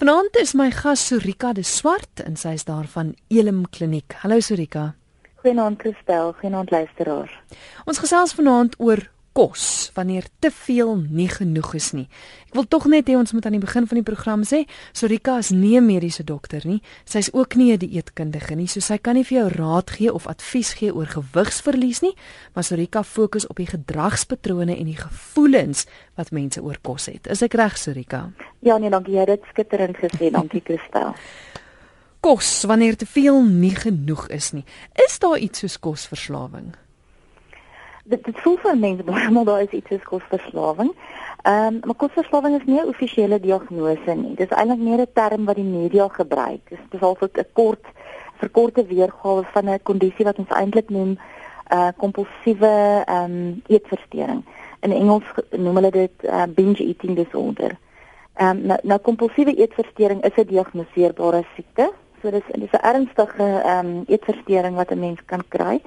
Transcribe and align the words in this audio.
Vanaand 0.00 0.36
is 0.40 0.54
my 0.54 0.70
gas 0.70 1.02
Sorika 1.06 1.50
de 1.52 1.60
Swart 1.62 2.22
en 2.24 2.38
sy 2.40 2.54
is 2.56 2.62
daar 2.64 2.86
van 2.88 3.10
Elim 3.28 3.66
Kliniek. 3.68 4.14
Hallo 4.22 4.38
Sorika. 4.40 4.94
Goeienaand 5.42 5.76
Christel, 5.82 6.32
goeienaand 6.38 6.70
luisteraars. 6.72 7.34
Ons 7.84 8.00
gesels 8.00 8.32
vanaand 8.38 8.78
oor 8.80 9.02
kos 9.32 9.90
wanneer 9.94 10.26
te 10.38 10.50
veel 10.50 10.96
nie 11.08 11.28
genoeg 11.30 11.74
is 11.78 11.90
nie. 11.94 12.06
Ek 12.50 12.56
wil 12.58 12.66
tog 12.66 12.88
net 12.90 13.08
hê 13.08 13.14
ons 13.14 13.32
moet 13.32 13.46
aan 13.46 13.54
die 13.54 13.62
begin 13.62 13.86
van 13.86 14.00
die 14.00 14.06
program 14.06 14.42
sê, 14.46 14.64
Sorika 14.92 15.38
is 15.38 15.50
nie 15.50 15.76
'n 15.78 15.86
mediese 15.86 16.24
dokter 16.24 16.66
nie. 16.66 16.82
Sy's 17.04 17.30
ook 17.32 17.54
nie 17.54 17.72
'n 17.72 17.78
dieetkundige 17.78 18.56
nie, 18.56 18.66
so 18.66 18.80
sy 18.80 18.98
kan 18.98 19.14
nie 19.14 19.24
vir 19.24 19.38
jou 19.38 19.48
raad 19.48 19.90
gee 19.90 20.12
of 20.12 20.26
advies 20.26 20.74
gee 20.74 20.94
oor 20.94 21.06
gewigsverlies 21.06 22.00
nie, 22.02 22.14
maar 22.54 22.64
Sorika 22.64 23.02
fokus 23.02 23.46
op 23.46 23.56
die 23.56 23.66
gedragspatrone 23.66 24.76
en 24.76 24.86
die 24.86 24.96
gevoelens 24.96 25.86
wat 26.16 26.30
mense 26.30 26.62
oor 26.62 26.78
kos 26.82 27.06
het. 27.06 27.26
Is 27.26 27.42
ek 27.42 27.54
reg, 27.54 27.78
Sorika? 27.78 28.32
Ja, 28.60 28.78
nee, 28.78 28.90
dankie. 28.90 29.14
Jy 29.14 29.20
het 29.20 29.28
dit 29.28 29.44
skitterend 29.50 29.96
gesê. 29.96 30.30
Dankie, 30.30 30.60
Christel. 30.64 31.14
Kos 32.20 32.64
wanneer 32.64 32.96
te 32.96 33.06
veel 33.06 33.42
nie 33.42 33.74
genoeg 33.74 34.28
is 34.28 34.52
nie. 34.52 34.64
Is 35.06 35.18
daar 35.18 35.38
iets 35.38 35.58
soos 35.58 35.78
kosverslawing? 35.78 36.74
Dit 38.10 38.24
dit 38.24 38.38
voel 38.44 38.56
vir 38.64 38.78
mense 38.78 39.06
baie 39.06 39.44
daar 39.48 39.62
is 39.64 39.74
iets 39.78 39.92
soos 39.92 40.06
kosverslawing. 40.12 40.92
Ehm 41.42 41.66
um, 41.66 41.80
maar 41.84 41.98
kosverslawing 42.02 42.56
is 42.58 42.66
nie 42.66 42.80
'n 42.80 42.88
offisiële 42.92 43.40
diagnose 43.40 44.14
nie. 44.14 44.34
Dit 44.34 44.50
is 44.50 44.56
eintlik 44.56 44.82
meer 44.88 45.00
'n 45.00 45.12
term 45.12 45.44
wat 45.44 45.56
die 45.56 45.70
media 45.78 46.08
gebruik. 46.08 46.60
Dit 46.68 46.78
is 46.78 46.88
behalwe 46.90 47.30
'n 47.32 47.46
kort 47.52 47.86
verkorte 48.42 48.86
weergawe 48.86 49.44
van 49.52 49.68
'n 49.68 49.82
kondisie 49.82 50.24
wat 50.24 50.38
ons 50.38 50.48
eintlik 50.48 50.88
noem 50.90 51.10
'n 51.10 51.18
uh, 51.72 51.88
eh, 51.88 51.92
kompulsiewe 51.96 53.02
ehm 53.06 53.24
um, 53.24 53.62
eetversteuring. 53.66 54.44
In 54.80 54.92
Engels 54.92 55.28
noem 55.50 55.74
hulle 55.74 55.90
dit 55.90 56.16
uh, 56.24 56.42
binge 56.48 56.84
eating 56.84 57.16
disorder. 57.16 57.78
Ehm 58.34 58.56
um, 58.56 58.66
nou, 58.66 58.78
nou 58.82 58.98
kompulsiewe 58.98 59.54
eetversteuring 59.54 60.24
is 60.24 60.36
'n 60.36 60.46
diagnoseerbare 60.46 61.44
siekte. 61.54 61.92
So 62.22 62.30
dis 62.30 62.46
dis 62.52 62.72
'n 62.72 62.84
ernstige 62.92 63.62
ehm 63.64 63.86
um, 63.86 64.04
eetversteuring 64.06 64.74
wat 64.76 64.90
'n 64.90 64.98
mens 64.98 65.20
kan 65.24 65.42
kry 65.48 65.80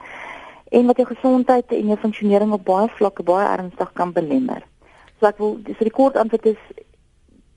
en 0.74 0.86
wat 0.90 0.98
jou 0.98 1.08
gesondheid 1.08 1.72
en 1.72 1.92
jou 1.92 1.98
funksionering 2.02 2.54
op 2.56 2.64
baie 2.66 2.90
vlakke 2.98 3.24
baie 3.24 3.46
ernstig 3.48 3.92
kan 3.94 4.14
belemmer. 4.14 4.64
So 5.20 5.30
ek 5.30 5.38
wil 5.42 5.60
dis 5.68 5.78
die 5.78 5.94
kort 5.94 6.18
antwoord 6.18 6.50
is 6.54 6.64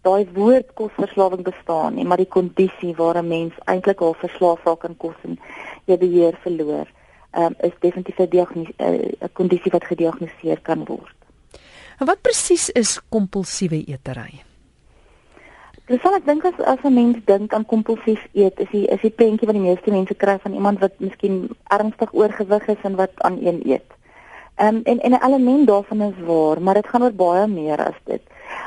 daai 0.07 0.29
woord 0.37 0.75
kosverslawing 0.79 1.43
bestaan 1.47 1.97
nie, 1.97 2.05
maar 2.05 2.21
die 2.21 2.31
kondisie 2.37 2.93
waar 2.99 3.19
'n 3.19 3.29
mens 3.29 3.55
eintlik 3.65 4.01
al 4.01 4.15
verslaaf 4.15 4.65
raak 4.65 4.85
aan 4.85 4.97
kos 4.97 5.19
en 5.25 5.39
jy 5.87 5.97
beheer 5.99 6.39
verloor, 6.43 6.87
um, 7.33 7.55
is 7.61 7.73
definitief 7.81 8.19
'n 8.19 8.67
eh, 8.77 9.13
'n 9.21 9.33
kondisie 9.33 9.73
wat 9.73 9.85
gediagnoseer 9.85 10.61
kan 10.61 10.85
word. 10.85 11.17
En 11.99 12.07
wat 12.07 12.21
presies 12.23 12.71
is 12.71 13.01
kompulsiewe 13.09 13.85
eetery? 13.87 14.43
Dis 15.87 16.01
sal 16.03 16.17
ek 16.17 16.25
dink 16.27 16.45
as 16.49 16.57
as 16.67 16.81
'n 16.83 16.95
mens 16.95 17.19
dink 17.31 17.53
aan 17.55 17.65
kompulsief 17.73 18.23
eet, 18.35 18.59
is 18.59 18.71
die 18.71 18.87
is 18.95 19.01
die 19.01 19.11
prentjie 19.19 19.47
wat 19.47 19.55
die 19.55 19.67
meeste 19.67 19.91
mense 19.95 20.15
kry 20.23 20.35
van 20.43 20.55
iemand 20.59 20.81
wat 20.83 20.95
miskien 20.99 21.37
ernstig 21.77 22.11
oorgewig 22.13 22.67
is 22.75 22.83
en 22.83 22.97
wat 22.97 23.13
aan 23.29 23.39
een 23.41 23.61
eet. 23.65 23.91
Um, 24.59 24.81
en 24.83 24.99
en 25.01 25.13
'n 25.13 25.25
element 25.27 25.67
daarvan 25.67 26.03
is 26.03 26.19
waar, 26.27 26.61
maar 26.61 26.75
dit 26.75 26.89
gaan 26.89 27.03
oor 27.03 27.13
baie 27.13 27.47
meer 27.47 27.79
as 27.79 28.01
dit. 28.05 28.23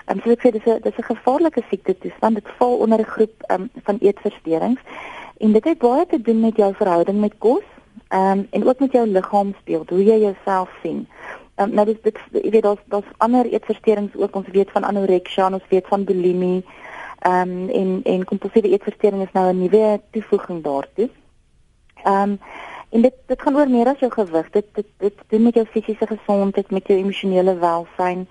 Ehm 0.05 0.17
um, 0.17 0.21
so 0.23 0.31
ek 0.31 0.41
sê 0.43 0.51
dis 0.51 0.65
'n 0.65 0.79
dis 0.81 0.97
'n 0.97 1.11
gevaarlike 1.11 1.61
siekte 1.69 1.97
toestand. 1.97 2.35
Dit 2.35 2.47
val 2.57 2.77
onder 2.77 2.99
'n 2.99 3.11
groep 3.15 3.35
um, 3.51 3.69
van 3.83 3.97
eetversteurings 3.99 4.81
en 5.37 5.51
dit 5.51 5.63
het 5.63 5.77
baie 5.77 6.05
te 6.05 6.21
doen 6.21 6.39
met 6.39 6.55
jou 6.55 6.73
verhouding 6.73 7.19
met 7.19 7.37
kos, 7.37 7.67
ehm 8.07 8.31
um, 8.31 8.47
en 8.49 8.67
ook 8.67 8.79
met 8.79 8.91
jou 8.91 9.07
liggaamsbeeld, 9.07 9.89
hoe 9.89 10.03
jy 10.03 10.19
jouself 10.19 10.69
sien. 10.83 11.07
Ehm 11.55 11.69
um, 11.69 11.75
nou 11.75 11.85
dis 11.85 12.01
dit 12.01 12.17
jy 12.31 12.49
weet 12.49 12.63
daar's 12.63 12.83
daar's 12.85 13.11
ander 13.17 13.45
eetversteurings 13.45 14.15
ook. 14.15 14.35
Ons 14.35 14.47
weet 14.51 14.71
van 14.71 14.83
anorexia, 14.83 15.51
ons 15.51 15.67
weet 15.69 15.87
van 15.87 16.03
bulimie. 16.03 16.63
Ehm 17.19 17.49
um, 17.49 17.69
en 17.69 17.99
en 18.03 18.25
kompulsiewe 18.25 18.69
eetversteuring 18.69 19.21
is 19.21 19.31
nou 19.31 19.49
'n 19.51 19.59
nuwe 19.59 20.01
toevoeging 20.11 20.63
daartoe. 20.63 21.09
Ehm 22.03 22.21
um, 22.21 22.39
en 22.89 23.01
dit 23.01 23.13
dit 23.25 23.41
gaan 23.41 23.55
oor 23.55 23.69
meer 23.69 23.87
as 23.87 23.99
jou 23.99 24.11
gewig. 24.11 24.49
Dit 24.49 24.65
dit 24.73 24.85
dit 24.97 25.13
doen 25.27 25.43
met 25.43 25.53
jou 25.53 25.65
fisiese 25.65 26.07
gesondheid, 26.07 26.71
met 26.71 26.87
jou 26.87 26.99
emosionele 26.99 27.57
welstand. 27.57 28.29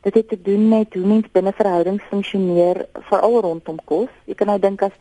Dit 0.00 0.14
het 0.14 0.28
te 0.28 0.42
doen 0.42 0.68
met 0.68 0.94
hoe 0.94 1.06
mens 1.06 1.30
binne 1.32 1.52
verhoudings 1.52 2.04
funksioneer, 2.04 2.86
veral 2.92 3.40
rondom 3.40 3.78
kos. 3.84 4.10
Jy 4.24 4.34
kan 4.34 4.46
nou 4.46 4.58
dink 4.58 4.82
as 4.82 4.92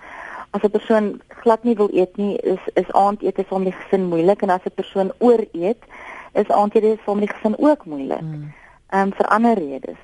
as 0.50 0.61
'n 0.61 0.69
persoon 0.69 1.21
glad 1.27 1.63
nie 1.63 1.75
wil 1.75 1.89
eet 1.94 2.17
nie, 2.17 2.38
is 2.38 2.61
is 2.73 2.91
aandete 2.91 3.44
vir 3.44 3.59
die 3.59 3.71
gesin 3.71 4.05
moeilik 4.05 4.41
en 4.41 4.50
as 4.50 4.65
'n 4.65 4.75
persoon 4.75 5.11
ooreet, 5.17 5.81
is 6.33 6.47
aandete 6.47 6.97
vir 7.05 7.19
die 7.19 7.33
gesin 7.33 7.55
ook 7.57 7.85
moeilik. 7.85 8.21
Mm. 8.21 8.53
Ehm 8.89 9.00
mm. 9.00 9.07
um, 9.07 9.13
vir 9.13 9.27
ander 9.27 9.53
redes. 9.53 9.97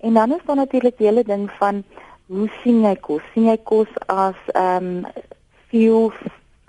En 0.00 0.14
dan 0.14 0.32
is 0.32 0.44
daar 0.44 0.56
natuurlik 0.56 0.98
die 0.98 1.06
hele 1.06 1.24
ding 1.24 1.50
van 1.50 1.84
hoe 2.26 2.48
sien 2.62 2.82
jy 2.82 2.94
kos? 3.00 3.22
Sien 3.32 3.48
jy 3.50 3.58
kos 3.68 3.90
as 4.06 4.38
ehm 4.54 5.04
um, 5.04 5.26
fuel 5.68 6.12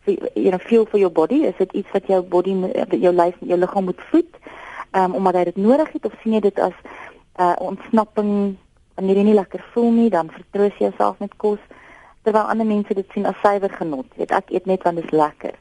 you 0.06 0.52
know 0.52 0.60
fuel 0.60 0.86
for 0.86 1.00
your 1.00 1.12
body? 1.12 1.44
Is 1.46 1.58
dit 1.58 1.72
iets 1.74 1.92
wat 1.94 2.08
jou 2.08 2.22
body 2.22 2.56
jou 3.00 3.14
lyf 3.14 3.40
jou 3.40 3.60
liggaam 3.60 3.90
moet 3.90 4.02
voed? 4.12 4.32
Ehm 4.92 5.12
um, 5.12 5.16
omdat 5.22 5.36
jy 5.40 5.44
dit 5.52 5.64
nodig 5.64 5.92
het 5.92 6.06
of 6.06 6.20
sien 6.22 6.34
jy 6.34 6.44
dit 6.50 6.60
as 6.60 6.76
'n 6.84 7.42
uh, 7.42 7.56
ontsnapping 7.60 8.58
wanneer 8.96 9.16
jy 9.16 9.24
nie 9.24 9.40
lekker 9.40 9.64
voel 9.74 9.92
nie, 9.92 10.10
dan 10.10 10.30
vertroos 10.32 10.78
jy 10.80 10.88
jouself 10.88 11.20
met 11.20 11.36
kos 11.38 11.60
terwyl 12.24 12.48
ander 12.50 12.66
mense 12.66 12.94
dit 12.94 13.10
sien 13.14 13.26
as 13.26 13.40
suiwer 13.44 13.70
genot. 13.70 14.06
Weet 14.16 14.32
ek 14.32 14.50
eet 14.50 14.66
net 14.66 14.84
want 14.84 14.96
dit 14.96 15.06
is 15.06 15.12
lekker. 15.12 15.54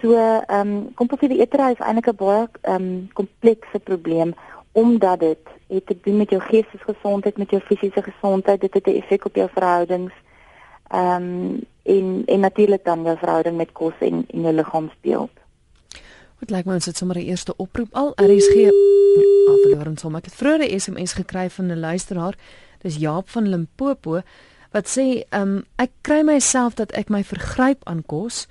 So 0.00 0.14
ehm 0.16 0.60
um, 0.60 0.94
kompulsiewe 0.94 1.38
eetery 1.38 1.72
is 1.72 1.82
eintlik 1.84 2.08
'n 2.08 2.16
baie 2.16 2.48
ehm 2.62 2.74
um, 2.74 3.08
komplekse 3.12 3.78
probleem 3.78 4.34
omdat 4.72 5.20
dit 5.20 5.38
het 5.68 5.86
te 5.86 5.96
doen 6.02 6.16
met 6.16 6.30
jou 6.30 6.42
geestesgesondheid, 6.42 7.36
met 7.36 7.50
jou 7.50 7.62
fisiese 7.62 8.02
gesondheid, 8.02 8.60
dit 8.60 8.74
het 8.74 8.86
'n 8.86 9.00
effek 9.00 9.24
op 9.24 9.34
jou 9.34 9.48
verhoudings. 9.52 10.12
Ehm 10.88 11.22
um, 11.22 11.60
en 11.82 12.22
en 12.26 12.40
natuurlik 12.40 12.84
dan 12.84 13.02
jou 13.02 13.18
verhouding 13.18 13.56
met 13.56 13.72
kos 13.72 13.92
en 13.98 14.24
en 14.30 14.40
jou 14.40 14.54
liggaamsbeeld. 14.54 15.30
Wat 16.38 16.50
lyk 16.50 16.64
my 16.64 16.74
ons 16.74 16.86
het 16.86 16.96
sommer 16.96 17.16
'n 17.16 17.28
eerste 17.28 17.56
oproep 17.56 17.94
al. 17.94 18.12
RSG 18.16 18.70
afverloor 19.48 19.86
ons 19.86 20.00
sommer 20.00 20.22
'n 20.24 20.30
vroeë 20.30 20.76
SMS 20.78 21.12
gekry 21.12 21.50
van 21.50 21.66
'n 21.66 21.80
luisteraar. 21.80 22.34
Dis 22.78 22.96
Jaap 22.96 23.28
van 23.28 23.48
Limpopo 23.48 24.20
wat 24.70 24.98
sê 24.98 25.22
ehm 25.28 25.42
um, 25.42 25.64
ek 25.76 25.90
kry 26.00 26.22
myself 26.22 26.74
dat 26.74 26.92
ek 26.92 27.08
my 27.08 27.24
vergryp 27.24 27.80
aan 27.84 28.02
kos 28.06 28.46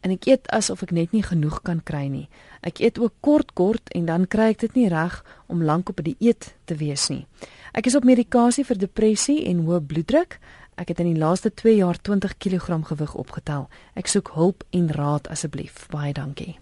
en 0.00 0.10
ek 0.10 0.26
eet 0.26 0.48
asof 0.48 0.82
ek 0.82 0.90
net 0.90 1.12
nie 1.12 1.22
genoeg 1.22 1.62
kan 1.62 1.82
kry 1.82 2.06
nie. 2.06 2.28
Ek 2.60 2.80
eet 2.80 2.98
ook 2.98 3.12
kort 3.20 3.52
kort 3.52 3.92
en 3.96 4.04
dan 4.04 4.26
kry 4.28 4.50
ek 4.52 4.60
dit 4.60 4.74
nie 4.74 4.88
reg 4.88 5.24
om 5.48 5.62
lank 5.64 5.88
op 5.88 6.02
die 6.04 6.16
dieet 6.18 6.54
te 6.64 6.76
wees 6.76 7.08
nie. 7.08 7.26
Ek 7.72 7.86
is 7.86 7.96
op 7.96 8.04
medikasie 8.04 8.64
vir 8.64 8.78
depressie 8.78 9.46
en 9.48 9.64
hoë 9.64 9.80
bloeddruk. 9.80 10.38
Ek 10.76 10.88
het 10.88 11.00
in 11.00 11.14
die 11.14 11.20
laaste 11.20 11.50
2 11.54 11.76
jaar 11.76 11.96
20 11.96 12.36
kg 12.36 12.80
gewig 12.92 13.14
opgetel. 13.14 13.68
Ek 13.94 14.08
soek 14.08 14.32
hulp 14.34 14.64
en 14.70 14.90
raad 14.92 15.28
asseblief. 15.28 15.86
Baie 15.88 16.12
dankie. 16.12 16.58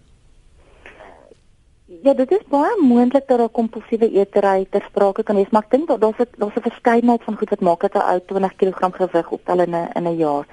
Ja, 1.88 2.12
dit 2.14 2.30
is 2.30 2.42
baie 2.52 2.74
moontlik 2.82 3.28
dat 3.28 3.40
'n 3.40 3.50
kompulsiewe 3.50 4.10
eetery 4.12 4.66
ter 4.70 4.82
sprake 4.88 5.22
kan 5.22 5.36
wees, 5.36 5.50
maar 5.50 5.62
ek 5.62 5.70
dink 5.70 5.88
daar's 5.88 6.18
'n 6.18 6.28
daar's 6.38 6.56
'n 6.56 6.68
verskeidenheid 6.70 7.22
van 7.24 7.36
goed 7.36 7.50
wat 7.50 7.60
maak 7.60 7.80
dat 7.80 7.94
'n 7.94 8.10
ou 8.12 8.20
20 8.26 8.56
kg 8.56 8.96
gewig 8.96 9.30
optel 9.30 9.60
in 9.60 9.74
'n 9.74 9.88
in 9.94 10.06
'n 10.06 10.16
jaar. 10.16 10.46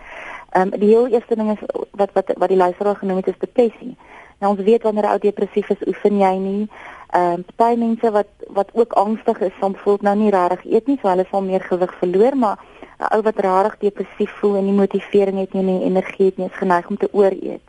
Ehm 0.51 0.73
um, 0.73 0.79
die 0.79 0.89
heel 0.89 1.07
eerste 1.07 1.35
ding 1.35 1.51
is 1.51 1.61
wat 1.91 2.09
wat 2.13 2.31
wat 2.37 2.49
die 2.49 2.57
luisteraar 2.57 2.95
genoem 2.95 3.17
het 3.17 3.27
is 3.27 3.39
depressie. 3.39 3.97
Nou 4.39 4.55
ons 4.55 4.63
weet 4.63 4.83
wanneer 4.83 5.03
'n 5.03 5.11
ou 5.15 5.19
depressief 5.19 5.69
is, 5.69 5.87
oefen 5.87 6.17
jy 6.19 6.35
nie. 6.37 6.69
Ehm 7.09 7.33
um, 7.33 7.45
party 7.55 7.79
mense 7.79 8.11
wat 8.11 8.27
wat 8.47 8.69
ook 8.73 8.93
angstig 8.93 9.39
is, 9.39 9.51
soms 9.59 9.77
voel 9.79 9.97
nou 10.01 10.15
nie 10.15 10.29
regtig 10.29 10.65
eet 10.65 10.87
nie, 10.87 10.97
so 11.01 11.07
hulle 11.07 11.25
sal 11.29 11.41
meer 11.41 11.61
gewig 11.61 11.93
verloor, 11.99 12.37
maar 12.37 12.57
'n 12.99 13.13
ou 13.15 13.21
wat 13.21 13.39
regtig 13.39 13.77
depressief 13.77 14.31
voel 14.39 14.55
en 14.55 14.65
nie 14.65 14.79
motivering 14.81 15.39
het 15.39 15.53
nie 15.53 15.61
en 15.61 15.65
nie 15.65 15.85
energie 15.85 16.25
het 16.25 16.37
nie, 16.37 16.47
is 16.47 16.57
geneig 16.57 16.87
om 16.87 16.97
te 16.97 17.09
ooreet. 17.11 17.65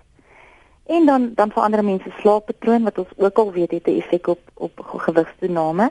En 0.87 1.07
dan 1.07 1.31
dan 1.35 1.51
vir 1.51 1.63
ander 1.63 1.85
mense 1.85 2.11
slaappatroon 2.21 2.83
wat 2.83 2.99
ons 2.99 3.13
ook 3.17 3.39
al 3.39 3.53
weet 3.53 3.71
het 3.71 3.87
'n 3.87 3.99
effek 3.99 4.27
op 4.27 4.41
op 4.55 4.73
gewigstoename. 4.87 5.91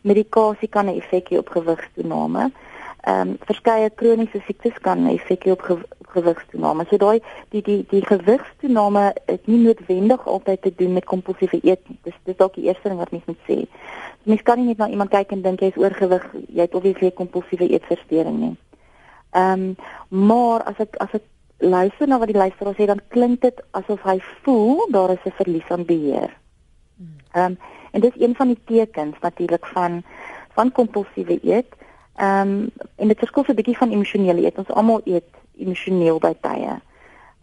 Medikasie 0.00 0.68
kan 0.68 0.86
'n 0.86 0.98
effek 1.00 1.30
hê 1.30 1.38
op 1.38 1.48
gewigstoename 1.48 2.50
ehm 3.06 3.28
um, 3.28 3.36
verskeie 3.46 3.90
kroniese 3.90 4.40
siektes 4.46 4.78
kan 4.82 5.06
effek 5.06 5.44
hê 5.46 5.52
op 5.54 5.62
gewigstoename. 6.16 6.86
So 6.90 6.98
daai 7.02 7.20
die 7.54 7.62
die 7.62 7.78
die 7.90 8.02
gewigstoename 8.06 9.04
het 9.26 9.46
nie 9.46 9.60
noodwendig 9.64 10.26
altyd 10.26 10.62
te 10.62 10.72
doen 10.76 10.92
met 10.98 11.04
kompulsiewe 11.04 11.60
eet 11.62 11.88
nie. 11.88 11.98
Dis 12.08 12.18
dis 12.24 12.36
dalk 12.36 12.54
die 12.58 12.66
eerste 12.68 12.88
ding 12.88 12.98
wat 12.98 13.14
mens 13.14 13.28
moet 13.30 13.42
sê. 13.48 13.62
Mens 14.24 14.42
kan 14.42 14.58
nie 14.58 14.72
net 14.72 14.82
na 14.82 14.88
iemand 14.88 15.14
kyk 15.14 15.32
en 15.32 15.42
dink 15.42 15.60
jy 15.62 15.70
is 15.72 15.80
oorgewig, 15.80 16.24
jy 16.48 16.64
het 16.66 16.74
obviously 16.74 17.12
kompulsiewe 17.14 17.68
eetversteuring 17.70 18.40
nie. 18.40 18.56
Ehm 19.36 19.52
um, 19.52 19.76
maar 20.26 20.64
as 20.70 20.80
ek 20.82 20.96
as 21.04 21.12
ek 21.20 21.24
luister 21.58 22.08
na 22.08 22.18
wat 22.18 22.30
die 22.32 22.36
luisteraar 22.38 22.74
sê 22.76 22.86
dan 22.86 23.00
klink 23.08 23.40
dit 23.40 23.62
asof 23.78 24.02
hy 24.04 24.18
voel 24.44 24.86
daar 24.90 25.10
is 25.14 25.24
'n 25.24 25.38
verlies 25.40 25.70
aan 25.70 25.84
beheer. 25.84 26.30
Ehm 27.32 27.44
um, 27.44 27.58
en 27.92 28.00
dis 28.00 28.20
een 28.20 28.34
van 28.34 28.48
die 28.48 28.60
tekens 28.64 29.16
natuurlik 29.20 29.66
van 29.66 30.02
van 30.56 30.72
kompulsiewe 30.72 31.38
eet. 31.42 31.70
Ehm 32.16 32.48
um, 32.48 32.70
en 32.96 33.08
dit 33.08 33.18
verskil 33.18 33.44
'n 33.48 33.54
bietjie 33.54 33.76
van 33.76 33.90
emosionele 33.90 34.44
eet. 34.44 34.58
Ons 34.58 34.68
almal 34.70 35.00
eet 35.04 35.30
emosioneel 35.56 36.18
by 36.18 36.34
tye. 36.40 36.80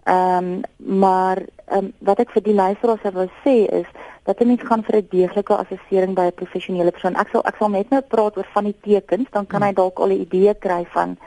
Ehm 0.03 0.37
um, 0.37 0.61
maar 0.99 1.37
ehm 1.65 1.85
um, 1.85 1.93
wat 1.99 2.19
ek 2.19 2.31
vir 2.35 2.43
die 2.43 2.53
luisteraars 2.53 3.13
wil 3.13 3.29
sê 3.45 3.55
is 3.71 3.87
dat 4.23 4.39
jy 4.39 4.47
mens 4.47 4.63
gaan 4.63 4.83
vir 4.83 4.95
'n 4.97 5.07
deeglike 5.09 5.55
assessering 5.55 6.15
by 6.15 6.25
'n 6.27 6.39
professionele 6.41 6.91
persoon. 6.91 7.15
Ek 7.15 7.29
sal 7.31 7.41
ek 7.45 7.55
sal 7.59 7.69
net 7.69 7.89
nou 7.89 8.01
praat 8.01 8.37
oor 8.37 8.47
van 8.53 8.63
die 8.63 8.79
tekens, 8.81 9.27
dan 9.31 9.47
kan 9.47 9.61
hy 9.61 9.73
dalk 9.73 9.99
al 9.99 10.11
'n 10.11 10.21
idee 10.21 10.53
kry 10.53 10.85
van 10.85 11.17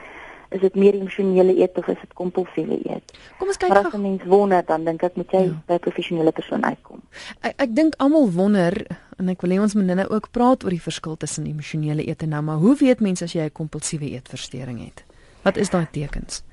is 0.49 0.61
dit 0.61 0.75
meer 0.75 0.93
emosionele 0.93 1.55
eet 1.59 1.77
of 1.77 1.87
is 1.87 1.99
dit 1.99 2.13
kompulsiewe 2.13 2.79
eet? 2.87 3.17
Kom 3.39 3.47
ons 3.47 3.57
kyk 3.57 3.73
gou. 3.73 3.85
As 3.85 3.93
'n 3.93 4.01
mens 4.01 4.23
wonder, 4.23 4.63
dan 4.65 4.83
dink 4.83 5.03
ek 5.03 5.15
moet 5.15 5.31
jy 5.31 5.43
ja. 5.43 5.61
by 5.67 5.73
'n 5.73 5.79
professionele 5.79 6.31
persoon 6.31 6.63
uitkom. 6.63 7.01
Ek 7.41 7.53
ek 7.57 7.75
dink 7.75 7.95
almal 7.97 8.31
wonder 8.31 8.87
en 9.17 9.29
ek 9.29 9.41
wil 9.41 9.51
hê 9.51 9.59
ons 9.59 9.73
moet 9.73 9.85
nou 9.85 10.09
ook 10.09 10.31
praat 10.31 10.63
oor 10.63 10.69
die 10.69 10.81
verskil 10.81 11.17
tussen 11.17 11.45
emosionele 11.45 12.07
eet 12.07 12.21
en 12.21 12.29
nou, 12.29 12.41
maar 12.41 12.57
hoe 12.57 12.75
weet 12.75 12.99
mense 12.99 13.23
as 13.23 13.33
jy 13.33 13.43
'n 13.43 13.51
kompulsiewe 13.51 14.09
eetversteuring 14.11 14.79
het? 14.79 15.03
Wat 15.41 15.57
is 15.57 15.69
daai 15.69 15.87
tekens? 15.91 16.43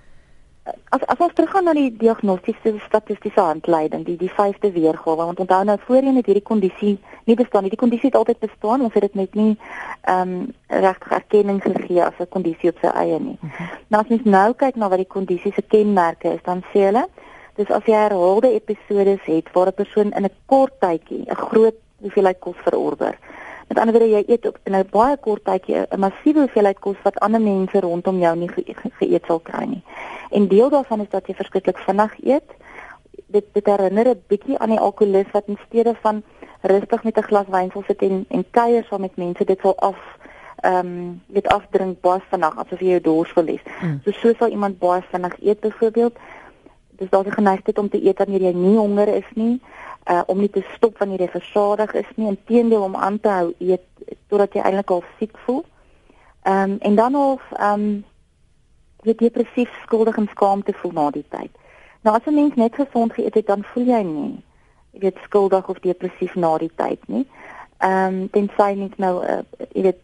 As 0.65 1.03
as 1.13 1.19
ons 1.21 1.33
teruggaan 1.37 1.67
na 1.69 1.75
die 1.77 1.91
diagnostiese 2.01 2.79
statistiese 2.87 3.41
handleiding, 3.41 4.05
die 4.07 4.17
die 4.17 4.31
vyfde 4.33 4.71
weergawe, 4.73 5.27
want 5.29 5.41
onthou 5.43 5.61
nou 5.69 5.77
voorheen 5.87 6.17
het 6.17 6.31
hierdie 6.31 6.45
kondisie 6.51 6.95
nie 7.29 7.37
bestaan 7.37 7.67
nie. 7.67 7.73
Die 7.75 7.81
kondisie 7.81 8.09
het 8.09 8.17
altyd 8.21 8.41
bestaan, 8.47 8.85
ons 8.87 8.97
het 8.97 9.05
dit 9.05 9.19
net 9.21 9.35
nie 9.35 9.53
ehm 9.55 10.33
um, 10.37 10.47
regtig 10.85 11.13
erkenning 11.19 11.61
gegee 11.63 12.01
as 12.05 12.19
'n 12.19 12.33
kondisie 12.37 12.73
op 12.73 12.81
sy 12.81 12.93
eie 13.03 13.21
nie. 13.21 13.39
Mhm. 13.41 13.69
Nou 13.89 14.03
as 14.03 14.09
mens 14.09 14.25
nou 14.25 14.55
kyk 14.55 14.77
na 14.77 14.89
wat 14.89 15.03
die 15.05 15.15
kondisie 15.17 15.53
se 15.53 15.63
kenmerke 15.63 16.33
is, 16.33 16.43
dan 16.45 16.65
sê 16.73 16.89
hulle, 16.89 17.07
dis 17.57 17.71
as 17.71 17.85
jy 17.85 17.95
herhaalde 17.95 18.55
episodes 18.55 19.21
het 19.25 19.53
waar 19.53 19.69
'n 19.69 19.81
persoon 19.83 20.13
in 20.13 20.25
'n 20.25 20.37
kort 20.47 20.81
tydjie 20.81 21.25
'n 21.29 21.37
groot 21.37 21.77
hoeveelheid 22.01 22.39
kos 22.41 22.57
verorber. 22.65 23.19
Met 23.75 23.83
ander 23.83 24.01
woorde, 24.01 24.15
jy 24.15 24.25
eet 24.31 24.47
op 24.47 24.59
in 24.63 24.75
'n 24.77 24.87
baie 24.91 25.17
kort 25.17 25.45
tydjie 25.45 25.87
'n 25.91 25.99
massiewe 25.99 26.39
hoeveelheid 26.39 26.79
kos 26.79 26.97
wat 27.03 27.19
ander 27.19 27.41
mense 27.41 27.81
rondom 27.81 28.19
jou 28.19 28.37
nie 28.37 28.49
ge 28.49 28.63
geëet 28.99 29.25
sal 29.27 29.39
kry 29.39 29.65
nie. 29.65 29.83
En 30.31 30.49
deel 30.49 30.71
daarvan 30.71 31.01
is 31.01 31.09
dat 31.09 31.27
jy 31.27 31.35
verskriklik 31.35 31.79
vinnig 31.79 32.15
eet. 32.23 32.51
Dit 33.27 33.45
dit 33.53 33.67
herinner 33.67 34.09
'n 34.09 34.23
bietjie 34.27 34.59
aan 34.59 34.69
die 34.69 34.79
alkoholist 34.79 35.31
wat 35.31 35.45
in 35.47 35.59
steede 35.67 35.95
van 36.03 36.23
rustig 36.61 37.05
met 37.05 37.17
'n 37.17 37.23
glas 37.23 37.47
wyn 37.49 37.71
sal 37.71 37.83
sit 37.87 38.03
en 38.03 38.25
en 38.29 38.45
kuier 38.51 38.85
saam 38.85 39.01
met 39.01 39.17
mense, 39.17 39.45
dit 39.45 39.61
sal 39.61 39.77
af 39.79 39.99
ehm 40.63 40.87
um, 40.87 41.23
dit 41.27 41.47
afdrink 41.49 42.01
baie 42.01 42.21
vinnig 42.31 42.57
asof 42.57 42.81
jy 42.81 42.89
jou 42.89 43.01
dors 43.01 43.33
verlies. 43.33 43.63
Mm. 43.83 44.01
So 44.05 44.11
so 44.11 44.33
sal 44.39 44.49
iemand 44.49 44.79
baie 44.79 45.03
vinnig 45.11 45.43
eet 45.43 45.61
byvoorbeeld. 45.61 46.17
Dis 46.91 47.11
dalk 47.11 47.27
'n 47.27 47.33
geneigtheid 47.33 47.79
om 47.79 47.89
te 47.89 48.05
eet 48.05 48.19
wanneer 48.19 48.41
jy 48.41 48.53
nie 48.53 48.77
honger 48.77 49.09
is 49.09 49.31
nie 49.35 49.61
uh 50.11 50.23
om 50.27 50.39
nie 50.39 50.51
te 50.51 50.65
stop 50.77 50.99
wanneer 50.99 51.21
jy 51.21 51.29
versadig 51.29 51.93
is 51.95 52.11
nie, 52.17 52.29
inteendeel 52.29 52.83
om 52.83 52.97
aan 52.97 53.21
te 53.21 53.29
hou 53.29 53.55
eet 53.59 53.85
totdat 54.29 54.53
jy 54.53 54.61
eintlik 54.61 54.91
al 54.91 55.05
siek 55.19 55.39
voel. 55.47 55.65
Ehm 56.43 56.71
um, 56.71 56.77
en 56.81 56.95
dan 56.95 57.17
of 57.17 57.43
ehm 57.57 57.73
um, 57.81 58.05
jy 59.03 59.15
depressief 59.15 59.71
skuldig 59.83 60.17
en 60.17 60.29
skaamte 60.31 60.73
voel 60.73 60.93
na 60.93 61.11
die 61.11 61.27
tyd. 61.29 61.51
Nou 62.01 62.17
as 62.17 62.27
'n 62.27 62.35
mens 62.35 62.55
net 62.55 62.75
gesond 62.75 63.13
geëet 63.13 63.35
het, 63.35 63.47
dan 63.47 63.65
voel 63.65 63.87
jy 63.87 64.03
nie 64.03 64.43
jy 64.95 65.01
weet 65.01 65.19
skuldig 65.25 65.69
of 65.69 65.79
depressief 65.83 66.35
na 66.35 66.59
die 66.59 66.71
tyd 66.77 67.01
nie. 67.07 67.27
Ehm 67.79 68.15
um, 68.15 68.29
tensy 68.31 68.75
net 68.79 68.99
nou 68.99 69.15
uh, 69.25 69.43
jy 69.73 69.83
weet 69.89 70.04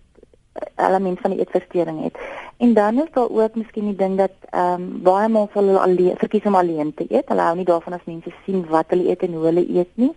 element 0.77 1.21
van 1.21 1.31
die 1.31 1.39
eetversteuring 1.39 2.03
het. 2.03 2.19
En 2.57 2.75
dan 2.75 2.99
is 2.99 3.13
daar 3.13 3.31
ook 3.31 3.55
miskien 3.55 3.85
die 3.85 3.97
ding 3.97 4.17
dat 4.19 4.33
ehm 4.51 4.83
um, 4.83 5.03
baie 5.03 5.29
mense 5.29 5.59
hulle 5.59 5.79
alleen 5.79 6.17
verkies 6.17 6.45
om 6.45 6.55
alleen 6.55 6.95
te 6.95 7.07
eet. 7.09 7.29
Hulle 7.29 7.41
hou 7.41 7.57
nie 7.57 7.65
daarvan 7.65 7.93
as 7.93 8.05
mense 8.05 8.33
sien 8.45 8.67
wat 8.69 8.87
hulle 8.89 9.09
eet 9.09 9.23
en 9.23 9.33
hoe 9.33 9.45
hulle 9.45 9.67
eet 9.69 9.91
nie. 9.95 10.13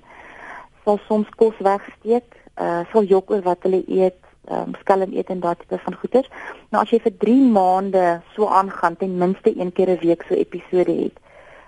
Sal 0.83 0.99
soms 1.07 1.29
kos 1.29 1.57
wegsteek, 1.57 2.35
eh 2.53 2.65
uh, 2.65 2.81
sal 2.91 3.03
jok 3.03 3.31
oor 3.31 3.41
wat 3.41 3.63
hulle 3.67 3.83
eet, 3.87 4.19
ehm 4.47 4.73
um, 4.73 4.75
skelm 4.79 5.13
eet 5.13 5.29
en 5.29 5.39
daardie 5.39 5.67
tipe 5.67 5.81
van 5.83 5.95
goeders. 5.95 6.29
Nou 6.69 6.83
as 6.83 6.89
jy 6.89 6.99
vir 6.99 7.17
3 7.17 7.51
maande 7.51 8.21
so 8.35 8.47
aangaan 8.47 8.97
ten 8.97 9.17
minste 9.17 9.59
een 9.59 9.71
keer 9.71 9.89
'n 9.89 9.99
week 10.07 10.23
so 10.27 10.33
episode 10.35 10.91
het 10.91 11.17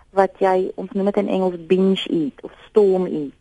wat 0.09 0.31
jy 0.39 0.71
ons 0.75 0.91
noem 0.91 1.05
dit 1.05 1.17
in 1.17 1.27
Engels 1.27 1.65
binge 1.67 2.07
eat 2.09 2.43
of 2.43 2.51
storm 2.69 3.05
eat. 3.05 3.39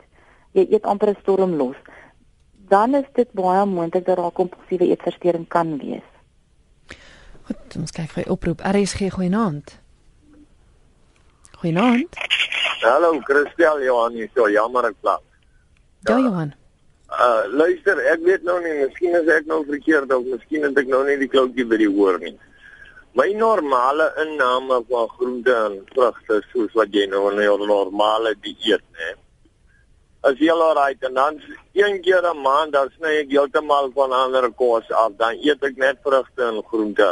Jy 0.53 0.67
eet 0.71 0.87
amper 0.87 1.09
'n 1.09 1.23
storm 1.23 1.55
los 1.55 1.76
dan 2.75 2.94
is 2.94 3.06
dit 3.12 3.31
baie 3.38 3.62
moontlik 3.67 4.06
dat 4.06 4.19
daar 4.19 4.35
kompulsiewe 4.35 4.88
eetversteuring 4.91 5.47
kan 5.49 5.76
wees. 5.79 6.06
Goed, 7.47 7.76
ons 7.79 7.94
kyk 7.94 8.11
vir 8.17 8.31
oproep. 8.35 8.65
RSG 8.65 9.12
goeienaand. 9.15 9.76
Goeienaand. 11.61 12.19
Hallo, 12.82 13.12
Christel 13.29 13.82
Johan 13.85 14.17
hier, 14.19 14.31
so 14.35 14.49
jammer 14.50 14.91
ek 14.91 14.99
pla. 15.05 15.19
Ja, 16.09 16.19
Johan. 16.19 16.55
Uh 17.15 17.44
luister, 17.53 18.00
ek 18.11 18.25
weet 18.26 18.43
nou 18.49 18.56
nie, 18.65 18.75
miskien 18.81 19.15
is 19.21 19.29
ek 19.31 19.47
nou 19.47 19.61
verkeerd 19.69 20.11
of 20.17 20.25
miskien 20.26 20.67
het 20.67 20.81
ek 20.82 20.91
nou 20.91 21.05
nie 21.06 21.19
die 21.21 21.31
kloutjie 21.31 21.69
by 21.71 21.79
die 21.79 21.91
hoor 21.99 22.19
nie. 22.23 22.35
My 23.15 23.29
normale 23.38 24.09
inname 24.25 24.81
van 24.88 25.12
groente 25.15 25.55
en 25.69 25.76
vrugte 25.93 26.41
soos 26.50 26.73
wat 26.75 26.97
jy 26.97 27.06
nou 27.12 27.29
in 27.31 27.38
'n 27.38 27.69
normale 27.71 28.35
dieet, 28.43 28.82
hè 28.99 29.12
as 30.29 30.41
jy 30.41 30.50
al 30.53 30.62
raai 30.79 30.97
en 31.06 31.15
dan 31.15 31.41
een 31.73 32.00
keer 32.00 32.25
'n 32.31 32.41
maand 32.43 32.73
dan 32.73 32.88
sny 32.97 33.12
ek 33.23 33.31
heeltemal 33.31 33.91
van 33.94 34.12
ander 34.12 34.50
kos 34.50 34.91
af 34.91 35.12
dan 35.17 35.35
eet 35.49 35.62
ek 35.62 35.76
net 35.76 35.97
vrugte 36.03 36.43
en 36.43 36.62
groente. 36.71 37.09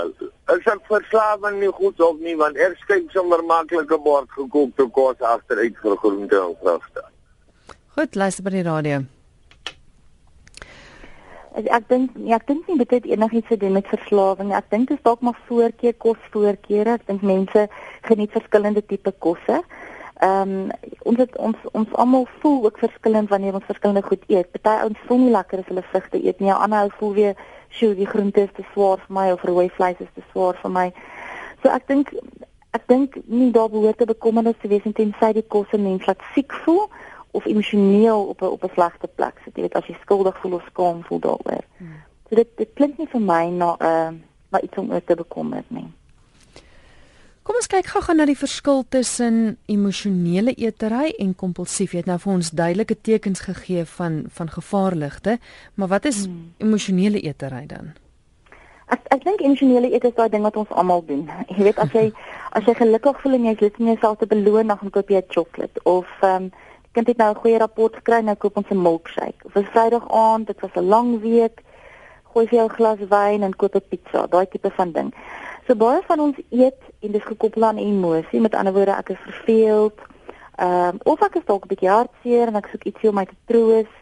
Is 0.55 0.67
ek 0.75 0.82
verslaaf 0.88 1.41
nie 1.53 1.73
goed 1.81 2.00
of 2.00 2.19
nie 2.19 2.37
want 2.37 2.56
ek 2.56 2.76
skep 2.82 3.11
sommer 3.11 3.43
maklike 3.44 3.99
bord 3.99 4.29
gekookte 4.31 4.88
kos 4.91 5.20
agteruit 5.20 5.76
vir 5.82 5.97
groente 5.97 6.37
en 6.37 6.56
vrugte. 6.62 7.03
Goed, 7.97 8.14
luister 8.14 8.44
by 8.44 8.50
die 8.50 8.62
radio. 8.62 9.05
Ek 11.55 11.88
dink 11.88 12.11
ja, 12.17 12.37
ek 12.37 12.47
dink 12.47 12.67
nie 12.69 12.79
dit 12.79 12.91
het 12.91 13.05
enigiets 13.05 13.49
te 13.49 13.56
doen 13.56 13.73
met 13.73 13.87
verslawing. 13.87 14.55
Ek 14.55 14.70
dink 14.70 14.88
dit 14.88 14.97
is 14.97 15.05
dalk 15.05 15.20
maar 15.20 15.38
voorkeur 15.47 15.94
kos 15.94 16.20
voorkeure. 16.31 16.93
Ek 16.93 17.06
dink 17.06 17.23
mense 17.23 17.69
geniet 18.09 18.32
verskillende 18.32 18.87
tipe 18.87 19.12
kosse. 19.19 19.61
Ehm 19.61 19.81
um, 20.22 20.70
ons 21.02 21.19
het 21.19 21.36
ons 21.36 21.56
ons 21.72 21.94
almal 22.02 22.26
voel 22.40 22.64
ook 22.64 22.78
verskillend 22.78 23.28
wanneer 23.28 23.54
ons 23.54 23.66
verskillende 23.66 24.02
goed 24.06 24.24
eet. 24.26 24.50
Party 24.50 24.82
ouens 24.82 25.04
voel 25.06 25.19
nie 25.19 25.34
lekker 25.34 25.58
as 25.58 25.70
hulle 25.70 25.84
vrugte 25.90 26.24
eet 26.24 26.40
nie. 26.40 26.52
Ander 26.52 26.86
ou 26.86 26.90
voel 26.98 27.12
weer, 27.12 27.34
"Sjoe, 27.69 27.94
die 27.94 28.06
groente 28.06 28.40
is 28.40 28.54
te 28.54 28.64
swaar 28.72 28.98
vir 29.06 29.14
my 29.19 29.30
of 29.32 29.42
rooi 29.42 29.69
vleis 29.70 30.00
is 30.00 30.12
te 30.14 30.22
swaar 30.30 30.58
vir 30.62 30.70
my." 30.70 30.92
So 31.62 31.69
ek 31.69 31.86
dink 31.86 32.12
ek 32.70 32.86
dink 32.86 33.16
nie 33.24 33.50
daar 33.50 33.69
behoort 33.69 33.98
te 33.98 34.04
bekommernis 34.04 34.60
te 34.60 34.69
wees 34.69 34.82
tensy 34.82 35.32
die 35.32 35.48
kos 35.48 35.72
'n 35.72 35.82
mens 35.82 36.06
laat 36.06 36.20
siek 36.34 36.52
voel 36.52 36.88
of 37.30 37.44
emosioneel 37.44 38.25
op 38.28 38.42
'n 38.42 38.44
op 38.46 38.64
'n 38.64 38.70
slegte 38.75 39.08
plek 39.08 39.40
sit. 39.44 39.56
Jy 39.56 39.62
weet 39.62 39.75
as 39.75 39.86
jy 39.86 39.96
skuldig 40.00 40.38
voel 40.38 40.52
of 40.52 40.64
skaam 40.70 41.02
voel 41.04 41.18
daaroor. 41.18 41.64
Hmm. 41.76 42.02
So 42.28 42.34
dit 42.34 42.48
dit 42.56 42.70
klink 42.75 42.98
nie 42.98 43.08
vir 43.08 43.20
my 43.20 43.48
na 43.50 43.76
'n 43.78 43.84
uh, 43.84 44.12
na 44.50 44.60
iets 44.60 44.78
om 44.78 44.92
oor 44.92 45.04
te 45.04 45.14
bekommer 45.14 45.64
nie. 45.68 45.92
Kom 47.42 47.56
ons 47.58 47.66
kyk 47.66 47.88
gou-gou 47.90 48.14
na 48.14 48.22
die 48.28 48.38
verskil 48.38 48.84
tussen 48.94 49.56
emosionele 49.66 50.52
eetery 50.54 51.08
en 51.18 51.32
kompulsief. 51.34 51.90
Jy 51.90 52.04
het 52.04 52.10
nou 52.10 52.18
vir 52.22 52.32
ons 52.36 52.50
duidelike 52.54 52.96
tekens 53.02 53.42
gegee 53.48 53.82
van 53.96 54.20
van 54.36 54.52
gevaarligte, 54.52 55.40
maar 55.74 55.90
wat 55.90 56.06
is 56.06 56.20
hmm. 56.28 56.52
emosionele 56.62 57.18
eetery 57.18 57.64
dan? 57.66 57.90
Ek 58.94 59.10
ek 59.16 59.26
dink 59.26 59.42
emosionele 59.42 59.90
eet 59.90 60.06
is 60.06 60.14
daai 60.14 60.28
ding 60.30 60.46
wat 60.46 60.60
ons 60.60 60.70
almal 60.70 61.02
doen. 61.08 61.24
Jy 61.50 61.66
weet 61.66 61.82
as 61.82 61.90
jy 61.98 62.04
as 62.56 62.68
jy 62.68 62.76
gelukkig 62.78 63.18
voel 63.24 63.34
en 63.40 63.50
jy 63.50 63.56
lus 63.58 63.82
om 63.82 63.90
jouself 63.90 64.22
te 64.22 64.30
beloon, 64.30 64.70
dan 64.70 64.94
koop 64.94 65.11
jy 65.11 65.18
'n 65.25 65.34
sjokolade 65.34 65.82
of 65.82 66.06
ehm 66.22 66.46
um, 66.46 66.52
kind 66.94 67.11
het 67.11 67.18
nou 67.18 67.30
'n 67.34 67.42
goeie 67.42 67.58
rapport 67.58 67.94
gekry, 67.99 68.22
nou 68.22 68.37
koop 68.37 68.56
ons 68.56 68.70
'n 68.70 68.82
milkshake. 68.87 69.42
Of 69.42 69.56
'n 69.56 69.66
Vrydag 69.75 70.06
aand, 70.06 70.46
dit 70.46 70.61
was 70.61 70.75
'n 70.78 70.87
lang 70.94 71.20
week, 71.20 71.64
gooi 72.32 72.46
jy 72.46 72.62
'n 72.62 72.76
glas 72.78 73.02
wyn 73.08 73.42
en 73.42 73.56
koop 73.56 73.75
'n 73.75 73.88
pizza, 73.88 74.26
daai 74.30 74.46
tipe 74.46 74.70
van 74.70 74.92
ding. 74.92 75.11
So 75.66 75.76
baie 75.78 76.02
van 76.07 76.21
ons 76.21 76.38
eet 76.50 76.81
en 77.00 77.12
dis 77.14 77.23
gekoppel 77.25 77.64
aan 77.64 77.76
emosie. 77.78 78.40
Met 78.40 78.54
ander 78.54 78.75
woorde, 78.75 78.97
ek 78.99 79.12
is 79.14 79.26
verveeld. 79.26 80.00
Ehm 80.59 80.88
um, 80.95 80.99
of 81.14 81.23
ek 81.23 81.37
is 81.38 81.45
dalk 81.47 81.64
'n 81.64 81.73
bietjie 81.73 81.88
hartseer 81.88 82.50
en 82.50 82.57
ek 82.59 82.69
soek 82.71 82.85
ietsie 82.85 83.09
om 83.09 83.14
my 83.14 83.25
te 83.25 83.38
troos 83.47 83.92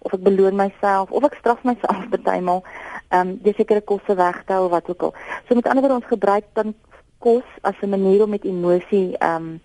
of 0.00 0.12
ek 0.16 0.22
beloon 0.24 0.56
myself 0.56 1.10
of 1.10 1.24
ek 1.24 1.36
straf 1.38 1.62
myself 1.62 2.08
bytelmal. 2.14 2.64
Ehm 3.08 3.28
um, 3.28 3.38
dis 3.42 3.56
sekere 3.56 3.80
kosse 3.80 4.14
weg 4.16 4.44
te 4.44 4.52
hou 4.52 4.68
wat 4.68 4.88
ook 4.88 5.02
al. 5.02 5.14
So 5.46 5.54
met 5.54 5.66
ander 5.68 5.84
woorde 5.84 6.00
ons 6.00 6.12
gebruik 6.14 6.44
dan 6.52 6.74
kos 7.18 7.44
as 7.62 7.76
'n 7.82 7.88
manier 7.88 8.22
om 8.22 8.30
met 8.30 8.44
emosie 8.44 9.16
ehm 9.18 9.36
um, 9.36 9.60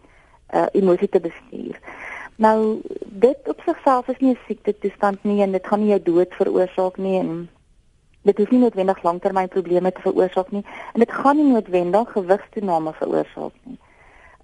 uh, 0.54 0.68
emosie 0.72 1.10
te 1.10 1.20
bestuur. 1.20 1.80
Nou 2.36 2.82
dit 3.06 3.40
op 3.48 3.60
sigself 3.66 4.08
is 4.08 4.20
nie 4.20 4.32
'n 4.32 4.40
siekte 4.48 4.78
toestand 4.80 5.24
nie 5.24 5.42
en 5.42 5.52
dit 5.52 5.68
gaan 5.68 5.80
nie 5.80 5.90
jou 5.96 6.02
dood 6.04 6.34
veroorsaak 6.34 6.98
nie 6.98 7.20
en 7.20 7.50
dit 8.26 8.38
hoef 8.38 8.52
nie 8.52 8.60
noodwendig 8.60 9.02
langtermynprobleme 9.04 9.92
te 9.92 10.02
veroorsaak 10.02 10.52
nie 10.52 10.64
en 10.94 11.04
dit 11.04 11.12
gaan 11.12 11.38
nie 11.38 11.52
noodwendig 11.52 12.12
gewigstoename 12.18 12.94
veroorsaak 13.00 13.54
nie. 13.64 13.78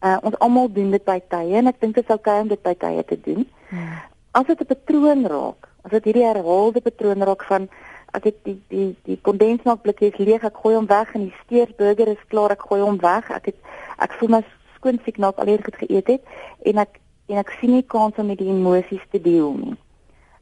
Uh 0.01 0.17
ons 0.21 0.37
almal 0.39 0.71
doen 0.73 0.91
dit 0.93 1.03
by 1.05 1.19
tye 1.33 1.57
en 1.59 1.69
ek 1.69 1.81
dink 1.81 1.97
dit 1.97 2.05
is 2.05 2.13
oukei 2.15 2.39
om 2.41 2.49
dit 2.49 2.61
by 2.61 2.73
tye 2.83 3.03
te 3.09 3.17
doen. 3.25 3.45
Hmm. 3.69 3.97
As 4.37 4.47
dit 4.47 4.61
'n 4.61 4.65
patroon 4.73 5.25
raak, 5.27 5.67
as 5.83 5.91
dit 5.91 6.03
hierdie 6.03 6.25
herhaalde 6.25 6.81
patroon 6.81 7.23
raak 7.23 7.43
van 7.43 7.69
ek 8.13 8.23
het 8.23 8.37
die 8.43 8.57
die 8.69 8.95
die 9.05 9.19
kondensmelkblikkies 9.21 10.17
leeg, 10.17 10.43
ek 10.43 10.57
gooi 10.63 10.75
hom 10.75 10.87
weg 10.87 11.13
en 11.15 11.27
die 11.27 11.35
steerburger 11.43 12.07
is 12.07 12.27
klaar, 12.27 12.51
ek 12.51 12.65
gooi 12.69 12.81
hom 12.81 12.97
weg. 12.97 13.29
Ek 13.31 13.45
het 13.45 13.59
ek 13.97 14.13
voel 14.19 14.29
my 14.29 14.43
skoon 14.75 14.99
siek 15.05 15.17
nou 15.17 15.31
al 15.35 15.47
eers 15.47 15.63
goed 15.63 15.79
geëet 15.83 16.07
het 16.07 16.23
en 16.65 16.77
ek 16.77 16.99
en 17.31 17.37
ek 17.37 17.53
sien 17.59 17.71
nie 17.71 17.85
kans 17.87 18.17
om 18.17 18.27
met 18.27 18.37
die 18.37 18.49
emosies 18.49 19.03
te 19.11 19.21
deel 19.21 19.53
nie. 19.53 19.77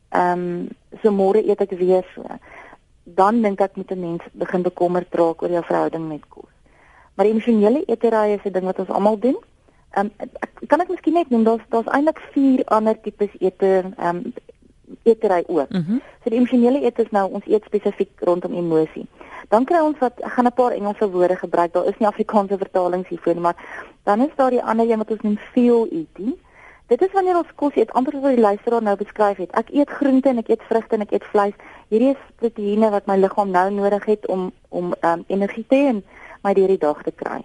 Ehm 0.10 0.40
um, 0.40 0.70
so 1.02 1.12
môre 1.12 1.44
eet 1.46 1.62
ek 1.62 1.76
weer 1.78 2.06
so 2.16 2.26
dan 3.16 3.42
dink 3.42 3.62
ek 3.62 3.76
moet 3.76 3.92
'n 3.92 4.00
mens 4.00 4.24
begin 4.32 4.62
bekommerd 4.62 5.08
raak 5.16 5.42
oor 5.42 5.50
jou 5.50 5.64
verhouding 5.64 6.08
met 6.08 6.28
kos. 6.30 6.52
Maar 7.16 7.26
emosionele 7.26 7.84
eetery 7.86 8.34
is 8.34 8.44
'n 8.44 8.52
ding 8.52 8.66
wat 8.66 8.80
ons 8.80 8.90
almal 8.90 9.20
doen. 9.20 9.38
Ehm 9.92 10.10
um, 10.20 10.30
kan 10.68 10.82
ek 10.82 10.90
miskien 10.90 11.14
net 11.14 11.30
noem 11.30 11.44
daar's 11.44 11.66
daar's 11.70 11.88
eintlik 11.88 12.20
vier 12.32 12.66
ander 12.66 13.02
tipes 13.02 13.34
ete. 13.40 13.84
Ehm 13.98 14.16
um, 14.16 14.34
eetery 15.04 15.44
ook. 15.48 15.70
Mm 15.70 16.02
so 16.24 16.30
die 16.30 16.38
emosionele 16.38 16.82
eet 16.84 17.00
is 17.00 17.12
nou 17.16 17.30
ons 17.32 17.46
eet 17.48 17.64
spesifiek 17.64 18.10
rondom 18.28 18.54
emosie. 18.54 19.08
Dan 19.50 19.66
kry 19.66 19.80
ons 19.80 19.98
wat 20.04 20.20
ek 20.20 20.32
gaan 20.32 20.46
'n 20.46 20.52
paar 20.52 20.72
Engelse 20.72 21.10
woorde 21.10 21.36
gebruik. 21.36 21.74
Daar 21.74 21.86
is 21.86 21.98
nie 21.98 22.08
Afrikaanse 22.08 22.58
vertalings 22.58 23.08
hiervoor 23.08 23.34
nie, 23.34 23.42
maar 23.42 23.56
dan 24.04 24.22
is 24.22 24.36
daar 24.36 24.50
die 24.50 24.64
ander 24.64 24.90
een 24.90 24.98
wat 24.98 25.12
ons 25.12 25.22
noem 25.22 25.38
feel 25.54 25.88
eating. 25.92 26.36
Dit 26.88 27.02
is 27.02 27.12
wanneer 27.12 27.38
ons 27.38 27.56
kos 27.56 27.76
eet, 27.76 27.92
amper 27.94 28.14
soos 28.14 28.36
die 28.36 28.40
luisteraar 28.40 28.82
nou 28.82 28.96
beskryf 28.96 29.38
het. 29.38 29.52
Ek 29.52 29.70
eet 29.70 29.90
groente 29.90 30.30
en 30.30 30.38
ek 30.38 30.50
eet 30.50 30.64
vrugte 30.68 30.96
en 30.96 31.02
ek 31.02 31.12
eet 31.12 31.24
vleis. 31.24 31.54
Hierdie 31.90 32.12
is 32.14 32.26
proteïene 32.42 32.90
wat 32.94 33.08
my 33.10 33.18
liggaam 33.18 33.52
nou 33.54 33.70
nodig 33.74 34.06
het 34.06 34.28
om 34.28 34.52
om 34.70 34.94
um, 35.02 35.24
energie 35.28 35.66
te 35.68 35.76
hê 35.76 35.88
en 35.94 36.04
my 36.46 36.54
deur 36.54 36.70
die 36.70 36.82
dag 36.82 37.02
te 37.04 37.12
kry. 37.12 37.40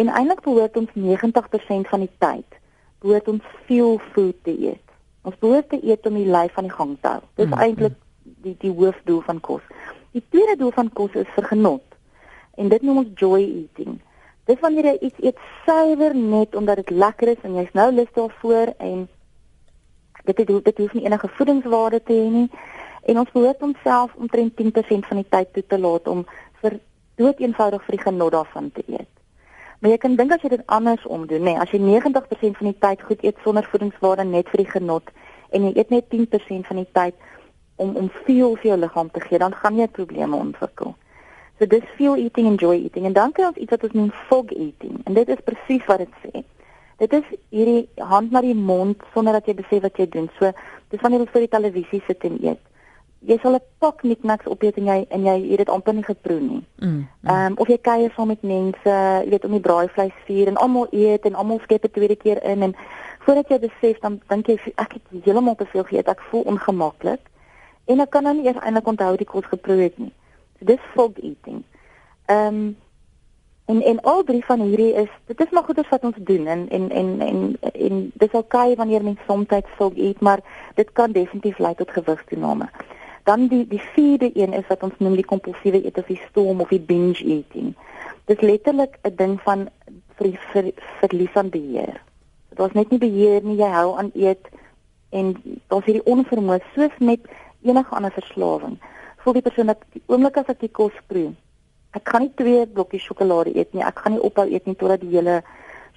En 0.00 0.08
eintlik 0.08 0.40
behoort 0.44 0.76
ons 0.80 0.94
90% 0.96 1.90
van 1.92 2.04
die 2.04 2.12
tyd 2.18 2.62
behoort 3.04 3.28
ons 3.28 3.42
feel 3.66 3.98
food 4.14 4.36
te 4.44 4.54
eet. 4.70 4.82
Ons 5.26 5.36
behoort 5.42 5.68
te 5.68 5.80
eet 5.82 6.06
om 6.06 6.16
die 6.16 6.28
lyf 6.30 6.56
aan 6.56 6.68
die 6.70 6.76
gang 6.76 6.96
te 7.00 7.08
hou. 7.16 7.22
Dis 7.36 7.50
Mm, 7.50 7.60
eintlik 7.60 7.98
die 8.42 8.56
die 8.58 8.72
hoofdoel 8.72 9.20
van 9.20 9.40
kos. 9.40 9.62
Die 10.12 10.24
tweede 10.30 10.56
doel 10.56 10.72
van 10.72 10.90
kos 10.92 11.14
is 11.14 11.28
vir 11.34 11.44
genot. 11.44 11.84
En 12.56 12.68
dit 12.68 12.82
noem 12.82 12.98
ons 13.04 13.12
joy 13.14 13.42
eating. 13.42 14.00
Dis 14.46 14.60
wanneer 14.60 14.84
jy 14.84 14.98
iets 15.00 15.20
eet 15.20 15.38
suiwer 15.66 16.14
net 16.14 16.54
omdat 16.56 16.76
dit 16.76 16.90
lekker 16.90 17.28
is 17.28 17.42
en 17.42 17.54
jy's 17.54 17.72
nou 17.72 17.90
lus 17.92 18.12
daarvoor 18.14 18.74
en 18.78 19.08
dit 20.24 20.38
het, 20.38 20.64
dit 20.64 20.78
hoef 20.78 20.92
nie 20.92 21.04
enige 21.04 21.28
voedingswaarde 21.28 22.02
te 22.02 22.12
hê 22.12 22.28
nie. 22.30 22.48
En 23.06 23.18
ons 23.22 23.30
behoort 23.32 23.62
onsself 23.62 24.14
omtrent 24.14 24.56
10% 24.62 25.06
van 25.10 25.20
die 25.22 25.28
tyd 25.28 25.52
toe 25.52 25.62
te 25.66 25.78
laat 25.78 26.08
om 26.10 26.24
vir 26.62 26.80
dood 27.20 27.38
eenvoudig 27.40 27.84
vir 27.86 27.96
die 27.96 28.02
genot 28.02 28.34
daarvan 28.34 28.72
te 28.74 28.82
eet. 28.86 29.12
Maar 29.78 29.92
jy 29.92 29.98
kan 30.02 30.16
dink 30.18 30.32
as 30.34 30.42
jy 30.42 30.50
dit 30.56 30.66
andersom 30.72 31.26
doen, 31.30 31.44
nê, 31.44 31.52
nee, 31.52 31.60
as 31.62 31.70
jy 31.70 31.78
90% 31.84 32.58
van 32.58 32.70
die 32.70 32.78
tyd 32.82 33.02
goed 33.06 33.22
eet 33.22 33.38
sonder 33.44 33.66
voedingswaarde 33.70 34.24
net 34.26 34.50
vir 34.52 34.64
die 34.64 34.70
genot 34.72 35.12
en 35.54 35.68
jy 35.68 35.72
eet 35.76 35.92
net 35.94 36.08
10% 36.12 36.70
van 36.70 36.80
die 36.80 36.88
tyd 36.98 37.26
om 37.76 37.94
om 38.00 38.10
veel 38.24 38.56
vir 38.56 38.70
jou 38.72 38.78
liggaam 38.80 39.10
te 39.12 39.20
gee, 39.20 39.38
dan 39.38 39.54
gaan 39.54 39.78
jy 39.78 39.86
probleme 39.86 40.36
ontwikkel. 40.36 40.96
So 41.58 41.68
dis 41.70 41.84
feel 41.96 42.16
eating 42.20 42.48
and 42.50 42.60
joy 42.60 42.76
eating 42.80 43.06
en 43.06 43.16
dan 43.16 43.32
kry 43.36 43.46
ons 43.52 43.60
iets 43.60 43.76
wat 43.76 43.84
ons 43.86 43.96
noem 43.96 44.12
fog 44.28 44.50
eating 44.56 45.02
en 45.04 45.14
dit 45.16 45.28
is 45.28 45.44
presies 45.44 45.84
wat 45.88 46.02
dit 46.04 46.22
sê. 46.24 46.42
Dit 46.98 47.12
is 47.12 47.28
hierdie 47.52 47.84
hand 48.00 48.32
na 48.32 48.40
die 48.40 48.56
mond 48.56 49.04
sonder 49.12 49.36
dat 49.36 49.46
jy 49.46 49.54
besef 49.60 49.84
wat 49.84 50.00
jy 50.00 50.08
doen. 50.08 50.30
So 50.40 50.50
dis 50.90 51.02
wanneer 51.04 51.26
jy 51.26 51.30
voor 51.32 51.44
die 51.44 51.52
televisie 51.52 52.02
sit 52.08 52.24
en 52.24 52.40
eet. 52.40 52.62
Jy 53.20 53.38
sal 53.42 53.54
'n 53.54 53.60
pak 53.78 54.02
nikniks 54.02 54.46
opeet 54.46 54.76
en 54.76 54.84
jy 54.84 55.06
en 55.08 55.24
jy 55.24 55.48
het 55.50 55.58
dit 55.58 55.68
amper 55.68 55.94
nie 55.94 56.04
geproe 56.04 56.40
nie. 56.40 56.64
Mm. 56.78 56.88
mm. 56.88 57.06
Ehm 57.24 57.46
um, 57.46 57.54
of 57.56 57.68
jy 57.68 57.78
kuier 57.78 58.12
saam 58.16 58.28
met 58.28 58.42
mense, 58.42 58.92
jy 59.24 59.30
weet 59.30 59.44
om 59.44 59.50
die 59.50 59.60
braaivleis 59.60 60.12
vier 60.24 60.46
en 60.48 60.56
almal 60.56 60.86
eet 60.90 61.24
en 61.24 61.34
almal 61.34 61.60
skep 61.62 61.84
'n 61.84 61.90
tweede 61.90 62.16
keer 62.16 62.42
in 62.44 62.62
en 62.62 62.76
voordat 63.18 63.48
jy 63.48 63.58
besef 63.58 63.98
dan 63.98 64.20
dink 64.28 64.46
jy 64.46 64.58
ek 64.76 64.92
het 64.92 65.24
heeltemal 65.24 65.54
te 65.54 65.66
veel 65.66 65.84
geëet, 65.84 66.08
ek 66.08 66.20
voel 66.30 66.42
ongemaklik 66.42 67.20
en 67.84 68.00
ek 68.00 68.10
kan 68.10 68.22
nou 68.22 68.34
nie 68.34 68.46
eers 68.46 68.60
eintlik 68.62 68.86
onthou 68.86 69.16
die 69.16 69.26
kos 69.26 69.44
geproe 69.44 69.80
het 69.82 69.98
nie. 69.98 70.12
So 70.58 70.64
dis 70.64 70.90
fog 70.94 71.12
eating. 71.16 71.64
Ehm 72.26 72.46
um, 72.46 72.76
en 73.66 73.82
en 73.82 74.00
al 74.00 74.22
drie 74.24 74.44
van 74.44 74.60
hierdie 74.60 74.92
is 74.94 75.10
dit 75.26 75.40
is 75.40 75.50
maar 75.50 75.64
goeders 75.66 75.88
wat 75.88 76.04
ons 76.04 76.18
doen 76.18 76.46
en 76.46 76.68
en 76.68 76.90
en 76.90 77.20
en, 77.20 77.56
en 77.72 78.12
dis 78.14 78.32
okay 78.32 78.74
wanneer 78.74 79.02
mens 79.02 79.18
soms 79.26 79.46
fog 79.76 79.96
eet, 79.96 80.20
maar 80.20 80.40
dit 80.74 80.92
kan 80.92 81.12
definitief 81.12 81.58
lei 81.58 81.74
tot 81.74 81.90
gewigstoename. 81.90 82.68
Dan 83.26 83.48
die 83.50 83.64
die 83.66 83.82
vierde 83.94 84.30
een 84.34 84.54
is 84.54 84.66
wat 84.70 84.82
ons 84.86 84.98
noem 85.02 85.16
die 85.18 85.26
kompulsiewe 85.26 85.82
eet 85.84 85.98
of 85.98 86.06
die 86.06 86.20
storm 86.28 86.60
of 86.62 86.70
die 86.70 86.80
binge 86.80 87.18
eating. 87.24 87.72
Dit 88.26 88.38
is 88.38 88.48
letterlik 88.48 88.98
'n 89.02 89.16
ding 89.16 89.40
van 89.42 89.68
ver, 90.16 90.38
ver, 90.52 90.70
verlies 91.00 91.34
aan 91.34 91.50
beheer. 91.50 92.00
Dit 92.48 92.58
was 92.58 92.72
net 92.72 92.90
nie 92.90 92.98
beheer 92.98 93.42
nie, 93.42 93.56
jy 93.56 93.70
hou 93.70 93.98
aan 93.98 94.10
eet 94.14 94.48
en 95.10 95.34
daar's 95.68 95.84
hierdie 95.84 96.06
onvermoë 96.12 96.60
soos 96.74 96.94
met 96.98 97.20
enige 97.62 97.94
ander 97.94 98.12
verslawing. 98.12 98.78
Voel 99.22 99.32
die 99.32 99.42
persoon 99.42 99.66
dat 99.66 99.82
die 99.92 100.02
oomblik 100.06 100.36
as 100.36 100.48
ek 100.48 100.60
die 100.60 100.72
kos 100.72 100.96
proe, 101.06 101.34
ek 101.96 102.08
gaan 102.08 102.26
nie 102.26 102.32
twee 102.38 102.66
blokkies 102.66 103.04
sjokolade 103.08 103.54
eet 103.56 103.72
nie, 103.74 103.84
ek 103.84 103.98
gaan 103.98 104.16
nie 104.16 104.22
ophou 104.22 104.46
eet 104.48 104.66
nie 104.66 104.76
totdat 104.78 105.00
die 105.00 105.14
hele 105.16 105.42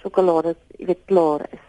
sjokolade, 0.02 0.56
jy 0.78 0.90
weet, 0.90 1.04
klaar 1.12 1.46
is. 1.52 1.64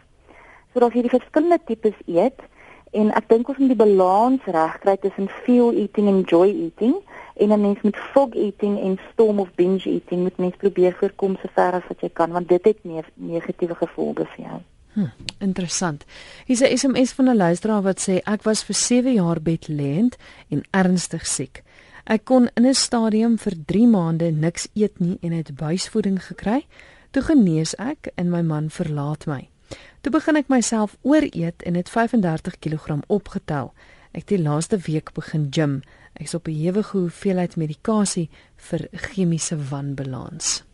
So 0.73 0.81
daar's 0.81 0.95
hierdie 0.95 1.13
verskillende 1.13 1.59
tipes 1.67 1.99
eet 2.07 2.43
en 2.91 3.13
ek 3.15 3.29
dink 3.29 3.49
ons 3.49 3.59
moet 3.59 3.69
die 3.69 3.79
balans 3.79 4.45
regkry 4.45 4.97
tussen 4.97 5.29
feel 5.45 5.73
eating 5.73 6.09
en 6.09 6.23
joy 6.23 6.49
eating 6.49 6.97
en 7.37 7.53
'n 7.53 7.61
mens 7.61 7.81
met 7.83 7.97
fog 7.97 8.35
eating 8.35 8.81
en 8.81 8.99
storm 9.13 9.39
of 9.41 9.55
binge 9.55 9.89
eating 9.91 10.23
moet 10.23 10.37
mens 10.37 10.57
probeer 10.57 10.93
voorkom 10.93 11.37
so 11.37 11.49
ver 11.55 11.73
as 11.73 11.87
wat 11.89 12.01
jy 12.01 12.11
kan 12.13 12.33
want 12.33 12.49
dit 12.49 12.65
het 12.65 12.85
meer 12.85 13.05
negatiewe 13.15 13.75
gevolge 13.75 14.27
vir 14.35 14.45
jou. 14.45 14.61
Hm, 14.93 15.07
interessant. 15.39 16.05
Hier's 16.47 16.61
'n 16.61 16.77
SMS 16.77 17.13
van 17.13 17.29
'n 17.29 17.37
luisteraar 17.37 17.83
wat 17.83 18.09
sê 18.09 18.21
ek 18.25 18.43
was 18.43 18.65
vir 18.65 18.75
7 18.75 19.13
jaar 19.13 19.41
bedlêend 19.41 20.17
en 20.49 20.63
ernstig 20.71 21.27
siek. 21.27 21.63
Ek 22.05 22.25
kon 22.25 22.49
in 22.55 22.67
'n 22.67 22.75
stadium 22.75 23.39
vir 23.39 23.53
3 23.67 23.87
maande 23.87 24.31
niks 24.31 24.69
eet 24.75 24.99
nie 24.99 25.19
en 25.21 25.33
het 25.33 25.57
buisvoeding 25.57 26.25
gekry. 26.25 26.67
Toe 27.11 27.23
genees 27.23 27.75
ek 27.75 28.11
en 28.15 28.31
my 28.31 28.43
man 28.43 28.71
verlaat 28.71 29.27
my. 29.27 29.50
Toe 30.01 30.13
begin 30.13 30.37
ek 30.37 30.49
myself 30.49 30.97
ooreet 31.03 31.63
en 31.63 31.75
het 31.77 31.91
35 31.93 32.59
kg 32.59 33.03
opgetel. 33.07 33.73
Ek 34.13 34.25
het 34.25 34.33
die 34.33 34.43
laaste 34.43 34.79
week 34.87 35.13
begin 35.13 35.49
gym. 35.53 35.83
Ek 36.17 36.27
is 36.27 36.35
op 36.35 36.49
'n 36.49 36.57
ewige 36.57 36.97
hoeveelheid 36.97 37.57
medikasie 37.57 38.29
vir 38.57 38.89
chemiese 38.93 39.57
wanbalans. 39.71 40.65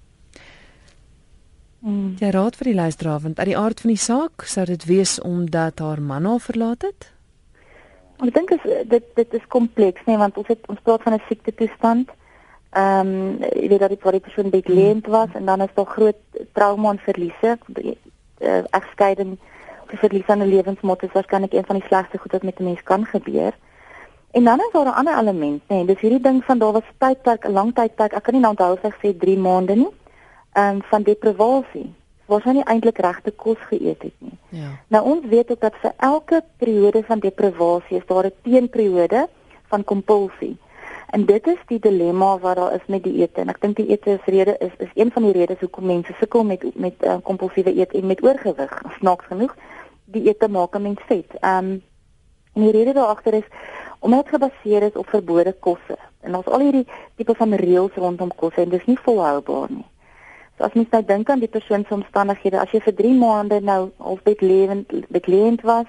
Mm. 1.80 2.14
Jy 2.18 2.30
raad 2.30 2.56
vir 2.56 2.64
die 2.64 2.75
luisteraar 2.75 3.21
want 3.21 3.38
uit 3.38 3.47
die 3.47 3.59
aard 3.59 3.80
van 3.80 3.90
die 3.90 4.00
saak 4.00 4.42
sou 4.42 4.64
dit 4.64 4.85
wees 4.85 5.21
omdat 5.21 5.78
haar 5.78 6.02
man 6.02 6.25
haar 6.25 6.40
verlaat 6.40 6.83
het. 6.83 7.12
Ek 8.25 8.33
dink 8.35 8.49
dit 8.88 9.04
dit 9.14 9.35
is 9.35 9.47
kompleks 9.49 10.02
nê 10.06 10.16
want 10.16 10.37
ons 10.37 10.49
het 10.49 10.66
ons 10.73 10.80
praat 10.83 11.02
van 11.02 11.14
'n 11.14 11.23
siekte 11.28 11.54
toestand. 11.54 12.11
Ehm 12.71 13.06
um, 13.06 13.38
jy 13.54 13.68
weet 13.68 13.80
dat 13.80 13.88
die, 13.88 14.11
die 14.11 14.21
persoon 14.21 14.50
bedleend 14.50 15.06
was 15.06 15.28
en 15.35 15.45
dan 15.45 15.61
is 15.62 15.75
daar 15.75 15.87
groot 15.87 16.16
trauma 16.52 16.90
en 16.90 16.99
verliese. 16.99 17.59
Uh, 18.38 18.64
egskeiding 18.70 19.38
of 19.82 19.98
verlies 19.98 20.26
aan 20.26 20.42
'n 20.42 20.48
lewensmot 20.48 21.02
is 21.02 21.12
waarskynlik 21.12 21.52
een 21.52 21.66
van 21.66 21.76
die 21.76 21.86
slegste 21.86 22.18
goed 22.18 22.32
wat 22.32 22.42
met 22.42 22.58
'n 22.58 22.64
mens 22.64 22.82
kan 22.82 23.04
gebeur. 23.04 23.52
En 24.30 24.44
dan 24.44 24.58
is 24.58 24.72
daar 24.72 24.84
'n 24.84 24.94
ander 24.94 25.18
element 25.18 25.62
nê, 25.62 25.84
dis 25.84 26.00
hierdie 26.00 26.20
ding 26.20 26.44
van 26.44 26.58
daar 26.58 26.72
was 26.72 26.90
tydperk, 26.98 27.44
'n 27.44 27.52
lang 27.52 27.74
tydperk. 27.74 28.12
Ek 28.12 28.22
kan 28.22 28.34
nie 28.34 28.42
nou 28.42 28.52
onthou 28.52 28.72
of 28.72 28.84
ek 28.84 28.96
sê 29.02 29.18
3 29.18 29.38
maande 29.38 29.74
nie. 29.74 29.92
Ehm 30.52 30.74
um, 30.74 30.82
van 30.82 31.02
deprivasie. 31.02 31.94
Was 32.26 32.42
hy 32.42 32.50
nie 32.50 32.64
eintlik 32.64 32.98
regte 32.98 33.30
kos 33.30 33.58
geëet 33.58 34.02
het 34.02 34.14
nie. 34.18 34.38
Ja. 34.48 34.68
Nou 34.86 35.04
ons 35.04 35.26
weet 35.26 35.50
ook 35.50 35.60
dat 35.60 35.74
vir 35.80 35.92
elke 35.96 36.44
periode 36.56 37.02
van 37.04 37.18
deprivasie 37.18 37.96
is 37.96 38.06
daar 38.06 38.24
'n 38.24 38.32
teenperiode 38.42 39.28
van 39.66 39.84
kompulsie. 39.84 40.56
En 41.10 41.25
dit 41.25 41.46
is 41.46 41.58
die 41.66 41.78
dilemma 41.78 42.38
wat 42.38 42.56
daar 42.56 42.75
is 42.75 42.86
met 42.86 43.02
die 43.02 43.20
ete 43.22 43.40
en 43.40 43.48
ek 43.48 43.60
dink 43.60 43.76
die 43.76 43.88
ete 43.94 44.16
is 44.16 44.25
rede 44.25 44.56
is 44.58 44.72
is 44.82 44.90
een 44.94 45.12
van 45.14 45.22
die 45.22 45.32
redes 45.32 45.60
hoekom 45.60 45.86
mense 45.86 46.14
sukkel 46.18 46.44
met 46.44 46.64
met 46.75 46.94
uh, 47.04 47.16
kompulsiewe 47.22 47.76
eet 47.78 47.92
en 47.94 48.06
met 48.06 48.22
oorgewig. 48.22 48.82
Snaaks 48.98 49.26
genoeg, 49.30 49.54
die 50.04 50.26
ete 50.28 50.48
maak 50.48 50.75
'n 50.75 50.82
mens 50.82 51.02
vet. 51.06 51.30
Ehm 51.40 51.64
um, 51.64 51.82
en 52.52 52.62
die 52.62 52.70
rede 52.70 52.92
daar 52.92 53.12
agter 53.14 53.34
is 53.34 53.48
omdat 53.98 54.25
dit 54.25 54.34
gebaseer 54.34 54.82
is 54.82 54.96
op 54.96 55.08
verbode 55.08 55.52
kosse. 55.52 55.96
En 56.20 56.36
ons 56.36 56.46
al 56.46 56.60
hierdie 56.60 56.86
tipe 57.16 57.34
van 57.34 57.54
reëls 57.54 57.94
rondom 57.94 58.34
kosse 58.36 58.60
en 58.60 58.68
dis 58.68 58.86
nie 58.86 58.98
volhoubaar 58.98 59.70
nie. 59.70 59.86
So 60.56 60.64
as 60.64 60.72
mens 60.72 60.88
nou 60.90 61.04
dink 61.04 61.30
aan 61.30 61.38
die 61.38 61.48
persoon 61.52 61.84
se 61.84 61.94
omstandighede, 61.94 62.60
as 62.60 62.70
jy 62.70 62.80
vir 62.80 62.94
3 62.94 63.14
maande 63.14 63.60
nou 63.60 63.90
al 63.98 64.18
bedlewend 64.22 64.92
bedlewend 65.08 65.62
was, 65.62 65.86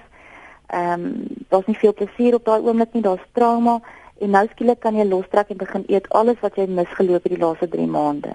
ehm 0.66 0.92
um, 0.92 1.26
daar's 1.48 1.66
nie 1.66 1.78
veel 1.78 1.94
plesier 1.94 2.34
op 2.34 2.44
daai 2.44 2.60
oomblik 2.60 2.92
nie, 2.92 3.02
daar's 3.02 3.24
trauma 3.32 3.80
en 4.18 4.30
nou 4.30 4.46
skielik 4.50 4.80
kan 4.80 4.96
jy 4.96 5.04
lostrek 5.08 5.50
en 5.50 5.56
begin 5.56 5.84
eet 5.88 6.08
alles 6.08 6.40
wat 6.40 6.56
jy 6.56 6.66
misgeloop 6.66 7.22
het 7.22 7.32
die 7.32 7.42
laaste 7.42 7.68
3 7.68 7.86
maande. 7.86 8.34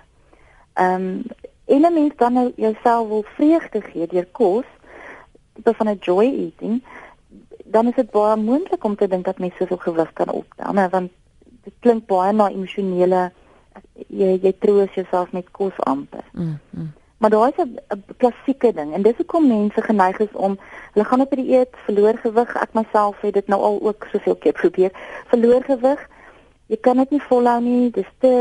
Ehm 0.74 0.96
um, 0.96 1.24
en 1.66 1.82
'n 1.82 1.94
mens 1.94 2.14
dan 2.18 2.34
nou 2.34 2.52
jouself 2.56 3.08
wil 3.08 3.26
vreugde 3.36 3.82
gee 3.82 4.08
deur 4.08 4.28
kos, 4.32 4.66
tipe 5.54 5.74
van 5.74 5.90
'n 5.90 5.98
joy 6.00 6.26
eating, 6.26 6.84
dan 7.66 7.88
is 7.88 7.96
dit 7.96 8.12
baie 8.12 8.36
moontlik 8.36 8.84
om 8.84 8.96
te 8.96 9.08
dink 9.08 9.26
dat 9.26 9.40
mens 9.40 9.56
soveel 9.56 9.78
gewig 9.78 10.14
kan 10.14 10.30
optel, 10.30 10.74
né, 10.74 10.90
want 10.90 11.12
dit 11.64 11.74
klink 11.80 12.06
baie 12.06 12.34
na 12.34 12.50
emosionele 12.50 13.32
jy 14.08 14.40
jy 14.42 14.54
troos 14.60 14.94
jouself 14.94 15.32
met 15.32 15.52
kos 15.52 15.80
amper. 15.80 16.24
Mm, 16.32 16.60
mm. 16.70 16.92
Maar 17.24 17.32
daar 17.32 17.48
is 17.48 17.66
'n 17.66 17.80
'n 17.96 18.04
klassieke 18.18 18.74
ding 18.74 18.94
en 18.94 19.02
dis 19.02 19.16
hoekom 19.16 19.48
mense 19.48 19.82
geneig 19.82 20.20
is 20.20 20.32
om 20.32 20.60
hulle 20.94 21.06
gaan 21.06 21.22
op 21.22 21.30
die 21.30 21.44
dieet, 21.44 21.76
verloor 21.86 22.18
gewig. 22.18 22.56
Ek 22.56 22.74
myself 22.74 23.22
het 23.22 23.34
dit 23.34 23.48
nou 23.48 23.62
al 23.62 23.80
ook 23.82 24.08
soveel 24.12 24.36
keer 24.36 24.52
probeer. 24.52 24.92
Verloor 25.26 25.64
gewig. 25.64 26.10
Jy 26.66 26.78
kan 26.78 26.98
dit 26.98 27.10
nie 27.10 27.22
volhou 27.22 27.62
nie. 27.62 27.92
Dis 27.92 28.12
te 28.18 28.32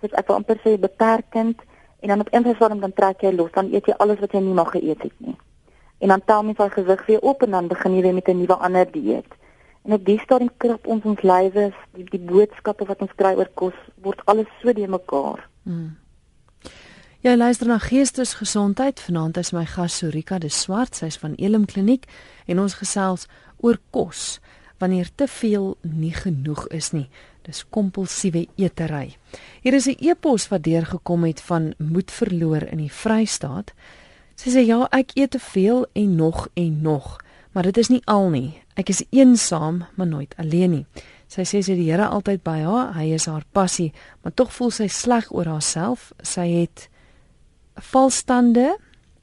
dis 0.00 0.10
ek 0.10 0.26
wil 0.26 0.36
amper 0.36 0.58
sê 0.64 0.78
beperkend 0.78 1.60
en 2.00 2.08
dan 2.08 2.20
op 2.20 2.28
een 2.30 2.56
vorm 2.56 2.80
dan 2.80 2.92
trek 2.92 3.20
jy 3.20 3.32
los, 3.32 3.50
dan 3.52 3.72
eet 3.72 3.86
jy 3.86 3.94
alles 3.96 4.18
wat 4.18 4.32
jy 4.32 4.40
nie 4.40 4.54
mag 4.54 4.70
geëet 4.70 5.02
het 5.02 5.16
nie. 5.16 5.36
En 5.98 6.08
dan 6.08 6.24
tel 6.24 6.42
mens 6.42 6.56
daai 6.56 6.70
gewig 6.70 7.06
weer 7.06 7.20
op 7.20 7.42
en 7.42 7.50
dan 7.50 7.66
begin 7.66 7.94
jy 7.94 8.02
weer 8.02 8.14
met 8.14 8.28
'n 8.28 8.38
nuwe 8.38 8.54
ander 8.54 8.92
dieet. 8.92 9.32
En 9.82 9.92
op 9.92 10.04
die 10.04 10.20
stadium 10.20 10.50
krap 10.56 10.86
ons 10.86 11.04
ons 11.04 11.22
lywe, 11.22 11.72
die, 11.90 12.04
die 12.04 12.20
boodskappe 12.20 12.84
wat 12.84 13.00
ons 13.00 13.14
kry 13.14 13.34
oor 13.34 13.48
kos 13.54 13.74
word 14.02 14.20
alles 14.24 14.46
so 14.60 14.72
de 14.72 14.88
mekaar. 14.88 15.48
Mm. 15.62 16.01
Jy 17.22 17.36
luister 17.36 17.68
na 17.70 17.76
Geestesgesondheid. 17.78 18.98
Vanaand 18.98 19.36
is 19.38 19.52
my 19.54 19.62
gas 19.62 20.00
Sorika 20.00 20.40
de 20.42 20.48
Swart, 20.50 20.96
sy's 20.98 21.20
van 21.22 21.36
Elim 21.38 21.68
Kliniek 21.70 22.08
en 22.50 22.58
ons 22.58 22.74
gesels 22.74 23.28
oor 23.62 23.78
kos. 23.94 24.40
wanneer 24.82 25.10
te 25.14 25.28
veel 25.30 25.76
nie 25.82 26.10
genoeg 26.10 26.64
is 26.74 26.90
nie. 26.90 27.06
Dis 27.46 27.62
kompulsiewe 27.70 28.48
eetery. 28.58 29.16
Hier 29.62 29.74
is 29.74 29.86
'n 29.86 29.96
e-pos 30.00 30.48
wat 30.48 30.62
deurgekom 30.62 31.24
het 31.24 31.40
van 31.40 31.74
moed 31.78 32.10
verloor 32.10 32.62
in 32.62 32.78
die 32.78 32.90
Vrystaat. 32.90 33.72
Sy 34.34 34.50
sê 34.50 34.66
ja, 34.66 34.88
ek 34.90 35.10
eet 35.14 35.30
te 35.30 35.38
veel 35.38 35.86
en 35.92 36.16
nog 36.16 36.48
en 36.54 36.82
nog, 36.82 37.20
maar 37.52 37.62
dit 37.62 37.76
is 37.76 37.88
nie 37.88 38.02
al 38.04 38.28
nie. 38.30 38.62
Ek 38.74 38.88
is 38.88 39.04
eensaam, 39.10 39.84
maar 39.94 40.06
nooit 40.06 40.34
alleen 40.36 40.70
nie. 40.70 40.86
Sy 41.28 41.42
sê 41.42 41.62
sy 41.62 41.74
die 41.74 41.90
Here 41.90 42.08
altyd 42.08 42.42
by 42.42 42.58
haar, 42.60 42.94
hy 42.94 43.12
is 43.12 43.26
haar 43.26 43.44
passie, 43.52 43.92
maar 44.22 44.34
tog 44.34 44.52
voel 44.52 44.70
sy 44.70 44.88
sleg 44.88 45.32
oor 45.32 45.46
haarself. 45.46 46.12
Sy 46.22 46.48
het 46.48 46.88
valstande 47.74 48.76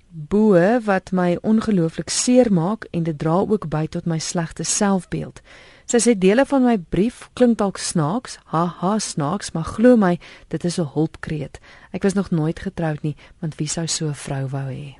bo 0.10 0.80
wat 0.86 1.12
my 1.12 1.38
ongelooflik 1.42 2.10
seermaak 2.10 2.88
en 2.92 3.04
dit 3.04 3.18
dra 3.18 3.40
ook 3.46 3.70
by 3.70 3.88
tot 3.88 4.06
my 4.06 4.20
slegte 4.20 4.64
selfbeeld. 4.64 5.42
Sy 5.90 5.98
sê 5.98 6.14
dele 6.18 6.46
van 6.46 6.66
my 6.66 6.78
brief 6.78 7.30
klink 7.34 7.58
dalk 7.58 7.78
snaaks, 7.82 8.38
haha 8.54 8.98
snaaks, 9.02 9.54
maar 9.54 9.66
glo 9.66 9.98
my, 9.98 10.20
dit 10.48 10.64
is 10.64 10.78
'n 10.78 10.90
hulpkreet. 10.94 11.60
Ek 11.92 12.04
was 12.04 12.14
nog 12.14 12.32
nooit 12.32 12.60
getroud 12.60 13.02
nie, 13.02 13.16
want 13.40 13.56
wie 13.56 13.68
sou 13.68 13.88
so 13.88 14.06
'n 14.08 14.14
vrou 14.14 14.48
wou 14.48 14.70
hê? 14.70 14.98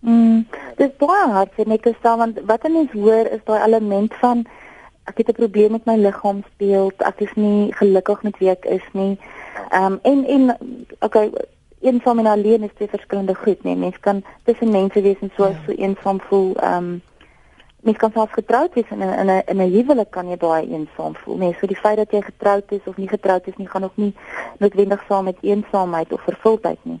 Mm, 0.00 0.46
dis 0.76 0.90
baie 0.98 1.26
hard 1.30 1.52
vir 1.54 1.68
my 1.68 1.78
te 1.78 1.94
sê 2.02 2.16
want 2.18 2.38
wat 2.46 2.64
'n 2.64 2.72
mens 2.72 2.92
hoor 2.92 3.26
is 3.26 3.44
daai 3.44 3.62
element 3.66 4.14
van 4.14 4.46
ek 5.06 5.18
het 5.18 5.28
'n 5.28 5.40
probleem 5.40 5.72
met 5.72 5.86
my 5.86 5.96
liggaamsbeeld, 5.96 7.02
ek 7.02 7.20
is 7.20 7.34
nie 7.34 7.72
gelukkig 7.72 8.22
met 8.22 8.38
wie 8.38 8.50
ek 8.50 8.64
is 8.64 8.86
nie. 8.92 9.18
Ehm 9.70 9.92
um, 9.92 9.98
en 10.02 10.26
en 10.26 10.56
okay, 11.00 11.30
eensaam 11.82 12.18
en 12.18 12.26
alleen 12.26 12.62
is 12.62 12.74
twee 12.74 12.88
verskillende 12.88 13.34
goed, 13.34 13.62
nee. 13.64 13.76
Mens 13.76 13.98
kan 14.00 14.22
tussen 14.44 14.70
mense 14.70 15.02
wees 15.02 15.20
en 15.20 15.32
so 15.36 15.48
ja. 15.48 15.56
so 15.66 15.72
eensaam 15.72 16.20
voel. 16.28 16.54
Ehm 16.56 16.76
um, 16.76 17.02
mens 17.82 17.98
kan 17.98 18.12
self 18.14 18.30
getroud 18.30 18.74
wees 18.74 18.90
en 18.94 19.00
in 19.00 19.26
'n 19.26 19.42
in 19.46 19.56
'n 19.56 19.72
huwelik 19.72 20.10
kan 20.10 20.28
jy 20.28 20.36
baie 20.36 20.68
eensaam 20.68 21.16
voel. 21.16 21.36
Nee, 21.36 21.56
so 21.60 21.66
die 21.66 21.76
feit 21.76 21.96
dat 21.96 22.10
jy 22.10 22.20
getroud 22.22 22.72
is 22.72 22.84
of 22.84 22.96
nie 22.96 23.08
getroud 23.08 23.46
is 23.46 23.56
nie 23.56 23.68
gaan 23.68 23.84
ook 23.84 23.96
nie 23.96 24.14
noodwendig 24.58 25.04
saam 25.08 25.24
met 25.24 25.36
eensaamheid 25.40 26.12
of 26.12 26.20
vervuldheid 26.20 26.78
nie. 26.82 27.00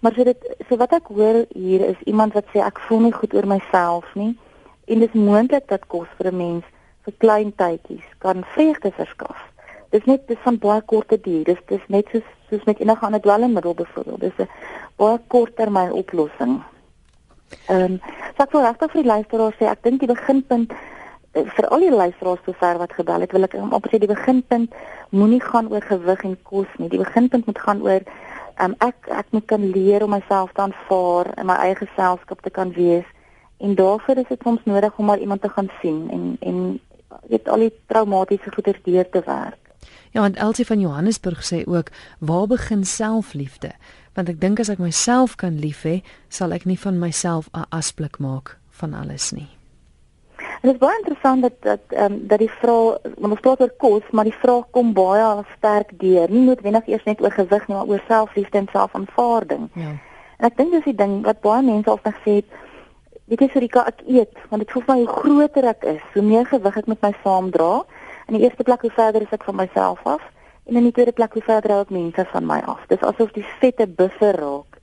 Maar 0.00 0.12
so 0.12 0.24
dit 0.24 0.56
so 0.68 0.76
wat 0.76 0.92
ek 0.92 1.06
hoor 1.06 1.44
hier 1.48 1.80
is 1.88 2.00
iemand 2.04 2.32
wat 2.32 2.44
sê 2.54 2.58
ek 2.64 2.78
voel 2.78 3.00
nie 3.00 3.12
goed 3.12 3.34
oor 3.34 3.46
myself 3.46 4.14
nie 4.14 4.38
en 4.84 4.98
dit 4.98 5.14
is 5.14 5.20
moontlik 5.20 5.68
dat 5.68 5.86
kos 5.86 6.08
vir 6.16 6.32
'n 6.32 6.36
mens 6.36 6.64
vir 7.04 7.14
klein 7.18 7.52
tydjies 7.54 8.08
kan 8.18 8.44
vreugde 8.44 8.90
verskaf 8.90 9.52
dis 9.92 10.04
net 10.08 10.24
dis 10.28 10.40
van 10.44 10.58
baie 10.58 10.82
korte 10.88 11.18
duur. 11.20 11.44
Dis 11.44 11.60
dis 11.68 11.84
net 11.92 12.08
soos 12.12 12.28
soos 12.52 12.68
met 12.68 12.80
enige 12.80 13.06
ander 13.06 13.20
dwelmmiddel 13.20 13.74
byvoorbeeld. 13.74 14.20
Dis 14.20 14.38
'n 14.44 14.48
baie 14.96 15.20
korttermyn 15.26 15.92
oplossing. 15.92 16.60
Ehm 17.68 17.92
um, 17.92 18.00
so 18.36 18.42
ek 18.42 18.52
wil 18.52 18.64
regtig 18.66 18.92
vir 18.92 19.02
die 19.02 19.12
luisteraars 19.12 19.56
sê 19.60 19.64
ek 19.70 19.82
dink 19.86 20.00
die 20.00 20.12
beginpunt 20.14 20.72
eh, 21.32 21.46
vir 21.56 21.68
al 21.68 21.80
die 21.84 21.94
luisteraars 22.02 22.44
sover 22.44 22.78
wat 22.82 22.92
gebel 22.92 23.24
het, 23.24 23.32
wil 23.32 23.48
ek 23.48 23.56
op 23.78 23.88
sê 23.88 23.98
die 23.98 24.14
beginpunt 24.14 24.74
moenie 25.10 25.40
gaan 25.40 25.70
oor 25.72 25.84
gewig 25.88 26.24
en 26.24 26.36
kos 26.42 26.70
nie. 26.78 26.88
Die 26.88 27.02
beginpunt 27.04 27.46
moet 27.46 27.58
gaan 27.58 27.82
oor 27.82 28.02
ehm 28.02 28.70
um, 28.70 28.76
ek 28.78 29.08
ek 29.08 29.26
moet 29.30 29.46
kan 29.46 29.64
leer 29.76 30.04
om 30.04 30.10
myself 30.10 30.52
te 30.52 30.60
aanvaar 30.60 31.32
in 31.38 31.46
my 31.46 31.56
eie 31.64 31.74
geselskap 31.74 32.42
te 32.42 32.50
kan 32.50 32.72
wees. 32.72 33.08
En 33.58 33.74
daarvoor 33.74 34.16
is 34.16 34.28
dit 34.28 34.42
soms 34.42 34.64
nodig 34.64 34.98
om 34.98 35.06
maar 35.06 35.18
iemand 35.18 35.42
te 35.42 35.48
gaan 35.48 35.70
sien 35.80 36.08
en 36.10 36.36
en 36.40 36.80
weet 37.28 37.48
al 37.48 37.66
die 37.66 37.74
traumatiese 37.86 38.50
goeie 38.54 38.74
deur 38.84 39.08
te 39.08 39.22
werk. 39.26 39.61
Ja, 40.12 40.20
want 40.20 40.36
Elsie 40.36 40.66
van 40.66 40.80
Johannesburg 40.80 41.44
sê 41.44 41.62
ook, 41.66 41.88
waar 42.18 42.46
begin 42.46 42.84
selfliefde? 42.84 43.72
Want 44.14 44.28
ek 44.28 44.40
dink 44.40 44.60
as 44.60 44.68
ek 44.68 44.78
myself 44.78 45.36
kan 45.40 45.58
lief 45.58 45.82
hê, 45.88 46.02
sal 46.28 46.52
ek 46.52 46.64
nie 46.68 46.78
van 46.78 46.98
myself 46.98 47.48
'n 47.52 47.64
asblik 47.70 48.18
maak 48.18 48.58
van 48.70 48.94
alles 48.94 49.32
nie. 49.32 49.48
Dit 50.62 50.74
is 50.74 50.78
baie 50.78 50.98
interessant 50.98 51.42
dat 51.42 51.56
dat 51.60 51.80
ehm 51.88 52.12
um, 52.12 52.26
dat 52.26 52.38
die 52.38 52.50
vrou, 52.60 52.96
ons 53.18 53.40
praat 53.40 53.60
oor 53.60 53.72
kos, 53.78 54.02
maar 54.10 54.24
die 54.24 54.40
vraag 54.42 54.68
kom 54.70 54.92
baie 54.92 55.44
sterk 55.56 55.90
deur, 55.98 56.30
nie 56.30 56.44
noodwendig 56.46 56.86
eers 56.86 57.04
net 57.04 57.20
oor 57.20 57.34
gewig 57.34 57.66
nie, 57.68 57.76
maar 57.76 57.90
oor 57.90 58.02
selfliefde 58.06 58.58
en 58.58 58.68
selfaanvaarding. 58.72 59.68
Ja. 59.74 59.96
En 60.38 60.46
ek 60.46 60.56
dink 60.56 60.70
dis 60.70 60.84
die 60.84 60.94
ding 60.94 61.24
wat 61.26 61.40
baie 61.40 61.62
mense 61.62 61.90
al 61.90 61.98
gesê 62.04 62.36
het, 62.40 62.54
weet 63.26 63.40
jy 63.40 63.48
Sorika, 63.52 63.84
ek 63.90 64.04
eet, 64.06 64.38
want 64.50 64.62
dit 64.62 64.70
voel 64.70 64.86
vir 64.86 64.94
my 64.94 65.00
hoe 65.00 65.18
groter 65.18 65.68
ek 65.72 65.84
is, 65.96 66.06
hoe 66.14 66.22
meer 66.22 66.46
gewig 66.46 66.78
ek 66.82 66.90
met 66.94 67.02
my 67.02 67.12
saamdra. 67.24 67.72
In 68.32 68.38
die 68.38 68.46
eerste 68.46 68.64
plek 68.64 68.80
hoe 68.80 68.90
verder 68.96 69.20
is 69.20 69.32
ek 69.36 69.42
van 69.44 69.58
myself 69.60 70.00
af 70.08 70.22
en 70.64 70.76
in 70.80 70.86
die 70.86 70.92
tweede 70.96 71.12
plek 71.12 71.34
hoe 71.36 71.42
verder 71.44 71.70
raak 71.70 71.90
mense 71.92 72.24
van 72.30 72.46
my 72.48 72.62
af. 72.64 72.80
Dis 72.88 73.02
asof 73.04 73.34
die 73.36 73.44
vette 73.60 73.84
buffer 73.86 74.38
raak 74.40 74.78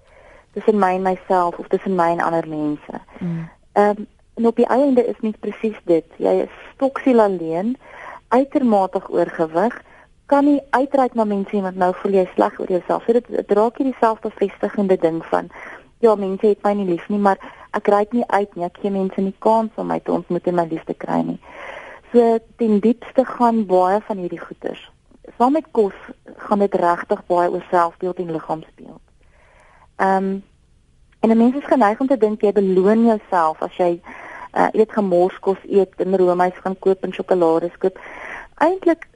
tussen 0.54 0.78
my 0.78 0.92
en 1.00 1.02
myself 1.08 1.58
of 1.58 1.68
tussen 1.74 1.96
my 1.98 2.12
en 2.14 2.22
ander 2.22 2.46
mense. 2.48 3.02
Mm. 3.18 3.50
Ehm 3.74 3.98
mm. 3.98 4.06
um, 4.06 4.08
en 4.40 4.46
op 4.48 4.56
die 4.56 4.68
einde 4.70 5.06
is 5.06 5.18
nie 5.20 5.34
presies 5.40 5.80
dit. 5.90 6.06
Jy 6.22 6.36
is 6.46 6.60
stoksiel 6.76 7.20
alleen, 7.20 7.74
uitermate 8.28 9.02
oorgewig, 9.10 9.82
kan 10.30 10.46
nie 10.46 10.62
uitreik 10.70 11.18
na 11.18 11.26
mense 11.26 11.58
en 11.58 11.66
wat 11.66 11.76
nou 11.76 11.90
voel 12.04 12.20
jy 12.22 12.28
sleg 12.36 12.60
oor 12.60 12.70
jouself. 12.70 13.04
So 13.04 13.18
dit, 13.18 13.28
dit 13.34 13.52
raak 13.58 13.82
hier 13.82 13.90
dieselfde 13.90 14.30
bevestigende 14.30 15.00
ding 15.02 15.24
van 15.34 15.50
ja, 16.00 16.14
mense 16.16 16.48
het 16.48 16.62
my 16.64 16.76
nie 16.78 16.88
lief 16.94 17.10
nie, 17.10 17.20
maar 17.20 17.42
ek 17.76 17.90
reik 17.92 18.14
nie 18.16 18.24
uit 18.28 18.56
nie. 18.56 18.66
Ek 18.70 18.78
gee 18.82 18.94
mense 18.94 19.22
nie 19.22 19.36
kans 19.44 19.76
om 19.76 19.90
my 19.92 20.00
te 20.00 20.14
ontmoet 20.16 20.48
en 20.48 20.60
my 20.62 20.68
liefde 20.70 20.96
kry 21.02 21.20
nie. 21.34 21.40
So 22.12 22.38
ten 22.58 22.80
diepste 22.80 23.26
gaan 23.26 23.65
baie 23.65 24.02
van 24.02 24.17
hierdie 24.17 24.39
goeters. 24.39 24.91
Saam 25.38 25.52
met 25.54 25.65
kos 25.72 25.93
gaan 26.38 26.60
dit 26.60 26.74
regtig 26.74 27.26
baie 27.26 27.52
oor 27.52 27.65
selfbeeld 27.69 28.17
en 28.17 28.32
liggaamsbeeld. 28.32 29.02
Ehm 29.95 30.24
um, 30.24 30.43
en 31.19 31.30
'n 31.30 31.38
mens 31.38 31.56
is 31.56 31.65
geneig 31.65 32.00
om 32.00 32.08
te 32.08 32.17
dink 32.17 32.41
jy 32.41 32.52
beloon 32.52 33.06
jouself 33.06 33.62
as 33.62 33.76
jy 33.76 34.02
uh, 34.54 34.67
eet 34.72 34.91
gemorskos 34.91 35.58
eet 35.67 35.93
en 35.98 36.17
roomys 36.17 36.62
gaan 36.63 36.80
koop 36.80 37.04
en 37.04 37.13
sjokolade 37.13 37.72
koop. 37.78 38.00
Eintlik 38.56 39.08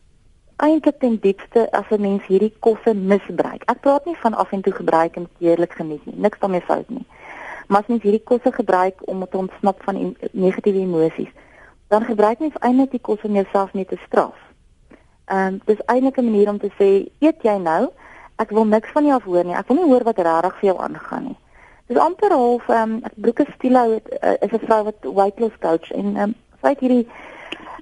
eintlik 0.56 1.00
ten 1.00 1.18
diepste 1.20 1.72
as 1.72 1.90
'n 1.90 2.02
mens 2.02 2.26
hierdie 2.26 2.54
kosse 2.60 2.94
misbruik. 2.94 3.64
Ek 3.66 3.80
praat 3.82 4.06
nie 4.06 4.18
van 4.18 4.34
af 4.34 4.52
en 4.52 4.62
toe 4.62 4.74
gebruik 4.74 5.16
en 5.16 5.28
eerlik 5.40 5.74
geniet 5.74 6.06
nie. 6.06 6.16
Niks 6.18 6.40
daarmee 6.40 6.62
fout 6.62 6.90
nie. 6.90 7.06
Maar 7.68 7.82
as 7.82 7.88
mens 7.88 8.04
hierdie 8.04 8.24
kosse 8.24 8.52
gebruik 8.52 8.96
om 9.08 9.28
te 9.30 9.38
ontsnap 9.38 9.84
van 9.84 10.16
negatiewe 10.32 10.80
emosies, 10.80 11.32
dan 11.88 12.06
gebruik 12.06 12.40
mens 12.40 12.58
eintlik 12.60 12.92
die 12.92 13.02
kos 13.02 13.22
om 13.24 13.34
jouself 13.34 13.74
net 13.74 13.88
te 13.88 14.00
straf. 14.06 14.36
Ehm 15.26 15.54
um, 15.54 15.62
dis 15.66 15.86
eintlik 15.86 16.18
'n 16.18 16.26
manier 16.26 16.50
om 16.50 16.60
te 16.60 16.72
sê, 16.80 17.12
eet 17.20 17.42
jy 17.42 17.58
nou? 17.58 17.92
Ek 18.36 18.50
wil 18.50 18.66
niks 18.66 18.92
van 18.92 19.06
jou 19.06 19.22
hoor 19.24 19.46
nie. 19.46 19.56
Ek 19.56 19.68
wil 19.68 19.78
nie 19.78 19.92
hoor 19.92 20.04
wat 20.04 20.18
regtig 20.18 20.60
vir 20.60 20.70
jou 20.70 20.80
aangaan 20.80 21.24
nie. 21.24 21.38
Dis 21.88 21.98
amper 21.98 22.32
half 22.32 22.70
ehm 22.70 22.92
um, 22.92 23.00
ek 23.04 23.14
broeke 23.16 23.46
stilo 23.56 23.92
het 23.92 24.08
uh, 24.24 24.34
is 24.42 24.52
'n 24.52 24.66
vrou 24.66 24.84
wat 24.84 25.00
weight 25.02 25.40
loss 25.40 25.58
coach 25.60 25.92
en 25.92 26.16
ehm 26.16 26.24
um, 26.24 26.36
sy 26.62 26.68
het 26.68 26.80
hierdie 26.80 27.08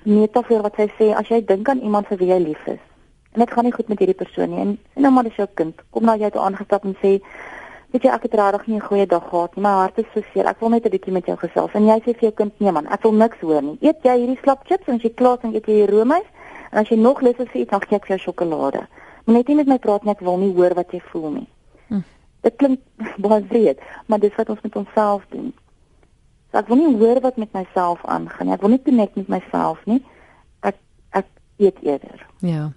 metafoor 0.04 0.62
wat 0.62 0.76
sy 0.76 0.88
sê 0.98 1.14
as 1.16 1.28
jy 1.28 1.46
dink 1.46 1.70
aan 1.70 1.82
iemand 1.82 2.08
vir 2.08 2.18
wie 2.18 2.28
jy 2.28 2.40
lief 2.40 2.68
is 2.68 2.80
en 3.32 3.40
dit 3.40 3.52
gaan 3.52 3.64
nie 3.64 3.74
goed 3.74 3.88
met 3.88 4.00
hierdie 4.00 4.18
persoon 4.18 4.50
nie 4.50 4.60
en 4.60 4.72
sien 4.94 5.06
nou 5.06 5.12
maar 5.14 5.24
dis 5.24 5.36
jou 5.40 5.48
kind. 5.54 5.82
Kom 5.90 6.06
nou 6.06 6.18
jy 6.20 6.30
toe 6.30 6.42
aangestap 6.42 6.86
en 6.86 6.96
sê 7.04 7.20
weet 7.92 8.04
jy 8.04 8.12
ek 8.12 8.24
het 8.28 8.34
regtig 8.40 8.68
nie 8.68 8.78
'n 8.78 8.88
goeie 8.88 9.06
dag 9.06 9.30
gehad 9.30 9.56
nie. 9.56 9.64
My 9.64 9.70
hart 9.70 9.98
is 9.98 10.06
so 10.14 10.22
seer. 10.34 10.46
Ek 10.46 10.60
wil 10.60 10.70
net 10.70 10.86
'n 10.86 10.90
bietjie 10.90 11.12
met 11.14 11.26
jou 11.26 11.38
gesels. 11.38 11.72
En 11.74 11.86
jy 11.86 12.00
sê 12.00 12.14
vir 12.14 12.22
jou 12.30 12.32
kind, 12.32 12.60
"Nee 12.60 12.72
man, 12.72 12.88
ek 12.88 13.04
wil 13.04 13.14
niks 13.14 13.40
hoor 13.40 13.62
nie. 13.62 13.78
Eet 13.82 14.04
jy 14.04 14.18
hierdie 14.18 14.40
slap 14.44 14.66
chips 14.66 14.88
en 14.88 14.96
as 14.96 15.02
jy 15.02 15.14
klaar 15.14 15.36
is, 15.36 15.42
dan 15.42 15.54
eet 15.54 15.66
jy 15.66 15.86
die 15.86 15.92
roomys 15.92 16.28
en 16.72 16.80
as 16.80 16.90
jy 16.90 16.98
nog 16.98 17.22
lus 17.22 17.38
is 17.38 17.50
vir 17.50 17.62
iets, 17.62 17.72
dan 17.72 17.82
gee 17.82 17.96
ek 17.96 18.06
vir 18.06 18.18
jou 18.18 18.34
sjokolade." 18.34 18.88
Maar 19.26 19.36
net 19.36 19.48
nie 19.48 19.56
met 19.56 19.68
my 19.68 19.78
praat 19.78 20.04
nie, 20.04 20.12
ek 20.12 20.20
wil 20.20 20.38
nie 20.38 20.54
hoor 20.54 20.74
wat 20.74 20.92
jy 20.92 21.02
voel 21.12 21.30
nie. 21.32 21.48
Hm. 21.88 22.02
Dit 22.42 22.56
klink 22.56 22.80
baie 23.18 23.44
vreed, 23.48 23.80
maar 24.06 24.20
dis 24.20 24.36
wat 24.36 24.50
ons 24.50 24.62
met 24.62 24.76
onsself 24.76 25.26
doen. 25.30 25.54
So 26.52 26.58
ek 26.58 26.68
wil 26.68 26.78
nie 26.78 26.98
hoor 26.98 27.22
wat 27.22 27.38
met 27.38 27.54
myself 27.54 28.06
aangaan 28.06 28.48
nie. 28.48 28.54
Ek 28.54 28.62
wil 28.62 28.70
nie 28.70 28.82
connect 28.84 29.16
met 29.16 29.28
myself 29.28 29.86
nie. 29.86 30.02
Ek 30.68 30.76
ek 31.10 31.26
eet 31.58 31.78
eerder. 31.82 32.26
Ja. 32.40 32.72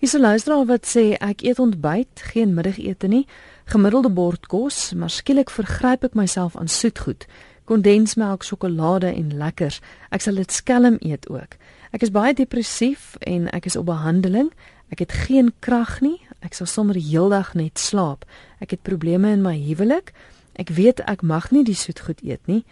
Is 0.00 0.14
'n 0.14 0.20
luisteraar 0.20 0.66
wat 0.66 0.86
sê 0.86 1.16
ek 1.18 1.42
eet 1.42 1.58
ontbyt, 1.58 2.20
geen 2.32 2.54
middagete 2.54 3.06
nie 3.06 3.26
gemiddelde 3.64 4.10
bord 4.10 4.46
kos, 4.46 4.92
maar 4.92 5.10
skielik 5.10 5.50
vergryp 5.50 6.04
ek 6.04 6.14
myself 6.14 6.56
aan 6.56 6.68
soetgoed, 6.68 7.26
kondensmelk, 7.64 8.44
sjokolade 8.44 9.08
en 9.14 9.36
lekkers. 9.36 9.80
Ek 10.12 10.20
sal 10.20 10.36
dit 10.40 10.52
skelm 10.52 10.98
eet 11.00 11.28
ook. 11.32 11.56
Ek 11.96 12.02
is 12.04 12.12
baie 12.12 12.34
depressief 12.34 13.14
en 13.24 13.48
ek 13.56 13.70
is 13.70 13.76
op 13.76 13.86
behandeling. 13.88 14.50
Ek 14.92 14.98
het 14.98 15.12
geen 15.12 15.52
krag 15.64 16.00
nie. 16.04 16.20
Ek 16.44 16.54
sal 16.54 16.68
sommer 16.68 16.98
heeldag 16.98 17.54
net 17.54 17.78
slaap. 17.80 18.26
Ek 18.60 18.76
het 18.76 18.82
probleme 18.82 19.32
in 19.32 19.42
my 19.42 19.56
huwelik. 19.56 20.12
Ek 20.60 20.74
weet 20.76 21.00
ek 21.08 21.22
mag 21.22 21.50
nie 21.50 21.64
die 21.64 21.78
soetgoed 21.78 22.20
eet 22.22 22.44
nie. 22.46 22.64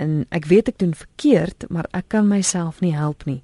En 0.00 0.24
ek 0.32 0.48
weet 0.48 0.72
ek 0.72 0.78
doen 0.80 0.94
verkeerd, 0.96 1.68
maar 1.68 1.86
ek 1.92 2.08
kan 2.08 2.26
myself 2.28 2.80
nie 2.80 2.94
help 2.96 3.26
nie. 3.28 3.42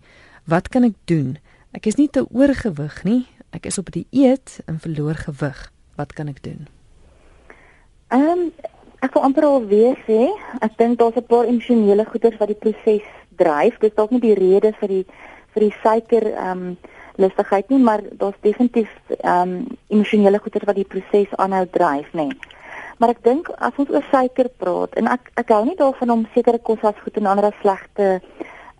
Wat 0.49 0.73
kan 0.73 0.88
ek 0.88 0.97
doen? 1.05 1.37
Ek 1.76 1.87
is 1.87 1.98
nie 2.00 2.09
te 2.09 2.24
oorgewig 2.33 3.02
nie. 3.04 3.26
Ek 3.52 3.66
is 3.68 3.78
op 3.78 3.90
die 3.92 4.07
eet 4.11 4.61
en 4.66 4.78
verloor 4.81 5.14
gewig. 5.20 5.59
Wat 6.00 6.12
kan 6.16 6.28
ek 6.33 6.42
doen? 6.42 6.68
Ehm 8.09 8.48
um, 8.48 8.52
ek 9.04 9.12
wil 9.14 9.22
amper 9.22 9.44
al 9.46 9.66
weer 9.70 9.98
sê, 10.09 10.24
ek 10.64 10.78
dink 10.78 10.98
daar's 10.98 11.16
'n 11.16 11.26
paar 11.28 11.44
emosionele 11.46 12.04
goeters 12.04 12.38
wat 12.38 12.48
die 12.48 12.62
proses 12.64 13.04
dryf. 13.37 13.78
Dit 13.78 13.90
is 13.90 13.96
dalk 13.96 14.11
nie 14.11 14.20
die 14.20 14.35
rede 14.35 14.72
vir 14.81 14.88
die 14.88 15.04
vir 15.52 15.62
die 15.62 15.74
suiker 15.83 16.24
ehm 16.33 16.50
um, 16.50 16.78
lustigheid 17.18 17.68
nie, 17.70 17.78
maar 17.78 18.00
daar's 18.12 18.40
definitief 18.40 18.90
ehm 19.09 19.42
um, 19.42 19.66
emosionele 19.88 20.38
goeters 20.38 20.64
wat 20.64 20.74
die 20.74 20.88
proses 20.88 21.37
aanhou 21.37 21.66
dryf, 21.70 22.12
nê. 22.12 22.28
Maar 22.98 23.11
ek 23.14 23.22
dink 23.22 23.48
as 23.59 23.76
ons 23.76 23.90
oor 23.90 24.04
suiker 24.11 24.48
praat 24.48 24.94
en 24.94 25.07
ek 25.07 25.31
ek 25.35 25.48
hou 25.54 25.64
nie 25.64 25.76
daarvan 25.76 26.11
om 26.11 26.28
sekere 26.35 26.59
kos 26.59 26.83
as 26.83 26.98
goed 27.04 27.16
en 27.16 27.26
ander 27.26 27.44
as 27.44 27.61
sleg 27.61 27.85
te 27.94 28.20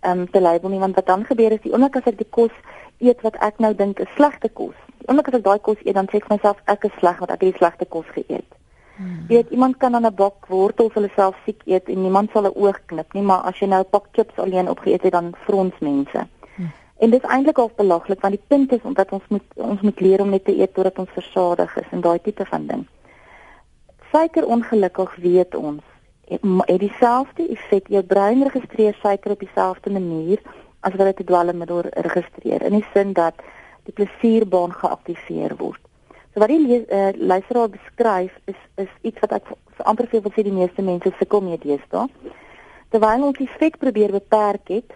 um, 0.03 0.27
te 0.31 0.41
label 0.41 0.69
nie 0.69 0.79
want 0.79 0.95
wat 0.95 1.05
dan 1.05 1.25
gebeur 1.25 1.51
is 1.51 1.61
die 1.61 1.71
oomblik 1.73 1.95
as 1.95 2.07
ek 2.11 2.17
die 2.17 2.29
kos 2.29 2.53
eet 2.99 3.21
wat 3.21 3.35
ek 3.45 3.59
nou 3.59 3.73
dink 3.75 3.99
is 3.99 4.15
slegte 4.15 4.49
kos. 4.49 4.75
Die 4.99 5.07
oomblik 5.07 5.27
as 5.27 5.39
ek 5.39 5.43
daai 5.43 5.59
kos 5.59 5.83
eet 5.85 5.95
dan 5.95 6.07
sê 6.11 6.19
ek 6.19 6.27
vir 6.27 6.37
myself 6.37 6.63
ek 6.65 6.87
is 6.89 6.95
sleg 6.99 7.19
want 7.19 7.31
ek 7.31 7.43
het 7.43 7.51
die 7.51 7.59
slegte 7.59 7.85
kos 7.85 8.09
geëet. 8.15 8.57
Hmm. 8.99 9.23
Jy 9.29 9.35
weet 9.37 9.51
iemand 9.55 9.77
kan 9.77 9.95
aan 9.95 10.05
'n 10.05 10.15
bak 10.15 10.47
wortels 10.47 10.93
hulle 10.93 11.11
self 11.15 11.35
siek 11.45 11.61
eet 11.65 11.87
en 11.87 12.01
niemand 12.01 12.31
sal 12.31 12.47
'n 12.47 12.55
oog 12.55 12.79
knip 12.85 13.13
nie, 13.13 13.23
maar 13.23 13.41
as 13.41 13.59
jy 13.59 13.67
nou 13.67 13.79
'n 13.79 13.89
pak 13.89 14.05
chips 14.11 14.39
alleen 14.39 14.69
opgeëet 14.69 15.03
het 15.03 15.11
dan 15.11 15.33
frons 15.45 15.79
mense. 15.79 16.27
Hmm. 16.55 16.71
En 16.97 17.09
dit 17.09 17.23
is 17.23 17.29
eintlik 17.29 17.57
al 17.57 17.71
belaglik 17.75 18.21
want 18.21 18.33
die 18.33 18.47
punt 18.47 18.71
is 18.71 18.83
omdat 18.83 19.11
ons 19.11 19.23
moet 19.27 19.47
ons 19.55 19.81
moet 19.81 19.99
leer 19.99 20.21
om 20.21 20.29
net 20.29 20.45
te 20.45 20.59
eet 20.59 20.73
totdat 20.73 20.99
ons 20.99 21.09
versadig 21.09 21.77
is 21.77 21.89
en 21.91 22.01
daai 22.01 22.19
tipe 22.21 22.45
van 22.45 22.67
ding. 22.67 22.87
Suiker 24.11 24.45
ongelukkig 24.45 25.15
weet 25.15 25.55
ons 25.55 25.83
het 26.29 26.79
dieselfde 26.79 27.47
effek. 27.49 27.87
Jou 27.87 28.03
brein 28.03 28.43
registreer 28.43 28.97
suiker 29.01 29.31
op 29.31 29.39
dieselfde 29.39 29.91
manier 29.91 30.41
as 30.79 30.95
wat 30.95 31.05
dit 31.05 31.19
'n 31.19 31.29
dwelmmiddel 31.31 31.81
registreer 31.81 32.61
in 32.61 32.71
die 32.71 32.85
sin 32.93 33.13
dat 33.13 33.33
die 33.83 33.93
plesierbaan 33.93 34.73
geaktiveer 34.73 35.55
word. 35.57 35.81
So 36.33 36.39
wat 36.39 36.47
die 36.47 36.85
uh, 36.85 37.09
luisteraar 37.17 37.69
beskryf 37.69 38.33
is 38.45 38.59
is 38.75 38.91
iets 39.01 39.19
wat 39.19 39.31
ek 39.31 39.45
amper 39.77 40.07
veel 40.07 40.21
wil 40.21 40.31
sê 40.31 40.43
die 40.43 40.53
meeste 40.53 40.81
mense 40.81 41.11
sukkel 41.17 41.41
mee 41.41 41.57
deesdae. 41.57 42.07
Terwyl 42.89 43.23
ons 43.23 43.37
die 43.37 43.47
effek 43.47 43.77
probeer 43.77 44.11
beperk 44.11 44.67
het 44.67 44.93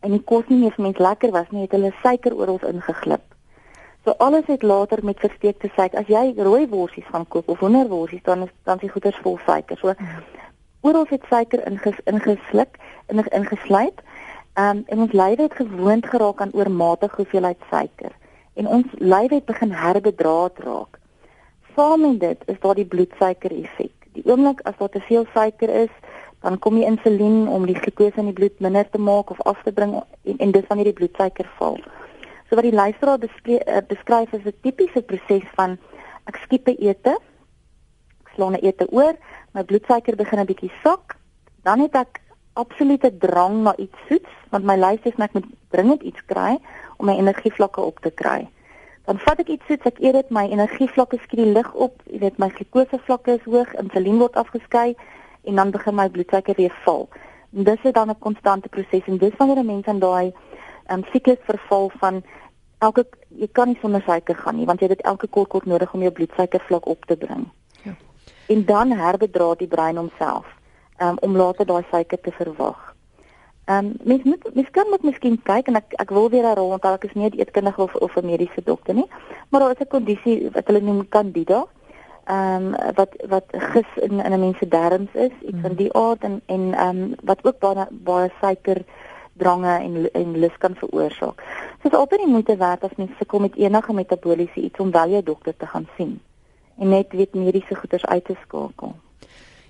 en 0.00 0.10
die 0.10 0.22
kos 0.22 0.44
nie 0.48 0.58
meer 0.58 0.72
vir 0.76 0.84
mense 0.84 1.02
lekker 1.02 1.30
was 1.30 1.50
nie, 1.50 1.62
het 1.62 1.72
hulle 1.72 1.92
suiker 2.02 2.34
oral 2.36 2.60
ingeglip. 2.68 3.33
So 4.04 4.14
alles 4.18 4.46
het 4.46 4.62
later 4.62 5.04
met 5.04 5.20
versteekte 5.20 5.70
suiker. 5.74 5.98
As 5.98 6.08
jy 6.12 6.34
rooi 6.36 6.66
worsies 6.68 7.06
gaan 7.08 7.28
koop 7.28 7.48
of 7.48 7.58
hoenderworsies, 7.58 8.22
dan 8.22 8.42
is 8.42 8.50
dan 8.62 8.78
se 8.78 8.88
goeders 8.88 9.20
vol 9.22 9.38
suiker. 9.46 9.78
So 9.78 9.94
oral 10.80 11.06
het 11.08 11.22
suiker 11.28 11.66
inges, 11.66 12.00
ingesluk 12.04 12.76
en 13.06 13.22
in, 13.22 13.30
ingesluit. 13.30 14.02
Ehm 14.54 14.76
um, 14.76 14.84
en 14.86 14.98
ons 14.98 15.12
lyf 15.12 15.38
het 15.38 15.54
gewoond 15.54 16.06
geraak 16.06 16.40
aan 16.40 16.52
oormatige 16.52 17.16
hoeveelheid 17.16 17.58
suiker 17.70 18.12
en 18.54 18.68
ons 18.68 18.86
lyf 18.98 19.30
het 19.30 19.44
begin 19.44 19.72
herbedraad 19.72 20.58
raak. 20.58 20.98
Saam 21.74 22.00
met 22.00 22.20
dit 22.20 22.42
is 22.46 22.60
daar 22.60 22.74
die 22.74 22.86
bloedsuiker 22.86 23.50
effek. 23.50 23.94
Die 24.12 24.22
oomblik 24.26 24.60
as 24.62 24.76
daar 24.78 24.88
te 24.88 25.00
veel 25.00 25.26
suiker 25.32 25.68
is, 25.68 25.90
dan 26.40 26.58
kom 26.58 26.74
die 26.78 26.86
insulien 26.86 27.48
om 27.48 27.66
die 27.66 27.74
glikose 27.74 28.20
in 28.20 28.30
die 28.30 28.36
bloed 28.36 28.60
minder 28.60 28.86
te 28.90 28.98
maak 28.98 29.30
of 29.30 29.42
af 29.42 29.62
te 29.62 29.72
bring 29.72 29.96
en, 29.96 30.38
en 30.38 30.50
dis 30.50 30.66
wanneer 30.68 30.92
die 30.92 30.98
bloedsuiker 31.00 31.50
val. 31.58 31.80
So 32.48 32.56
wat 32.56 32.64
die 32.64 32.76
luisteraar 32.76 33.18
uh, 33.18 33.76
beskryf 33.88 34.32
is 34.32 34.44
'n 34.44 34.56
tipiese 34.62 35.02
proses 35.02 35.46
van 35.54 35.78
ek 36.24 36.36
skiep 36.44 36.68
'n 36.68 36.76
ete, 36.78 37.16
ek 38.24 38.28
slaan 38.34 38.52
'n 38.52 38.64
ete 38.64 38.86
oor, 38.90 39.14
my 39.52 39.62
bloedsuiker 39.64 40.16
begin 40.16 40.38
'n 40.40 40.46
bietjie 40.46 40.72
sak, 40.82 41.16
dan 41.62 41.80
het 41.80 41.94
ek 41.94 42.20
absolute 42.52 43.18
drang 43.18 43.62
na 43.62 43.76
iets 43.76 43.98
soets, 44.08 44.32
want 44.50 44.64
my 44.64 44.76
lyf 44.76 45.00
sê 45.02 45.12
ek 45.16 45.34
moet 45.34 45.46
dringend 45.70 46.02
iets 46.02 46.22
kry 46.26 46.58
om 46.96 47.06
my 47.06 47.16
energievlakke 47.16 47.80
op 47.80 48.00
te 48.00 48.10
kry. 48.10 48.48
Dan 49.04 49.18
vat 49.18 49.40
ek 49.40 49.48
iets 49.48 49.66
soets, 49.66 49.86
ek 49.86 49.98
eet 50.00 50.12
dit, 50.12 50.30
my 50.30 50.46
energievlakke 50.48 51.18
skiet 51.24 51.42
die 51.42 51.52
lig 51.52 51.74
op, 51.74 52.00
jy 52.06 52.18
weet 52.18 52.38
my 52.38 52.48
glikose 52.48 52.98
vlakke 53.06 53.34
is 53.36 53.44
hoog, 53.44 53.74
insulien 53.74 54.18
word 54.18 54.36
afgeskei 54.36 54.94
en 55.44 55.56
dan 55.56 55.70
begin 55.70 55.94
my 55.94 56.08
bloedsuiker 56.08 56.54
weer 56.56 56.72
val. 56.84 57.08
En 57.56 57.64
dis 57.64 57.84
is 57.84 57.92
dan 57.92 58.10
'n 58.10 58.18
konstante 58.18 58.68
proses 58.68 59.06
en 59.06 59.18
dis 59.18 59.36
wanneer 59.38 59.58
'n 59.58 59.66
mens 59.66 59.86
aan 59.86 59.98
daai 59.98 60.32
um, 60.90 61.04
siklus 61.12 61.38
verval 61.44 61.90
van 62.00 62.22
elke 62.78 63.06
jy 63.28 63.48
kan 63.52 63.68
nie 63.68 63.78
sonder 63.80 64.02
suiker 64.06 64.34
gaan 64.34 64.56
nie 64.56 64.66
want 64.66 64.80
jy 64.80 64.88
het 64.88 64.98
dit 64.98 65.06
elke 65.06 65.26
kort 65.26 65.48
kort 65.48 65.66
nodig 65.66 65.94
om 65.94 66.02
jou 66.02 66.12
bloedsuikervlak 66.12 66.86
op 66.86 67.04
te 67.04 67.16
bring. 67.16 67.46
Ja. 67.82 67.94
En 68.48 68.64
dan 68.64 68.92
herbedra 68.92 69.54
die 69.54 69.68
brein 69.68 69.96
homself 69.96 70.46
um, 70.98 71.18
om 71.20 71.36
later 71.36 71.66
daai 71.66 71.84
suiker 71.90 72.20
te 72.20 72.32
verwag. 72.32 72.94
Ehm 73.64 73.86
um, 73.86 73.92
mens 74.04 74.22
moet 74.22 74.54
mens 74.54 74.70
kan 74.70 74.90
moet 74.90 75.02
miskien 75.02 75.38
kyk 75.42 75.68
en 75.72 75.80
ek 75.80 75.94
ek 76.02 76.10
wil 76.10 76.28
weer 76.30 76.44
herhaal 76.44 76.68
want 76.68 76.84
ek 76.84 77.04
is 77.08 77.14
nie 77.14 77.30
'n 77.30 77.38
eetkundige 77.40 77.82
of 77.82 77.94
of 77.94 78.16
'n 78.16 78.26
mediese 78.26 78.62
dokter 78.64 78.94
nie, 78.94 79.08
maar 79.48 79.60
daar 79.60 79.70
is 79.70 79.80
'n 79.80 79.94
kondisie 79.96 80.50
wat 80.52 80.66
hulle 80.66 80.80
noem 80.80 81.08
Candida. 81.08 81.64
Ehm 82.24 82.74
um, 82.74 82.94
wat 82.94 83.12
wat 83.28 83.46
gis 83.72 83.90
in 83.96 84.20
in 84.20 84.32
'n 84.32 84.40
mens 84.40 84.58
se 84.58 84.68
darmes 84.68 85.14
is, 85.14 85.32
iets 85.48 85.60
van 85.64 85.72
hmm. 85.72 85.82
die 85.82 85.92
aard 85.92 86.22
en 86.22 86.42
en 86.46 86.74
ehm 86.74 86.88
um, 86.88 87.14
wat 87.22 87.38
ook 87.42 87.58
baie 87.58 87.86
baie 87.90 88.30
suiker 88.40 88.84
drange 89.36 89.78
en 89.78 90.12
en 90.12 90.38
lus 90.38 90.56
kan 90.58 90.74
veroorsaak. 90.74 91.40
So 91.40 91.82
dit 91.82 91.92
is 91.92 91.98
altyd 91.98 92.24
die 92.24 92.30
moeite 92.30 92.56
werd 92.56 92.84
as 92.84 92.96
mens 92.96 93.16
sukkel 93.18 93.40
met 93.40 93.56
enige 93.56 93.92
metabooliese 93.92 94.60
iets 94.60 94.80
om 94.80 94.90
wel 94.90 95.08
jou 95.08 95.22
dokter 95.22 95.56
te 95.56 95.66
gaan 95.66 95.88
sien 95.96 96.20
en 96.78 96.88
net 96.88 97.12
weet 97.12 97.34
mediese 97.34 97.74
goeders 97.74 98.06
uit 98.06 98.24
te 98.24 98.36
skakel. 98.42 98.94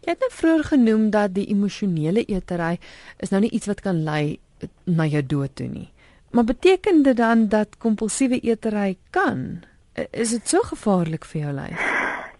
Jy 0.04 0.12
het 0.12 0.20
nou 0.20 0.30
vroeër 0.32 0.64
genoem 0.68 1.10
dat 1.10 1.34
die 1.36 1.46
emosionele 1.52 2.24
eetery 2.28 2.78
is 3.24 3.32
nou 3.32 3.40
nie 3.44 3.52
iets 3.56 3.68
wat 3.70 3.80
kan 3.84 4.02
lei 4.04 4.38
na 4.84 5.06
jou 5.08 5.22
dood 5.26 5.56
toe 5.56 5.68
nie. 5.68 5.88
Maar 6.34 6.44
beteken 6.44 7.02
dit 7.02 7.16
dan 7.16 7.48
dat 7.48 7.78
kompulsiewe 7.78 8.40
eetery 8.40 8.96
kan? 9.10 9.64
Is 10.10 10.30
dit 10.30 10.48
so 10.48 10.60
gevaarlik 10.60 11.24
vir 11.24 11.40
jou 11.40 11.52
lyf? 11.60 11.93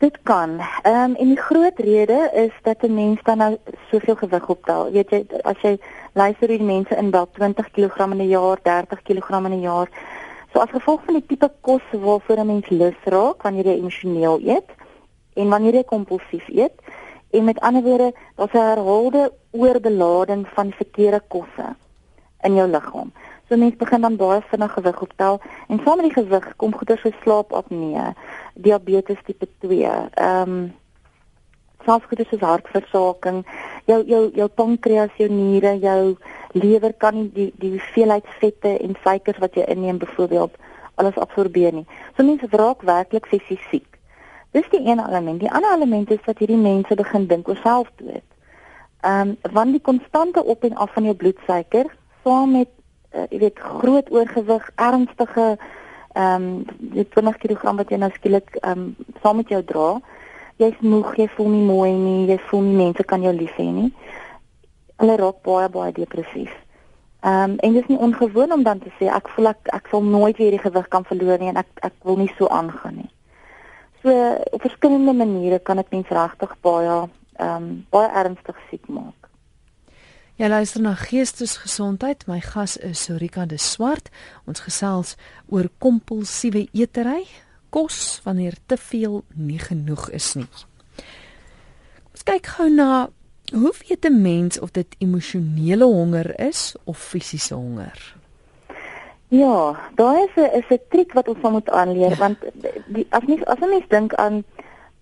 Dit 0.04 0.18
kan. 0.22 0.60
Ehm 0.82 0.94
um, 0.94 1.14
en 1.14 1.26
die 1.26 1.40
groot 1.40 1.78
rede 1.78 2.30
is 2.32 2.52
dat 2.62 2.82
'n 2.82 2.94
mens 2.94 3.22
dan 3.22 3.38
nou 3.38 3.56
soveel 3.90 4.16
gewig 4.16 4.48
optel. 4.48 4.90
Weet 4.90 5.10
jy, 5.10 5.26
as 5.42 5.60
jy 5.60 5.78
luister 6.12 6.48
hoe 6.48 6.56
die 6.58 6.66
mense 6.66 6.96
inbel 6.96 7.28
20 7.32 7.70
kg 7.70 7.98
in 7.98 8.20
'n 8.20 8.28
jaar, 8.28 8.58
30 8.62 9.02
kg 9.02 9.30
in 9.30 9.52
'n 9.52 9.60
jaar. 9.60 9.88
So 10.52 10.58
as 10.58 10.70
gevolg 10.70 11.00
van 11.04 11.14
die 11.14 11.26
tipe 11.26 11.50
kos 11.60 11.82
waarvoor 11.90 12.36
'n 12.36 12.46
mens 12.46 12.68
lus 12.68 13.00
raak 13.04 13.42
wanneer 13.42 13.64
jy 13.64 13.76
emosioneel 13.78 14.40
eet 14.40 14.68
en 15.34 15.48
wanneer 15.48 15.74
jy 15.74 15.84
kompulsief 15.84 16.48
eet 16.48 16.76
en 17.30 17.44
met 17.44 17.60
ander 17.60 17.82
woorde, 17.82 18.12
daar's 18.36 18.52
'n 18.52 18.58
herhaalde 18.58 19.32
oorbelading 19.50 20.46
van 20.54 20.72
verkeerde 20.72 21.22
kosse 21.28 21.76
in 22.42 22.54
jou 22.54 22.68
liggaam. 22.68 23.12
So 23.48 23.56
mense 23.56 23.76
begin 23.76 24.00
dan 24.00 24.16
baie 24.16 24.40
vinnig 24.50 24.72
gewig 24.72 25.00
optel 25.00 25.40
en 25.68 25.80
saam 25.84 25.96
met 26.00 26.06
die 26.08 26.22
gewig 26.22 26.56
kom 26.56 26.72
goeie 26.72 26.96
so 26.96 27.10
slaapapnee, 27.22 28.14
diabetes 28.54 29.20
tipe 29.26 29.48
2, 29.60 29.84
ehm 29.84 30.48
um, 30.48 30.72
selfs 31.84 32.06
goeie 32.08 32.24
soos 32.28 32.40
hartversaking, 32.40 33.42
jou 33.90 34.00
jou 34.08 34.22
jou 34.32 34.48
pankreas, 34.48 35.12
jou 35.20 35.28
niere, 35.28 35.74
jou 35.82 36.16
lewer 36.54 36.94
kan 36.96 37.14
nie 37.18 37.30
die 37.34 37.50
die 37.60 37.72
hoeveelheid 37.74 38.28
vette 38.40 38.76
en 38.78 38.96
suikers 39.02 39.40
wat 39.42 39.58
jy 39.58 39.66
inneem 39.68 39.98
byvoorbeeld 39.98 40.54
alles 40.94 41.18
absorbeer 41.18 41.74
nie. 41.74 41.86
So 42.16 42.24
mense 42.24 42.48
raak 42.50 42.82
werklik 42.86 43.26
fisies 43.26 43.62
siek. 43.70 43.98
Dis 44.54 44.68
die 44.70 44.80
een 44.86 45.02
element. 45.02 45.40
Die 45.42 45.50
ander 45.50 45.74
element 45.74 46.10
is 46.14 46.22
dat 46.24 46.38
hierdie 46.38 46.60
mense 46.60 46.94
begin 46.94 47.26
dink 47.26 47.48
oor 47.48 47.60
selfdood. 47.62 48.24
Ehm 49.04 49.34
um, 49.34 49.52
want 49.52 49.76
die 49.76 49.82
konstante 49.82 50.44
op 50.44 50.64
en 50.64 50.76
af 50.80 50.92
van 50.92 51.04
jou 51.04 51.14
bloedsuiker 51.14 51.90
saam 52.24 52.52
met 52.56 52.70
uh, 53.12 53.26
jy 53.30 53.38
weet 53.38 53.58
groot 53.58 54.10
oorgewig, 54.10 54.70
ernstige 54.76 55.56
ehm 56.14 56.42
um, 56.42 56.64
die 56.94 57.06
20 57.10 57.38
kg 57.42 57.72
wat 57.78 57.90
jy 57.90 57.98
nou 57.98 58.10
skielik 58.14 58.58
ehm 58.60 58.78
um, 58.78 59.14
saam 59.22 59.36
met 59.36 59.48
jou 59.50 59.62
dra. 59.66 59.88
Jy's 60.62 60.76
moeg, 60.80 61.16
jy 61.18 61.26
voel 61.36 61.48
nie 61.50 61.64
mooi 61.66 61.92
nie, 61.92 62.26
jy 62.28 62.36
voel 62.50 62.62
nie 62.62 62.76
mense 62.78 63.02
kan 63.10 63.22
jou 63.22 63.32
lief 63.34 63.56
hê 63.58 63.66
nie. 63.66 63.88
Hulle 65.02 65.16
raak 65.18 65.40
baie 65.42 65.68
baie 65.68 65.92
depressief. 65.96 66.52
Ehm 67.24 67.50
um, 67.50 67.56
en 67.58 67.72
dit 67.72 67.82
is 67.82 67.90
nie 67.90 67.98
ongewoon 67.98 68.52
om 68.52 68.62
dan 68.62 68.78
te 68.78 68.92
sê 69.00 69.10
ek 69.10 69.28
voel 69.34 69.50
ek 69.54 69.72
ek 69.80 69.90
sal 69.90 70.06
nooit 70.06 70.38
weer 70.38 70.54
die 70.54 70.62
gewig 70.62 70.88
kan 70.88 71.04
verloor 71.10 71.42
nie 71.42 71.50
en 71.50 71.60
ek 71.64 71.84
ek 71.90 71.98
wil 72.04 72.20
nie 72.22 72.30
so 72.38 72.46
aangaan 72.46 72.96
nie. 73.02 73.10
So 74.02 74.14
op 74.52 74.60
verskillende 74.60 75.12
maniere 75.12 75.58
kan 75.58 75.82
dit 75.82 75.90
mens 75.90 76.08
regtig 76.08 76.56
baie 76.60 76.94
ehm 76.94 77.56
um, 77.56 77.70
baie 77.90 78.08
ernstig 78.22 78.58
siek 78.70 78.86
maak. 78.88 79.23
Jy 80.34 80.48
luister 80.50 80.82
na 80.82 80.96
Geestesgesondheid. 80.98 82.24
My 82.26 82.40
gas 82.42 82.72
is 82.82 83.04
Sorika 83.06 83.44
de 83.46 83.54
Swart. 83.54 84.08
Ons 84.50 84.64
gesels 84.64 85.12
oor 85.46 85.68
kompulsiewe 85.78 86.64
eetery, 86.74 87.20
kos 87.70 88.18
wanneer 88.24 88.56
te 88.66 88.74
veel 88.74 89.20
nie 89.38 89.60
genoeg 89.62 90.08
is 90.10 90.32
nie. 90.34 90.48
Ons 92.10 92.26
kyk 92.26 92.50
gou 92.56 92.66
na 92.66 93.06
hoe 93.54 93.72
weet 93.86 94.10
'n 94.10 94.22
mens 94.22 94.58
of 94.58 94.74
dit 94.74 94.96
emosionele 94.98 95.84
honger 95.84 96.34
is 96.40 96.74
of 96.84 96.98
fisiese 96.98 97.54
honger? 97.54 98.16
Ja, 99.28 99.78
daar 99.94 100.18
is 100.18 100.34
'n 100.34 100.50
is 100.58 100.66
'n 100.66 100.80
triek 100.90 101.12
wat 101.12 101.28
ons 101.28 101.42
moet 101.42 101.70
aanleer 101.70 102.10
ja. 102.10 102.16
want 102.16 102.38
die 102.86 103.06
as 103.10 103.22
mens 103.22 103.44
as 103.44 103.60
'n 103.60 103.70
mens 103.70 103.86
dink 103.88 104.14
aan 104.14 104.44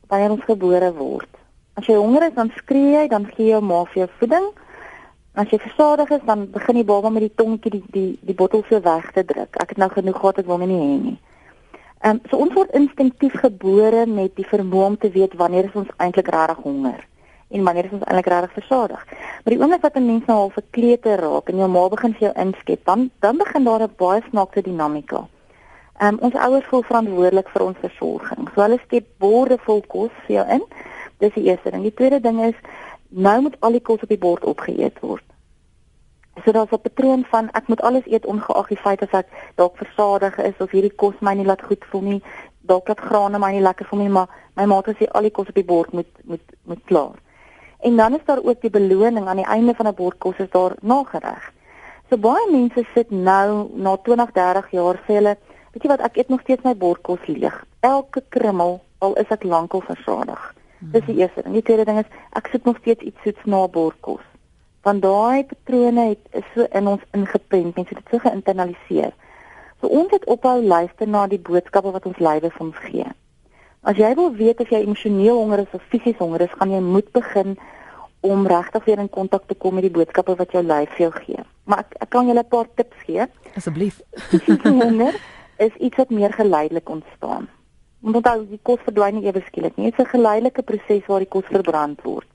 wanneer 0.08 0.30
ons 0.30 0.44
gebore 0.44 0.92
word. 0.92 1.28
As 1.74 1.86
jy 1.86 1.94
honger 1.94 2.22
is, 2.22 2.34
dan 2.34 2.52
skree 2.56 2.92
jy, 2.92 3.08
dan 3.08 3.24
gee 3.24 3.46
jou 3.46 3.62
ma 3.62 3.84
vir 3.84 4.04
jou 4.04 4.10
voeding 4.18 4.52
As 5.34 5.48
jy 5.48 5.58
versadig 5.58 6.10
is, 6.10 6.24
dan 6.28 6.50
begin 6.52 6.76
die 6.76 6.84
baba 6.84 7.08
met 7.08 7.22
die 7.24 7.34
tongkie 7.34 7.70
die 7.70 7.84
die 7.92 8.18
die 8.20 8.34
bottel 8.36 8.64
so 8.68 8.80
weg 8.84 9.06
te 9.12 9.24
druk. 9.24 9.56
Ek 9.62 9.70
het 9.72 9.78
nou 9.80 9.88
genoeg 9.88 10.18
gehad, 10.20 10.38
ek 10.42 10.50
wil 10.50 10.58
my 10.60 10.66
nie 10.68 10.80
hê 10.80 10.96
nie. 11.04 11.18
Ehm 12.02 12.18
um, 12.18 12.20
so 12.28 12.36
ons 12.44 12.52
word 12.52 12.74
instinktief 12.76 13.38
gebore 13.40 14.04
met 14.10 14.34
die 14.36 14.44
vermoë 14.44 14.90
om 14.90 14.98
te 14.98 15.08
weet 15.14 15.36
wanneer 15.40 15.70
ons 15.72 15.88
eintlik 15.96 16.28
regtig 16.34 16.60
honger 16.66 17.00
en 17.48 17.64
wanneer 17.64 17.88
ons 17.92 18.04
eintlik 18.04 18.28
regtig 18.32 18.52
versadig. 18.58 19.06
Maar 19.12 19.54
die 19.54 19.60
oomblik 19.62 19.84
wat 19.86 19.96
'n 19.96 20.06
mens 20.06 20.26
nou 20.26 20.38
al 20.38 20.52
verklete 20.58 21.16
raak 21.16 21.48
en 21.48 21.62
jou 21.64 21.68
ma 21.68 21.88
begin 21.88 22.12
vir 22.18 22.26
jou 22.28 22.34
inskep, 22.44 22.84
dan 22.84 23.10
dan 23.20 23.36
begin 23.36 23.64
daar 23.64 23.82
'n 23.88 23.94
baie 23.96 24.22
snaakse 24.28 24.62
dinamika. 24.62 25.28
Ehm 26.00 26.14
um, 26.14 26.18
ons 26.20 26.34
ouers 26.34 26.66
voel 26.66 26.82
verantwoordelik 26.82 27.48
vir 27.48 27.62
ons 27.62 27.78
versorging. 27.80 28.48
So 28.54 28.62
hulle 28.62 28.78
skep 28.84 29.06
borde 29.18 29.58
vol 29.64 29.82
kos 29.86 30.10
vir 30.26 30.36
jou 30.36 30.46
in. 30.48 30.62
Dis 31.18 31.34
die 31.34 31.44
eerste 31.44 31.70
ding. 31.70 31.82
Die 31.82 31.94
tweede 31.94 32.20
ding 32.20 32.40
is 32.44 32.58
nou 33.12 33.40
moet 33.42 33.56
al 33.60 33.76
die 33.76 33.84
kos 33.84 34.02
op 34.02 34.08
die 34.08 34.18
bord 34.18 34.44
opgeëet 34.44 35.00
word. 35.00 35.24
So 36.44 36.52
daar's 36.52 36.72
'n 36.72 36.80
patroon 36.80 37.24
van 37.24 37.50
ek 37.50 37.68
moet 37.68 37.82
alles 37.82 38.06
eet 38.06 38.26
ongeag 38.26 38.68
die 38.68 38.76
feit 38.76 39.02
of 39.02 39.12
ek 39.12 39.26
dalk 39.54 39.76
versadig 39.76 40.38
is 40.38 40.58
of 40.58 40.70
hierdie 40.70 40.94
kos 40.96 41.14
my 41.20 41.34
nie 41.34 41.44
laat 41.44 41.62
goed 41.62 41.84
voel 41.84 42.00
nie, 42.00 42.22
dalk 42.60 42.86
dat 42.86 43.00
grane 43.00 43.38
my 43.38 43.52
nie 43.52 43.60
lekker 43.60 43.86
voel 43.86 43.98
nie, 43.98 44.08
maar 44.08 44.28
my 44.56 44.64
ma 44.64 44.76
het 44.76 44.96
gesê 44.96 45.10
al 45.10 45.22
die 45.22 45.30
kos 45.30 45.48
op 45.48 45.54
die 45.54 45.64
bord 45.64 45.92
moet 45.92 46.08
moet 46.24 46.46
moet 46.64 46.84
klaar. 46.84 47.18
En 47.80 47.96
dan 47.96 48.14
is 48.14 48.24
daar 48.24 48.42
ook 48.42 48.60
die 48.60 48.70
beloning 48.70 49.28
aan 49.28 49.36
die 49.36 49.46
einde 49.46 49.74
van 49.74 49.86
'n 49.86 49.94
bord 49.94 50.18
kos 50.18 50.38
is 50.38 50.50
daar 50.50 50.72
nagereg. 50.80 51.52
So 52.08 52.16
baie 52.16 52.50
mense 52.50 52.84
sit 52.94 53.10
nou 53.10 53.70
na 53.74 53.96
20, 53.96 54.32
30 54.32 54.70
jaar 54.70 54.96
sê 55.06 55.14
hulle, 55.14 55.36
weet 55.72 55.82
jy 55.82 55.88
wat, 55.88 56.00
ek 56.00 56.16
eet 56.16 56.28
nog 56.28 56.40
steeds 56.40 56.62
my 56.62 56.74
bord 56.76 57.02
kos 57.02 57.26
leeg. 57.26 57.64
Elke 57.80 58.22
krummel 58.28 58.80
al 58.98 59.14
is 59.14 59.28
ek 59.28 59.42
lankal 59.42 59.80
versadig. 59.80 60.54
Dis 60.90 61.04
die 61.06 61.16
eerste 61.20 61.42
ding. 61.42 61.54
Die 61.54 61.62
tweede 61.62 61.84
ding 61.84 61.98
is 61.98 62.10
ek 62.38 62.48
sit 62.50 62.64
nog 62.64 62.78
steeds 62.82 63.04
iets 63.06 63.22
soets 63.22 63.44
na 63.44 63.68
bord 63.68 63.96
kos. 64.00 64.24
Want 64.82 65.02
daai 65.02 65.44
patrone 65.46 66.08
het 66.08 66.22
is 66.30 66.46
so 66.54 66.66
in 66.74 66.86
ons 66.90 67.02
ingeprent, 67.14 67.76
mense 67.76 67.94
het 67.94 68.00
dit 68.02 68.10
so 68.10 68.18
geïnternaliseer. 68.18 69.12
So 69.80 69.86
ons 69.86 70.10
het 70.10 70.24
ophou 70.26 70.62
luister 70.62 71.08
na 71.08 71.26
die 71.30 71.38
boodskappe 71.38 71.92
wat 71.94 72.06
ons 72.06 72.18
lywe 72.18 72.50
vir 72.50 72.64
ons 72.66 72.80
gee. 72.88 73.06
As 73.82 73.98
jy 73.98 74.12
wil 74.18 74.34
weet 74.34 74.60
of 74.62 74.70
jy 74.70 74.82
emosioneel 74.82 75.38
honger 75.38 75.64
is 75.64 75.72
of 75.74 75.86
fisies 75.90 76.18
honger 76.18 76.44
is, 76.46 76.58
gaan 76.58 76.70
jy 76.70 76.82
moet 76.82 77.08
begin 77.14 77.56
om 78.22 78.46
regtig 78.46 78.84
weer 78.84 78.98
in 79.02 79.10
kontak 79.10 79.46
te 79.46 79.54
kom 79.54 79.74
met 79.74 79.86
die 79.86 79.94
boodskappe 79.94 80.36
wat 80.38 80.52
jou 80.54 80.62
lyf 80.62 80.90
vir 80.96 81.08
jou 81.08 81.14
gee. 81.16 81.46
Maar 81.66 81.82
ek, 81.82 81.96
ek 82.06 82.10
kan 82.10 82.26
julle 82.26 82.42
'n 82.42 82.52
paar 82.54 82.68
tips 82.74 83.06
gee. 83.06 83.26
Asseblief. 83.56 84.02
Honger 84.62 85.14
is 85.58 85.74
iets 85.78 85.96
wat 85.96 86.10
meer 86.10 86.32
geleidelik 86.32 86.88
ontstaan. 86.88 87.48
Want 88.02 88.16
onthou, 88.18 88.46
die 88.50 88.60
kos 88.62 88.80
verdwyn 88.86 89.14
nie 89.14 89.28
ewe 89.30 89.42
skielik 89.46 89.76
nie. 89.76 89.90
Dit 89.90 89.98
is 89.98 90.04
'n 90.04 90.14
geleidelike 90.16 90.62
proses 90.62 91.06
waar 91.06 91.22
die 91.22 91.28
kos 91.34 91.46
verbrand 91.46 92.02
word. 92.02 92.26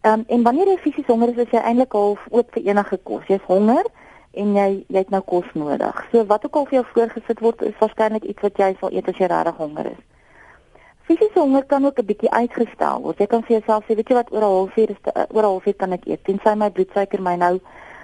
Ehm 0.00 0.20
um, 0.20 0.24
en 0.28 0.42
wanneer 0.42 0.66
jy 0.66 0.78
fisies 0.78 1.06
honger 1.06 1.28
is, 1.28 1.36
is 1.46 1.50
jy 1.50 1.60
eintlik 1.60 1.92
half 1.92 2.26
oop 2.30 2.52
vir 2.54 2.62
enige 2.62 2.98
kos. 3.02 3.24
Jy's 3.26 3.46
honger 3.46 3.86
en 4.32 4.52
jy 4.54 4.84
jy 4.88 4.98
het 4.98 5.10
nou 5.10 5.22
kos 5.26 5.48
nodig. 5.54 6.04
So 6.12 6.24
wat 6.26 6.44
ook 6.44 6.56
al 6.56 6.66
vir 6.66 6.78
jou 6.78 6.84
voorgesit 6.92 7.40
word, 7.40 7.62
is 7.62 7.80
waarskynlik 7.80 8.24
iets 8.24 8.42
wat 8.42 8.58
jy 8.58 8.76
sal 8.80 8.92
eet 8.92 9.08
as 9.08 9.18
jy 9.18 9.26
regtig 9.26 9.56
honger 9.56 9.86
is. 9.86 10.04
Fisiese 11.08 11.40
honger 11.40 11.64
kan 11.64 11.84
ook 11.84 11.98
'n 11.98 12.06
bietjie 12.06 12.30
uitgestel 12.30 13.02
word. 13.02 13.18
Jy 13.18 13.26
kan 13.26 13.42
vir 13.42 13.56
jouself 13.56 13.84
sê, 13.84 13.94
weet 13.96 14.08
jy 14.08 14.14
wat, 14.14 14.32
oor 14.32 14.42
'n 14.42 14.54
halfuur 14.54 14.90
is 14.90 15.02
eh, 15.14 15.24
oor 15.34 15.42
'n 15.42 15.52
halfuur 15.52 15.74
kan 15.74 15.92
ek 15.92 16.06
eet. 16.06 16.24
Tensy 16.24 16.54
my 16.54 16.70
bloedsuiker 16.70 17.22
my 17.22 17.36
nou 17.36 17.60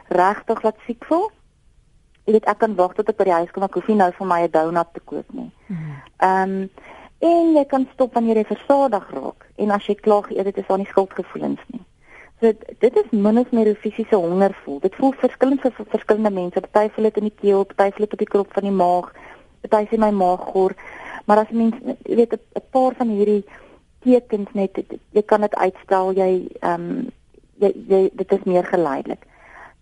regtig 0.09 0.63
laat 0.63 0.77
siek 0.87 1.05
voel. 1.05 1.31
Jy 2.25 2.33
weet 2.33 2.47
ek 2.49 2.59
kan 2.59 2.75
wag 2.75 2.95
tot 2.95 3.09
ek 3.09 3.17
by 3.17 3.25
die 3.25 3.39
huis 3.39 3.51
kom, 3.53 3.63
ek 3.63 3.75
hoef 3.75 3.89
nie 3.89 3.97
nou 3.97 4.11
vir 4.19 4.27
my 4.27 4.43
'n 4.43 4.51
donut 4.51 4.93
te 4.95 5.01
koop 5.01 5.33
nie. 5.33 5.51
Ehm 6.19 6.43
um, 6.43 6.71
en 7.21 7.55
jy 7.57 7.65
kan 7.65 7.89
stop 7.93 8.15
wanneer 8.15 8.37
jy 8.37 8.45
versadig 8.45 9.11
raak 9.11 9.47
en 9.57 9.71
as 9.71 9.87
jy 9.87 9.95
klaar 9.95 10.23
geëet 10.23 10.47
het, 10.47 10.59
is 10.59 10.67
daar 10.67 10.79
nie 10.79 10.93
skuldgevoelens 10.93 11.61
nie. 11.73 11.81
So 12.41 12.53
dit 12.81 12.97
is 12.97 13.11
min 13.11 13.39
of 13.39 13.53
meer 13.53 13.69
'n 13.69 13.75
fisiese 13.75 14.17
honger 14.17 14.55
voel. 14.65 14.81
Dit 14.81 14.95
voel 14.95 15.13
verskillend 15.13 15.61
vir 15.61 15.73
verskillende 15.89 16.31
mense. 16.31 16.61
Party 16.61 16.91
voel 16.95 17.05
dit 17.05 17.17
in 17.17 17.29
die 17.31 17.39
keel, 17.43 17.65
party 17.65 17.91
voel 17.91 18.07
dit 18.07 18.13
op 18.13 18.19
die 18.19 18.33
krop 18.35 18.53
van 18.53 18.63
die 18.63 18.79
maag, 18.85 19.13
party 19.69 19.87
sê 19.91 19.99
my 19.99 20.11
maag 20.11 20.41
gor. 20.41 20.75
Maar 21.27 21.39
as 21.39 21.51
mens 21.51 21.75
jy 22.05 22.17
weet 22.17 22.33
'n 22.33 22.63
paar 22.71 22.95
van 22.95 23.09
hierdie 23.09 23.45
tekens 24.01 24.49
net 24.53 24.79
jy 25.11 25.23
kan 25.23 25.41
dit 25.41 25.55
uitstel, 25.55 26.13
jy 26.13 26.49
ehm 26.61 26.81
um, 26.81 27.11
jy, 27.59 27.73
jy 27.89 28.11
dit 28.13 28.33
is 28.33 28.45
meer 28.45 28.65
geleidelik. 28.65 29.27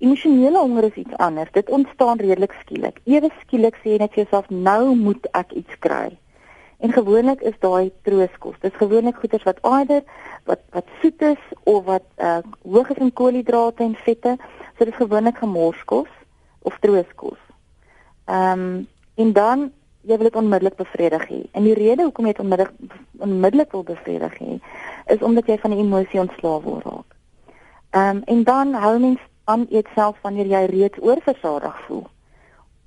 Emosionele 0.02 0.58
honger 0.58 0.88
is 0.88 0.98
iets 1.04 1.16
anders. 1.22 1.52
Dit 1.54 1.70
ontstaan 1.70 2.18
redelik 2.18 2.54
skielik. 2.60 2.98
Ewe 3.06 3.30
skielik 3.44 3.76
sê 3.78 3.94
jy 3.94 4.00
net 4.02 4.16
jouself 4.18 4.48
nou 4.50 4.96
moet 4.98 5.28
ek 5.38 5.54
iets 5.60 5.78
kry. 5.84 6.08
En 6.82 6.90
gewoonlik 6.90 7.44
is 7.46 7.54
daai 7.62 7.92
trooskos. 8.02 8.56
Dit 8.64 8.72
is 8.72 8.80
gewoonlik 8.80 9.20
goeders 9.22 9.46
wat 9.46 9.62
eider 9.62 10.02
wat 10.50 10.64
wat 10.74 10.90
soet 10.98 11.22
is 11.22 11.44
of 11.70 11.84
wat 11.86 12.08
uh 12.18 12.40
hoog 12.66 12.90
is 12.90 12.98
in 12.98 13.14
koolhidrate 13.14 13.86
en 13.86 13.94
vette. 13.94 14.34
So 14.74 14.84
dit 14.84 14.90
is 14.90 14.98
gewoonlik 15.04 15.38
gemorskos 15.38 16.10
of 16.66 16.78
trooskos. 16.82 17.38
Ehm 18.26 18.66
um, 18.66 18.86
en 19.14 19.32
dan 19.32 19.70
jy 20.02 20.16
wil 20.18 20.26
dit 20.26 20.36
onmiddellik 20.36 20.76
bevredig 20.76 21.28
hê. 21.28 21.42
En 21.52 21.62
die 21.62 21.78
rede 21.78 22.02
hoekom 22.02 22.26
jy 22.26 22.32
dit 22.34 22.42
onmiddellik 22.42 22.74
onmiddellik 23.18 23.70
wil 23.70 23.84
bevredig 23.86 24.38
hê, 24.38 24.58
is 25.14 25.22
omdat 25.22 25.46
jy 25.46 25.58
van 25.62 25.70
die 25.70 25.84
emosie 25.84 26.20
ontslae 26.20 26.60
word. 26.66 27.06
Ehm 27.90 28.16
um, 28.16 28.22
en 28.26 28.42
dan 28.42 28.74
hou 28.74 28.98
mens 28.98 29.30
aan 29.44 29.66
eet 29.70 29.88
self 29.94 30.18
wanneer 30.22 30.46
jy 30.46 30.64
reeds 30.70 31.00
oorversadig 31.00 31.80
voel. 31.86 32.06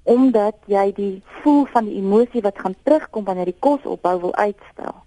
Omdat 0.03 0.55
jy 0.65 0.91
die 0.95 1.23
voel 1.41 1.65
van 1.65 1.85
die 1.85 1.97
emosie 1.97 2.41
wat 2.41 2.59
gaan 2.59 2.75
terugkom 2.83 3.23
wanneer 3.23 3.45
die 3.45 3.59
kos 3.59 3.83
ophou 3.83 4.19
wil 4.19 4.35
uitstel. 4.35 5.03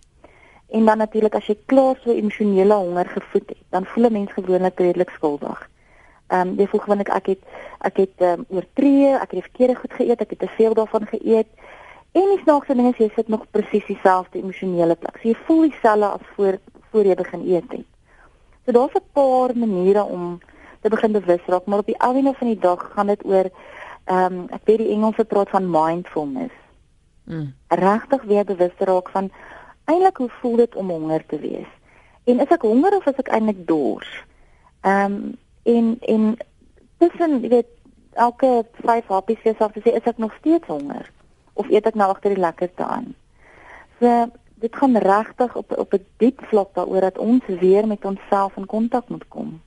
En 0.68 0.84
dan 0.84 0.98
natuurlik 0.98 1.34
as 1.34 1.46
jy 1.48 1.56
klaar 1.66 1.96
so 2.02 2.12
emosionele 2.12 2.74
honger 2.74 3.08
gevoed 3.08 3.48
het, 3.48 3.62
dan 3.70 3.84
voel 3.84 4.04
'n 4.06 4.12
mens 4.12 4.32
gewoonlik 4.32 4.78
redelik 4.78 5.10
skuldig. 5.10 5.70
Ehm 6.26 6.48
um, 6.48 6.54
jy 6.58 6.66
voel 6.66 6.80
gewoonlik 6.80 7.08
ek 7.08 7.26
het 7.26 7.42
ek 7.80 7.96
het 7.96 8.20
um, 8.20 8.44
oortree, 8.48 9.14
ek 9.14 9.20
het 9.20 9.38
die 9.40 9.48
verkeerde 9.48 9.74
goed 9.74 9.92
geëet, 9.92 10.20
ek 10.20 10.30
het 10.30 10.38
te 10.38 10.48
veel 10.56 10.74
daarvan 10.74 11.06
geëet. 11.06 11.48
En 12.12 12.26
die 12.34 12.42
snaakse 12.42 12.74
ding 12.74 12.88
is 12.88 13.00
jy 13.00 13.10
sit 13.14 13.28
nog 13.28 13.46
presies 13.50 13.86
dieselfde 13.86 14.38
emosionele 14.38 14.94
plek. 14.94 15.16
So 15.20 15.28
jy 15.28 15.36
voel 15.46 15.60
dieselfde 15.70 16.06
as 16.06 16.26
voor 16.34 16.58
voor 16.90 17.04
jy 17.04 17.14
begin 17.14 17.42
eet 17.48 17.72
het. 17.72 17.86
So 18.64 18.72
daar's 18.72 18.94
'n 18.94 19.08
paar 19.12 19.56
maniere 19.56 20.04
om 20.04 20.40
te 20.80 20.88
begin 20.88 21.12
bewus 21.12 21.44
raak, 21.46 21.66
maar 21.66 21.78
op 21.78 21.86
die 21.86 21.98
einde 21.98 22.34
van 22.38 22.46
die 22.46 22.58
dag 22.58 22.90
gaan 22.94 23.06
dit 23.06 23.24
oor 23.24 23.50
ehm 24.04 24.32
um, 24.32 24.46
ek 24.48 24.64
weet 24.64 24.78
die 24.78 24.92
Engelse 24.94 25.24
praat 25.24 25.50
van 25.50 25.70
mindfulness. 25.70 26.54
Mm. 27.24 27.54
Regtig 27.68 28.22
weer 28.22 28.44
bewus 28.44 28.76
raak 28.78 29.10
van 29.10 29.30
eintlik 29.84 30.16
hoe 30.16 30.30
voel 30.40 30.56
dit 30.56 30.74
om 30.74 30.90
honger 30.90 31.26
te 31.26 31.38
wees? 31.38 31.68
En 32.24 32.40
is 32.40 32.54
ek 32.56 32.62
honger 32.62 32.96
of 32.96 33.06
is 33.06 33.20
ek 33.20 33.28
eintlik 33.28 33.66
dors? 33.66 34.24
Ehm 34.80 35.12
um, 35.12 35.36
en 35.62 35.96
en 36.00 36.36
tussen 36.98 37.40
jy 37.42 37.48
weet 37.48 37.72
elke 38.12 38.64
5 38.84 39.06
happies 39.06 39.38
vir 39.42 39.52
jouself 39.52 39.72
te 39.72 39.84
sê 39.84 39.92
is 39.94 40.08
ek 40.08 40.18
nog 40.18 40.32
steeds 40.40 40.66
honger? 40.66 41.10
of 41.58 41.70
eet 41.70 41.86
ek 41.90 41.96
nou 41.98 42.08
agter 42.12 42.34
die 42.34 42.42
lekkerte 42.42 42.86
aan. 42.86 43.14
So 43.98 44.28
dit 44.62 44.74
gaan 44.74 44.98
regtig 45.02 45.54
op 45.58 45.74
op 45.84 45.94
'n 45.94 46.06
diep 46.22 46.40
vlak 46.50 46.74
daaroor 46.74 47.00
dat 47.00 47.18
ons 47.18 47.44
weer 47.46 47.86
met 47.86 48.04
onsself 48.04 48.56
in 48.56 48.66
kontak 48.66 49.08
moet 49.08 49.28
kom. 49.28 49.60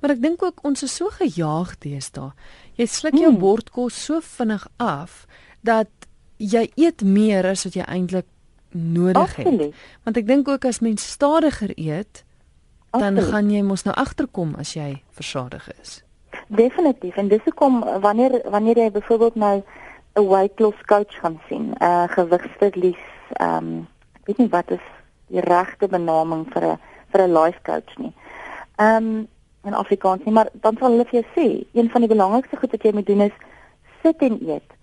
Maar 0.00 0.10
ek 0.10 0.22
dink 0.22 0.42
ook 0.42 0.60
ons 0.62 0.82
is 0.82 0.94
so 0.94 1.08
gejaag 1.08 1.78
deesdae. 1.78 2.32
Jy 2.76 2.86
sluk 2.86 3.18
jou 3.18 3.30
hmm. 3.30 3.40
bordkos 3.40 4.04
so 4.04 4.20
vinnig 4.20 4.66
af 4.76 5.26
dat 5.60 5.88
jy 6.36 6.70
eet 6.76 7.02
meer 7.02 7.46
as 7.46 7.64
wat 7.64 7.74
jy 7.74 7.84
eintlik 7.86 8.26
nodig 8.74 9.38
Absoluut. 9.38 9.60
het. 9.60 9.74
Want 10.02 10.16
ek 10.16 10.26
dink 10.26 10.48
ook 10.48 10.64
as 10.64 10.80
mens 10.82 11.06
stadiger 11.06 11.70
eet, 11.78 12.24
dan 12.90 13.14
Absoluut. 13.14 13.30
gaan 13.30 13.50
jy 13.50 13.62
mos 13.62 13.84
nou 13.86 13.94
agterkom 13.96 14.54
as 14.58 14.74
jy 14.74 15.02
versadig 15.14 15.68
is. 15.80 16.02
Definitief. 16.48 17.16
En 17.16 17.28
dis 17.28 17.42
hoekom 17.44 17.80
wanneer 18.00 18.40
wanneer 18.50 18.78
jy 18.78 18.90
byvoorbeeld 18.90 19.34
nou 19.34 19.62
'n 20.14 20.28
weight 20.28 20.60
loss 20.60 20.80
coach 20.86 21.14
gaan 21.20 21.40
sien, 21.48 21.70
'n 21.70 21.82
uh, 21.82 22.04
gewigverlies, 22.08 23.04
ehm 23.32 23.56
um, 23.56 23.88
ek 24.14 24.26
weet 24.26 24.38
nie 24.38 24.48
wat 24.48 24.70
is 24.70 24.84
die 25.26 25.40
regte 25.40 25.88
benaming 25.88 26.46
vir 26.52 26.64
'n 26.64 26.78
vir 27.10 27.20
'n 27.22 27.32
life 27.32 27.60
coach 27.62 27.98
nie. 27.98 28.12
Ehm 28.76 28.96
um, 28.96 29.28
in 29.64 29.74
Afrikaans 29.74 30.24
nie, 30.24 30.32
maar 30.32 30.48
dan 30.52 30.76
sal 30.78 30.90
hulle 30.94 31.06
vir 31.10 31.20
jou 31.20 31.26
sê, 31.34 31.46
een 31.72 31.90
van 31.90 32.04
die 32.04 32.10
belangrikste 32.10 32.56
goed 32.56 32.72
wat 32.76 32.82
jy 32.82 32.92
moet 32.92 33.06
doen 33.06 33.26
is 33.28 33.36
sit 34.02 34.22
en 34.22 34.38
eet. 34.48 34.76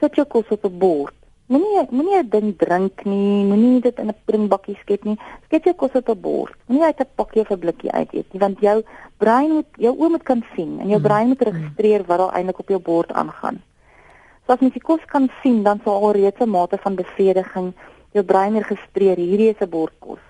Sit 0.00 0.14
jou 0.14 0.26
kos 0.26 0.48
op 0.54 0.64
'n 0.64 0.78
bord. 0.78 1.14
Moenie 1.48 1.86
moenie 1.90 2.18
'n 2.18 2.28
ding 2.28 2.56
drink 2.58 3.04
nie, 3.04 3.44
moenie 3.44 3.80
dit 3.80 3.98
in 3.98 4.08
'n 4.08 4.16
springbakkie 4.22 4.76
skep 4.80 5.04
nie. 5.04 5.16
Skep 5.46 5.64
jou 5.64 5.74
kos 5.74 5.94
op 5.94 6.08
'n 6.08 6.20
bord. 6.20 6.54
Moenie 6.66 6.84
uit 6.84 7.00
'n 7.00 7.14
pakkie 7.14 7.40
of 7.40 7.50
'n 7.50 7.58
blikkie 7.58 7.92
uit 7.92 8.12
eet 8.12 8.32
nie, 8.32 8.40
want 8.40 8.60
jou 8.60 8.82
brein 9.16 9.50
moet 9.50 9.70
jou 9.76 9.96
oë 9.96 10.10
moet 10.10 10.22
kan 10.22 10.44
sien 10.54 10.80
en 10.80 10.88
jou 10.88 11.00
hmm. 11.00 11.08
brein 11.08 11.28
moet 11.28 11.42
registreer 11.42 12.04
wat 12.06 12.18
daar 12.18 12.34
eintlik 12.34 12.58
op 12.58 12.68
jou 12.68 12.80
bord 12.80 13.12
aangaan. 13.12 13.62
So 14.46 14.52
as 14.52 14.60
jy 14.60 14.70
die 14.70 14.80
kos 14.80 15.04
kan 15.04 15.30
sien, 15.42 15.62
dan 15.62 15.80
sal 15.84 16.02
al 16.02 16.12
reeds 16.12 16.40
'n 16.40 16.48
mate 16.48 16.78
van 16.78 16.94
bevrediging 16.94 17.72
jou 18.12 18.24
brein 18.24 18.56
registreer 18.56 19.16
hierdie 19.16 19.48
is 19.48 19.60
'n 19.60 19.68
bordkos. 19.68 20.20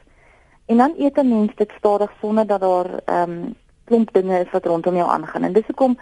En 0.66 0.76
dan 0.76 0.94
eet 0.98 1.18
'n 1.18 1.28
mens 1.28 1.54
dit 1.54 1.70
stadig 1.78 2.12
sonder 2.20 2.46
dat 2.46 2.60
daar 2.60 3.00
ehm 3.04 3.30
um, 3.30 3.54
klomp 3.88 4.12
dinge 4.12 4.40
is 4.44 4.50
wat 4.52 4.66
rondom 4.66 4.96
jou 4.96 5.08
aangaan. 5.10 5.48
En 5.48 5.56
dis 5.56 5.66
hoekom 5.66 5.96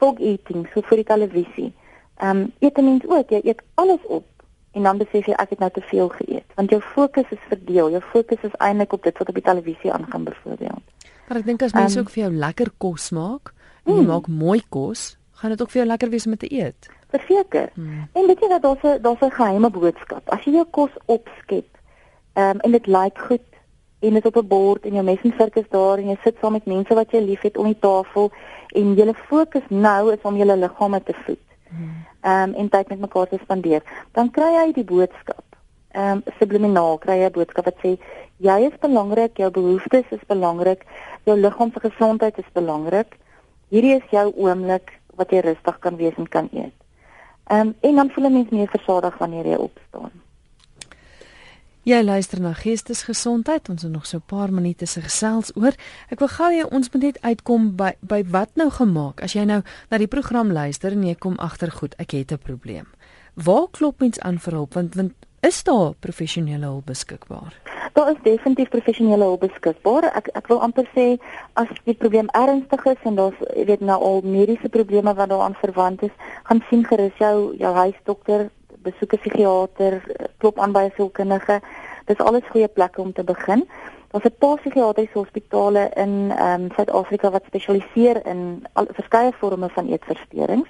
fog 0.00 0.20
eating 0.20 0.66
so 0.72 0.84
vir 0.90 1.02
die 1.02 1.08
televisie. 1.14 1.70
Ehm 2.20 2.44
um, 2.44 2.52
eet 2.60 2.78
'n 2.78 2.84
mens 2.84 3.06
ook, 3.06 3.30
jy 3.30 3.40
eet 3.44 3.62
alles 3.74 4.04
op 4.06 4.26
en 4.72 4.82
dan 4.82 4.98
besef 4.98 5.26
jy 5.26 5.34
ek 5.36 5.50
het 5.50 5.58
nou 5.58 5.70
te 5.70 5.80
veel 5.80 6.08
geëet, 6.08 6.48
want 6.54 6.70
jou 6.70 6.80
fokus 6.80 7.28
is 7.30 7.44
verdeel. 7.48 7.90
Jou 7.90 8.02
fokus 8.12 8.40
is 8.42 8.56
eintlik 8.58 8.92
op 8.92 9.02
dit 9.02 9.18
wat 9.18 9.28
op 9.28 9.34
die 9.34 9.44
televisie 9.44 9.92
aangaan 9.92 10.24
byvoorbeeld. 10.24 10.84
Maar 11.28 11.38
ek 11.38 11.44
dink 11.44 11.62
as 11.62 11.72
mense 11.72 11.98
um, 11.98 12.04
ook 12.04 12.10
vir 12.10 12.22
jou 12.22 12.32
lekker 12.32 12.70
kos 12.78 13.10
maak, 13.10 13.52
en 13.84 13.94
jy 13.94 14.00
mm. 14.00 14.06
maak 14.06 14.26
mooi 14.26 14.62
kos, 14.68 15.18
gaan 15.32 15.50
dit 15.50 15.62
ook 15.62 15.70
vir 15.70 15.80
jou 15.82 15.88
lekker 15.88 16.08
wees 16.08 16.26
om 16.26 16.36
te 16.36 16.52
eet 16.52 16.88
verseker. 17.12 17.70
Hmm. 17.74 18.08
En 18.12 18.26
weet 18.26 18.40
jy 18.40 18.48
dat 18.48 18.62
daar's 18.62 18.82
'n 18.82 19.02
daar's 19.02 19.20
'n 19.20 19.36
geheime 19.38 19.70
boodskap. 19.70 20.30
As 20.30 20.44
jy 20.44 20.52
jou 20.52 20.66
kos 20.70 20.94
opskep, 21.04 21.68
ehm 22.32 22.50
um, 22.50 22.58
en 22.60 22.70
dit 22.70 22.86
lyk 22.86 23.18
goed 23.18 23.46
en 24.02 24.14
dit 24.14 24.26
op 24.26 24.36
'n 24.36 24.46
bord 24.46 24.84
en 24.86 24.92
jou 24.92 25.04
mes 25.04 25.22
en 25.22 25.32
vork 25.32 25.56
is 25.56 25.68
daar 25.70 25.98
en 25.98 26.08
jy 26.08 26.16
sit 26.22 26.36
saam 26.40 26.52
met 26.52 26.66
mense 26.66 26.94
wat 26.94 27.10
jy 27.10 27.20
liefhet 27.20 27.56
om 27.56 27.66
die 27.66 27.78
tafel 27.78 28.30
en 28.68 28.94
julle 28.94 29.14
fokus 29.14 29.66
nou 29.68 30.12
is 30.12 30.22
om 30.22 30.36
julle 30.36 30.56
liggame 30.56 31.02
te 31.02 31.14
voed. 31.24 31.44
Hmm. 31.68 31.94
Ehm 32.20 32.48
um, 32.48 32.54
en 32.54 32.68
tyd 32.68 32.88
met 32.88 33.00
mekaar 33.00 33.28
te 33.28 33.38
spandeer, 33.42 33.82
dan 34.12 34.30
kry 34.30 34.50
jy 34.54 34.72
die 34.72 34.84
boodskap. 34.84 35.44
Ehm 35.90 36.10
um, 36.10 36.22
subliminaal 36.38 36.98
kry 36.98 37.16
jy 37.20 37.26
'n 37.26 37.32
boodskap 37.32 37.64
wat 37.64 37.78
sê 37.84 37.98
jy 38.36 38.58
is 38.68 38.78
belangrik, 38.80 39.36
jou 39.36 39.50
behoeftes 39.50 40.10
is 40.10 40.24
belangrik, 40.26 40.86
jou 41.24 41.36
liggaam 41.36 41.70
se 41.72 41.80
gesondheid 41.80 42.38
is 42.38 42.52
belangrik. 42.52 43.18
Hierdie 43.68 43.94
is 43.96 44.10
jou 44.10 44.32
oomblik 44.36 44.98
wat 45.14 45.30
jy 45.30 45.40
rustig 45.40 45.78
kan 45.78 45.96
wees 45.96 46.16
en 46.16 46.28
kan 46.28 46.48
eet. 46.52 46.74
Ehm 47.50 47.60
um, 47.60 47.74
en 47.80 47.94
dan 47.94 48.10
voel 48.10 48.26
'n 48.26 48.32
mens 48.32 48.50
meer 48.50 48.68
versadig 48.68 49.18
wanneer 49.18 49.46
jy 49.46 49.56
opstaan. 49.56 50.21
Jy 51.82 51.98
luister 52.06 52.38
na 52.38 52.52
Geestesgesondheid. 52.54 53.66
Ons 53.68 53.82
het 53.82 53.90
nog 53.90 54.06
so 54.06 54.16
'n 54.16 54.22
paar 54.26 54.52
minute 54.52 54.86
se 54.86 55.00
gesels 55.00 55.50
oor. 55.56 55.74
Ek 56.10 56.18
wil 56.18 56.28
gou 56.28 56.50
hê 56.52 56.64
ons 56.70 56.90
moet 56.92 57.02
net 57.02 57.20
uitkom 57.22 57.76
by 57.76 57.92
by 58.00 58.24
wat 58.30 58.50
nou 58.54 58.70
gemaak. 58.70 59.22
As 59.22 59.32
jy 59.32 59.44
nou 59.44 59.62
na 59.90 59.98
die 59.98 60.06
program 60.06 60.52
luister 60.52 60.92
en 60.92 61.02
jy 61.02 61.14
kom 61.14 61.34
agter 61.38 61.70
goed, 61.70 61.94
ek 61.98 62.10
het 62.10 62.32
'n 62.32 62.38
probleem. 62.38 62.86
Waar 63.34 63.66
klop 63.70 64.00
mens 64.00 64.20
aan 64.20 64.38
vir 64.38 64.52
hulp? 64.52 64.74
Want 64.74 64.94
want 64.94 65.12
is 65.40 65.62
daar 65.64 65.94
professionele 65.98 66.64
hulp 66.66 66.86
beskikbaar? 66.86 67.60
Daar 67.92 68.10
is 68.10 68.22
definitief 68.22 68.68
professionele 68.68 69.24
hulp 69.24 69.40
beskikbaar. 69.40 70.04
Ek 70.04 70.28
ek 70.34 70.46
wil 70.46 70.60
amper 70.60 70.88
sê 70.94 71.18
as 71.52 71.68
die 71.84 71.94
probleem 71.94 72.28
ernstig 72.28 72.84
is 72.84 73.02
en 73.04 73.14
daar's 73.14 73.38
jy 73.56 73.64
weet 73.64 73.80
nou 73.80 74.00
al 74.00 74.20
mediese 74.22 74.68
probleme 74.68 75.14
wat 75.14 75.28
daaraan 75.28 75.54
verwant 75.54 76.02
is, 76.02 76.14
gaan 76.44 76.62
sien 76.70 76.84
gerus 76.84 77.18
jou 77.18 77.56
jou 77.56 77.74
huisdokter, 77.74 78.50
besoek 78.82 79.12
'n 79.12 79.18
psigiater, 79.18 80.02
klop 80.42 80.58
aan 80.58 80.72
by 80.72 80.84
'n 80.86 80.96
sielkundige. 80.96 81.60
Dis 82.10 82.18
alles 82.28 82.50
goeie 82.50 82.68
plekke 82.68 83.00
om 83.00 83.12
te 83.12 83.24
begin. 83.24 83.68
Daar's 84.10 84.24
'n 84.24 84.38
paar 84.38 84.56
psigiatriese 84.56 85.18
hospitale 85.18 85.90
in 86.04 86.12
ehm 86.30 86.62
um, 86.62 86.70
Suid-Afrika 86.76 87.30
wat 87.30 87.44
spesialiseer 87.46 88.26
in 88.26 88.66
al 88.72 88.86
verskeie 88.98 89.32
forme 89.32 89.68
van 89.68 89.88
eetversteurings. 89.88 90.68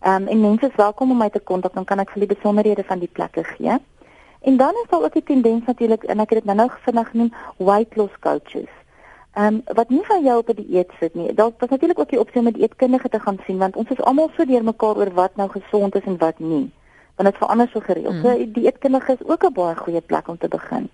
Ehm 0.00 0.22
um, 0.22 0.28
en 0.28 0.40
mense 0.40 0.66
is 0.66 0.74
welkom 0.74 1.10
om 1.10 1.16
my 1.16 1.30
te 1.30 1.40
kontak, 1.40 1.74
dan 1.74 1.84
kan 1.84 1.98
ek 1.98 2.10
vir 2.10 2.26
die 2.26 2.34
besonderhede 2.34 2.84
van 2.84 2.98
die 2.98 3.12
plekke 3.12 3.44
gee. 3.44 3.78
En 4.40 4.56
dan 4.56 4.74
is 4.82 4.88
daar 4.90 5.02
ook 5.02 5.12
die 5.12 5.22
tendens 5.22 5.66
natuurlik 5.66 6.02
en 6.02 6.20
ek 6.20 6.30
het 6.30 6.38
dit 6.38 6.44
nou-nou 6.44 6.70
vinnig 6.86 7.10
genoem, 7.10 7.32
weight 7.56 7.96
loss 7.96 8.18
coaches. 8.20 8.72
Ehm 9.34 9.46
um, 9.46 9.62
wat 9.74 9.88
nie 9.88 10.04
van 10.06 10.24
jou 10.24 10.38
op 10.38 10.46
die 10.46 10.66
dieet 10.66 10.90
sit 11.00 11.14
nie. 11.14 11.34
Daar 11.34 11.50
is 11.58 11.68
natuurlik 11.68 11.98
ook 11.98 12.10
die 12.10 12.20
opsie 12.20 12.38
om 12.38 12.44
met 12.44 12.56
eetkundige 12.56 13.08
te 13.08 13.20
gaan 13.20 13.38
sien 13.46 13.58
want 13.58 13.76
ons 13.76 13.90
is 13.90 14.00
almal 14.02 14.30
so 14.36 14.44
deurmekaar 14.44 14.96
oor 14.96 15.12
wat 15.14 15.36
nou 15.36 15.48
gesond 15.50 15.94
is 15.94 16.04
en 16.04 16.18
wat 16.18 16.38
nie 16.38 16.70
want 17.20 17.32
dit 17.32 17.42
verander 17.42 17.68
so 17.72 17.80
gereeld. 17.80 18.14
Mm. 18.14 18.22
So 18.22 18.52
die 18.52 18.64
eetkundige 18.64 19.12
is 19.12 19.26
ook 19.28 19.44
'n 19.44 19.52
baie 19.52 19.76
goeie 19.76 20.00
plek 20.00 20.28
om 20.28 20.38
te 20.38 20.48
begin. 20.48 20.88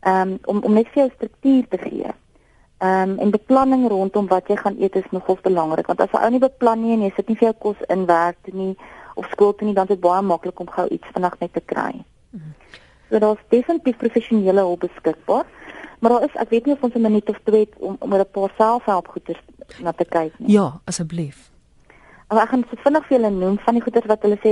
Ehm 0.00 0.28
um, 0.28 0.38
om 0.44 0.62
om 0.62 0.72
net 0.72 0.88
vir 0.88 1.02
jou 1.02 1.10
struktuur 1.14 1.68
te 1.68 1.78
gee. 1.78 2.10
Ehm 2.78 3.10
um, 3.10 3.18
en 3.18 3.30
beplanning 3.30 3.88
rondom 3.88 4.26
wat 4.26 4.48
jy 4.48 4.56
gaan 4.56 4.76
eet 4.78 4.96
is 4.96 5.10
nogal 5.10 5.38
belangrik 5.42 5.86
want 5.86 6.00
as 6.00 6.12
'n 6.12 6.24
ou 6.24 6.30
nie 6.30 6.38
beplan 6.38 6.82
nie 6.82 6.92
en 6.92 7.02
jy 7.02 7.12
sit 7.16 7.28
nie 7.28 7.36
vir 7.36 7.48
jou 7.48 7.58
kos 7.58 7.80
in 7.88 8.06
werk 8.06 8.36
toe 8.42 8.54
nie 8.54 8.76
of 9.14 9.26
skool 9.30 9.54
toe 9.54 9.66
nie 9.66 9.74
dan 9.74 9.84
is 9.84 9.88
dit 9.88 10.00
baie 10.00 10.22
maklik 10.22 10.60
om 10.60 10.70
gou 10.70 10.88
iets 10.88 11.08
vinnig 11.12 11.38
net 11.38 11.52
te 11.52 11.60
kry. 11.60 12.04
Mm. 12.30 12.54
So 13.10 13.18
daar's 13.18 13.44
definitief 13.48 13.96
professionele 13.96 14.60
hulp 14.60 14.80
beskikbaar. 14.80 15.44
Maar 15.98 16.10
daar 16.10 16.22
is 16.22 16.34
ek 16.34 16.48
weet 16.48 16.64
nie 16.64 16.74
of 16.74 16.82
ons 16.82 16.94
'n 16.94 17.00
minuut 17.00 17.28
of 17.28 17.38
twee 17.44 17.60
het 17.60 17.74
om 17.78 17.96
om 17.98 18.12
oor 18.12 18.20
'n 18.20 18.30
paar 18.30 18.50
selfhelpgoeders 18.56 19.42
na 19.82 19.92
te 19.92 20.04
kyk 20.04 20.38
nie. 20.38 20.52
Ja, 20.52 20.80
asseblief. 20.84 21.50
Maar 22.28 22.42
ek 22.42 22.50
gaan 22.52 22.64
so 22.68 22.76
vinnig 22.84 23.04
vir 23.08 23.16
julle 23.16 23.30
noem 23.32 23.54
van 23.64 23.76
die 23.78 23.82
goeders 23.82 24.08
wat 24.10 24.24
hulle 24.26 24.36
sê 24.42 24.50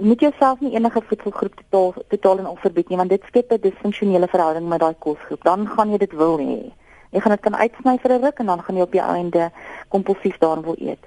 moet 0.00 0.22
jouself 0.24 0.60
nie 0.64 0.72
enige 0.72 1.00
voedselgroep 1.08 1.58
totaal 1.58 1.90
totaal 2.08 2.38
en 2.40 2.46
onverbied 2.54 2.88
nie 2.88 2.96
want 3.00 3.12
dit 3.12 3.26
skep 3.28 3.52
'n 3.52 3.60
disfunksionele 3.60 4.28
verhouding 4.34 4.68
met 4.68 4.80
daai 4.80 4.94
kosgroep. 4.98 5.44
Dan 5.44 5.68
gaan 5.68 5.90
jy 5.92 5.98
dit 5.98 6.12
wil 6.12 6.38
hê. 6.38 6.72
Jy 7.12 7.20
gaan 7.20 7.34
dit 7.36 7.40
kan 7.40 7.54
uitsny 7.54 7.98
vir 7.98 8.12
'n 8.12 8.24
ruk 8.24 8.38
en 8.38 8.46
dan 8.46 8.62
gaan 8.62 8.76
jy 8.76 8.82
op 8.82 8.92
die 8.92 9.00
einde 9.00 9.50
kompulsief 9.88 10.38
daarin 10.38 10.64
wil 10.64 10.76
eet. 10.78 11.04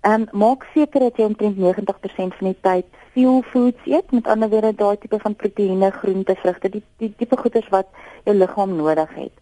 Ehm 0.00 0.22
um, 0.22 0.28
maak 0.32 0.66
seker 0.74 1.00
dat 1.00 1.16
jy 1.16 1.24
omtrent 1.24 1.56
90% 1.56 2.34
van 2.38 2.48
die 2.48 2.60
tyd 2.60 2.86
fuel 3.12 3.42
foods 3.42 3.86
eet, 3.86 4.10
met 4.12 4.26
ander 4.26 4.48
woorde 4.48 4.74
daai 4.74 4.98
tipe 4.98 5.18
van 5.18 5.36
proteïene, 5.36 5.90
groente, 5.90 6.34
vrugte, 6.34 6.68
die 6.68 6.82
die 6.98 7.14
tipe 7.16 7.36
goeders 7.36 7.68
wat 7.68 7.86
jou 8.24 8.36
liggaam 8.36 8.76
nodig 8.76 9.14
het. 9.14 9.32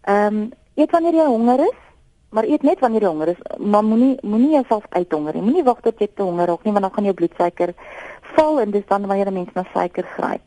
Ehm 0.00 0.26
um, 0.26 0.50
eet 0.74 0.90
wanneer 0.90 1.14
jy 1.14 1.26
honger 1.26 1.60
is 1.60 1.80
maar 2.32 2.48
eet 2.48 2.62
net 2.62 2.80
wanneer 2.80 3.04
jy 3.04 3.08
honger 3.08 3.28
is. 3.34 3.42
Maar 3.58 3.84
moenie 3.84 4.16
moenie 4.22 4.54
jouself 4.56 4.86
uithonger 4.88 5.34
nie. 5.36 5.42
Moenie 5.42 5.64
wag 5.66 5.80
tot 5.84 5.98
jy 6.00 6.08
te 6.08 6.22
honger 6.22 6.48
raak 6.48 6.64
nie 6.64 6.72
want 6.72 6.86
dan 6.86 6.94
gaan 6.94 7.08
jou 7.10 7.14
bloedsuiker 7.14 7.74
val 8.34 8.60
en 8.60 8.70
dis 8.70 8.86
dan 8.88 9.06
wanneer 9.06 9.28
'n 9.28 9.34
mens 9.34 9.52
na 9.54 9.64
suiker 9.72 10.06
gryp. 10.16 10.40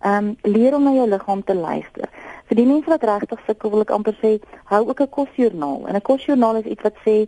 Ehm 0.00 0.28
um, 0.28 0.36
leer 0.42 0.74
om 0.74 0.82
na 0.82 0.92
jou 0.92 1.08
liggaam 1.08 1.44
te 1.44 1.54
luister. 1.54 2.08
Vir 2.48 2.56
die 2.56 2.66
mense 2.66 2.90
wat 2.90 3.02
regtig 3.02 3.40
sukkel 3.46 3.70
wil 3.70 3.80
ek 3.80 3.90
amper 3.90 4.16
sê, 4.22 4.38
hou 4.64 4.88
ook 4.88 5.00
'n 5.00 5.08
kosjoernaal. 5.08 5.86
En 5.88 5.94
'n 5.94 6.02
kosjoernaal 6.02 6.56
is 6.56 6.64
iets 6.64 6.82
wat 6.82 6.94
sê 7.04 7.26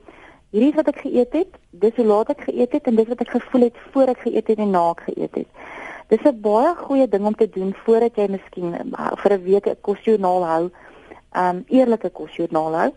hierdie 0.50 0.70
is 0.70 0.74
wat 0.74 0.88
ek 0.88 1.00
geëet 1.04 1.32
het, 1.32 1.52
dis 1.70 1.96
hoe 1.96 2.04
laat 2.04 2.30
ek 2.30 2.40
geëet 2.40 2.72
het 2.72 2.86
en 2.86 2.96
dis 2.96 3.08
wat 3.08 3.20
ek 3.20 3.30
gevoel 3.30 3.62
het 3.62 3.76
voor 3.92 4.08
ek 4.08 4.18
geëet 4.18 4.46
het 4.46 4.58
en 4.58 4.70
na 4.70 4.90
ek 4.90 5.02
geëet 5.06 5.34
het. 5.34 5.48
Dis 6.08 6.24
'n 6.24 6.40
baie 6.40 6.74
goeie 6.74 7.08
ding 7.08 7.24
om 7.26 7.34
te 7.34 7.50
doen 7.50 7.74
voordat 7.84 8.16
jy 8.16 8.26
miskien 8.28 8.74
vir 9.22 9.32
'n 9.32 9.42
week 9.42 9.66
'n 9.66 9.76
kosjoernaal 9.80 10.44
hou 10.44 10.70
um 11.36 11.64
eerlike 11.68 12.10
kosjoernaal 12.10 12.74
hou 12.74 12.90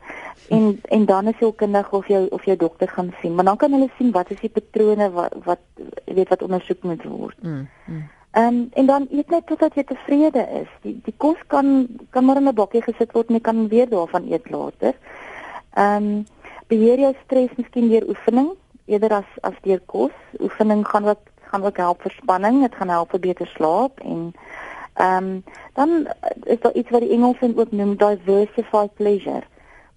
en 0.49 0.81
en 0.89 1.05
dan 1.05 1.27
is 1.27 1.39
jy 1.39 1.51
kundig 1.55 1.91
of 1.93 2.07
jou 2.07 2.27
of 2.31 2.45
jou 2.45 2.55
dokter 2.57 2.87
gaan 2.87 3.13
sien 3.21 3.35
maar 3.35 3.45
dan 3.45 3.57
kan 3.57 3.71
hulle 3.71 3.89
sien 3.97 4.11
wat 4.11 4.31
is 4.31 4.39
die 4.39 4.49
patrone 4.49 5.11
wat 5.11 5.33
wat 5.45 5.59
weet 6.05 6.29
wat 6.29 6.41
ondersoek 6.41 6.83
moet 6.83 7.03
word. 7.03 7.37
Mm. 7.41 7.67
mm. 7.85 8.03
Um, 8.37 8.69
en 8.73 8.85
dan 8.85 9.07
eet 9.11 9.29
net 9.29 9.45
totdat 9.45 9.75
jy 9.77 9.83
tevrede 9.85 10.41
is. 10.57 10.69
Die 10.81 10.95
die 11.05 11.13
kos 11.17 11.37
kan 11.47 11.87
kan 12.09 12.25
maar 12.25 12.39
in 12.41 12.49
'n 12.49 12.55
bokkie 12.55 12.81
gesit 12.81 13.11
word 13.13 13.29
en 13.29 13.35
jy 13.35 13.41
kan 13.41 13.67
weer 13.67 13.89
daarvan 13.89 14.25
eet 14.31 14.49
later. 14.49 14.93
Ehm 15.73 16.03
um, 16.03 16.25
beheer 16.67 16.99
jou 16.99 17.13
stres 17.25 17.53
miskien 17.57 17.89
deur 17.89 18.07
oefening 18.09 18.49
eerder 18.85 19.13
as 19.13 19.29
as 19.41 19.53
deur 19.61 19.81
kos. 19.85 20.15
Oefening 20.39 20.87
gaan 20.87 21.05
ook 21.05 21.21
gaan 21.53 21.63
ook 21.63 21.77
help 21.77 22.01
vir 22.01 22.11
spanning, 22.11 22.61
dit 22.61 22.75
gaan 22.75 22.89
help 22.89 23.09
vir 23.09 23.19
beter 23.19 23.47
slaap 23.47 23.99
en 23.99 24.33
Ehm 24.93 25.23
um, 25.23 25.43
dan 25.73 26.07
is 26.43 26.59
daar 26.59 26.73
iets 26.73 26.89
wat 26.89 27.01
die 27.01 27.09
Engelsers 27.09 27.55
ook 27.55 27.71
noem 27.71 27.97
diversified 27.97 28.93
pleasure. 28.93 29.43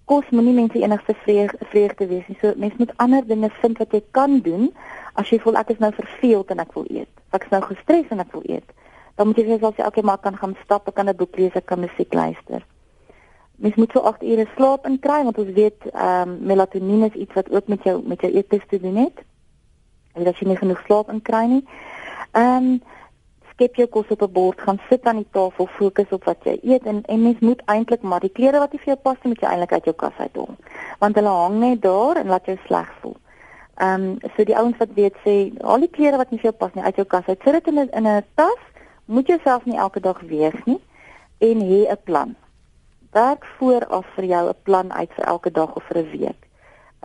Kos 0.05 0.29
moenie 0.29 0.53
mense 0.53 0.79
enigste 0.81 1.15
vreugde 1.59 2.07
wees 2.07 2.27
nie. 2.27 2.37
So 2.41 2.53
mense 2.55 2.75
moet 2.77 2.93
ander 2.97 3.27
dinge 3.27 3.49
vind 3.49 3.77
wat 3.77 3.91
jy 3.91 4.03
kan 4.11 4.39
doen 4.41 4.71
as 5.13 5.29
jy 5.29 5.39
voel 5.39 5.59
ek 5.61 5.69
is 5.69 5.77
nou 5.83 5.91
verveeld 5.93 6.49
en 6.49 6.63
ek 6.63 6.73
wil 6.73 6.85
eet. 6.89 7.11
Ek 7.29 7.43
is 7.43 7.53
nou 7.53 7.61
gestres 7.61 8.09
en 8.09 8.23
ek 8.23 8.31
wil 8.31 8.45
eet. 8.45 8.73
Dan 9.15 9.27
moet 9.27 9.37
jy 9.37 9.43
vir 9.43 9.53
jouself 9.57 9.77
elke 9.77 10.01
maand 10.05 10.21
kan 10.21 10.37
gaan 10.37 10.57
stap, 10.63 10.89
kan 10.93 11.09
'n 11.09 11.15
boek 11.15 11.37
lees, 11.37 11.53
kan 11.65 11.79
musiek 11.79 12.13
luister. 12.13 12.65
Mens 13.57 13.75
moet 13.75 13.91
so 13.91 13.99
8 13.99 14.23
ure 14.23 14.45
slaap 14.55 14.85
inkry 14.85 15.23
want 15.23 15.37
ons 15.37 15.53
weet 15.53 15.85
ehm 15.93 16.29
um, 16.29 16.37
melatonien 16.41 17.03
is 17.03 17.13
iets 17.13 17.33
wat 17.33 17.51
ook 17.51 17.67
met 17.67 17.83
jou 17.83 18.01
met 18.05 18.21
jou 18.21 18.33
eetes 18.33 18.65
te 18.67 18.79
doen 18.79 18.95
het. 18.95 19.23
En 20.13 20.27
as 20.27 20.39
jy 20.39 20.47
nie 20.47 20.57
genoeg 20.57 20.81
slaap 20.85 21.09
inkry 21.09 21.45
nie. 21.45 21.63
Ehm 22.31 22.63
um, 22.63 22.81
skep 23.57 23.79
jou 23.81 23.87
kos 23.89 24.09
op 24.13 24.21
'n 24.21 24.31
bord, 24.31 24.61
gaan 24.61 24.79
sit 24.89 25.05
aan 25.05 25.15
die 25.15 25.31
tafel, 25.31 25.65
fokus 25.65 26.11
op 26.11 26.23
wat 26.23 26.43
jy 26.43 26.59
eet 26.61 26.85
en 26.85 27.03
en 27.05 27.21
mens 27.21 27.39
moet 27.39 27.61
eintlik 27.65 28.01
maar 28.01 28.19
die 28.19 28.29
klere 28.29 28.59
wat 28.59 28.71
jy 28.71 28.77
vir 28.77 28.93
jou 28.93 28.97
pas, 28.97 29.17
moet 29.23 29.41
jy 29.41 29.47
eintlik 29.47 29.71
uit 29.71 29.85
jou 29.85 29.95
kas 29.95 30.17
uithaal. 30.17 30.55
Want 30.99 31.15
hulle 31.15 31.29
hang 31.29 31.59
net 31.59 31.81
daar 31.81 32.15
en 32.17 32.27
laat 32.27 32.45
jou 32.45 32.57
sleg 32.65 32.91
voel. 33.01 33.17
Ehm 33.77 34.03
um, 34.03 34.17
so 34.35 34.43
die 34.43 34.57
ouens 34.57 34.77
wat 34.77 34.93
weet 34.93 35.15
sê 35.25 35.53
al 35.61 35.79
die 35.79 35.89
klere 35.89 36.17
wat 36.17 36.31
nie 36.31 36.39
vir 36.39 36.51
jou 36.51 36.57
pas 36.59 36.73
nie 36.73 36.83
uit 36.83 36.95
jou 36.95 37.05
kas 37.05 37.25
uit, 37.27 37.41
sit 37.43 37.53
dit 37.53 37.67
in 37.67 37.79
'n 37.79 37.89
in 37.93 38.07
'n 38.07 38.23
tas. 38.35 38.61
Moet 39.05 39.27
jouself 39.27 39.65
nie 39.65 39.77
elke 39.77 39.99
dag 39.99 40.19
weeg 40.19 40.65
nie 40.65 40.81
en 41.37 41.61
hê 41.61 41.89
'n 41.89 41.97
plan. 42.03 42.35
Werk 43.11 43.45
vooraf 43.57 44.05
vir 44.15 44.25
jou 44.25 44.49
'n 44.49 44.55
plan 44.63 44.93
uit 44.93 45.13
vir 45.13 45.25
elke 45.25 45.51
dag 45.51 45.75
of 45.75 45.83
vir 45.83 45.97
'n 45.97 46.11
week. 46.11 46.46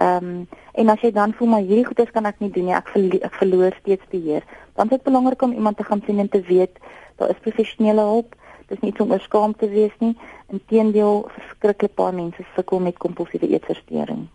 Ehm 0.01 0.25
um, 0.25 0.49
en 0.73 0.89
as 0.89 1.01
jy 1.05 1.11
dan 1.13 1.35
voel 1.37 1.49
maar 1.49 1.61
hierdie 1.61 1.85
goedes 1.85 2.11
kan 2.11 2.25
ek 2.25 2.39
nie 2.41 2.51
doen 2.51 2.65
nie, 2.65 2.75
ek, 2.75 2.89
verlo 2.95 3.19
ek 3.21 3.35
verloor 3.37 3.75
steeds 3.81 4.07
beheer. 4.11 4.45
Dan 4.75 4.89
is 4.89 4.97
dit 4.97 5.03
belangrik 5.05 5.43
om 5.43 5.53
iemand 5.53 5.77
te 5.77 5.85
gaan 5.85 6.03
sien 6.07 6.19
en 6.19 6.29
te 6.29 6.41
weet 6.41 6.79
daar 7.17 7.31
is 7.31 7.43
professionele 7.45 8.01
hulp. 8.01 8.35
Dis 8.69 8.81
nie 8.81 8.95
om 9.05 9.13
skaam 9.21 9.53
te 9.57 9.69
wees 9.69 9.93
nie. 10.01 10.15
Inteendeel, 10.49 11.27
verskriklik 11.35 11.95
baie 11.95 12.15
mense 12.17 12.45
sukkel 12.57 12.81
met 12.81 12.97
kompulsiewe 12.99 13.51
eetversteuring. 13.53 14.29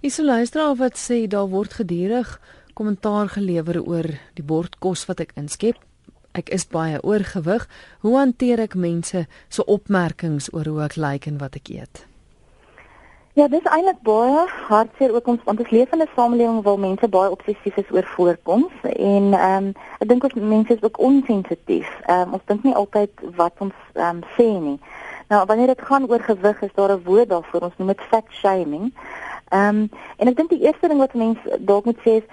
Is 0.00 0.18
luister 0.18 0.70
of 0.70 0.78
wat 0.78 0.96
sê 0.96 1.26
daar 1.28 1.48
word 1.52 1.76
gedurig 1.76 2.40
kommentaar 2.76 3.28
gelewer 3.28 3.80
oor 3.82 4.08
die 4.36 4.44
bord 4.44 4.78
kos 4.78 5.06
wat 5.08 5.20
ek 5.20 5.32
inskep. 5.40 5.78
Ek 6.36 6.52
is 6.52 6.68
baie 6.68 7.00
oorgewig. 7.00 7.64
Hoe 8.04 8.18
hanteer 8.18 8.60
ek 8.66 8.76
mense 8.76 9.24
se 9.24 9.26
so 9.48 9.64
opmerkings 9.64 10.50
oor 10.52 10.68
hoe 10.68 10.84
ek 10.84 11.00
lyk 11.00 11.28
en 11.32 11.40
wat 11.40 11.56
ek 11.56 11.72
eet? 11.72 12.04
Ja, 13.36 13.44
dis 13.52 13.66
eintlik 13.68 13.98
baie 14.00 14.46
hartseer 14.48 15.12
ook 15.12 15.26
ons 15.28 15.42
want 15.44 15.58
ons 15.60 15.70
leef 15.70 15.90
in 15.92 16.00
'n 16.00 16.08
samelewing 16.14 16.62
waar 16.64 16.78
mense 16.78 17.08
baie 17.08 17.30
obsessief 17.30 17.76
is 17.76 17.90
oor 17.92 18.06
voorkoms 18.14 18.72
en 18.82 19.24
ehm 19.32 19.64
um, 19.64 19.66
ek 19.98 20.08
dink 20.08 20.24
ons 20.24 20.34
mense 20.34 20.72
is 20.74 20.82
ook 20.82 20.98
onsensitief. 20.98 21.90
Ehm 22.06 22.20
um, 22.20 22.32
ons 22.32 22.46
dink 22.46 22.62
nie 22.62 22.74
altyd 22.74 23.10
wat 23.36 23.52
ons 23.58 23.76
ehm 23.92 24.16
um, 24.16 24.22
sê 24.38 24.48
nie. 24.60 24.80
Nou 25.28 25.44
wanneer 25.46 25.66
dit 25.66 25.82
gaan 25.82 26.08
oor 26.08 26.20
gewig 26.20 26.62
is 26.62 26.74
daar 26.74 26.96
'n 26.96 27.04
woord 27.04 27.28
daarvoor. 27.28 27.60
Ons 27.60 27.76
noem 27.76 27.88
dit 27.88 28.00
fat 28.08 28.24
shaming. 28.28 28.94
Ehm 29.48 29.68
um, 29.68 29.90
en 30.16 30.28
ek 30.28 30.36
dink 30.36 30.48
die 30.50 30.64
eerste 30.64 30.88
ding 30.88 30.98
wat 30.98 31.14
mense 31.14 31.58
dalk 31.60 31.84
moet 31.84 32.00
sê 32.06 32.10
is 32.10 32.26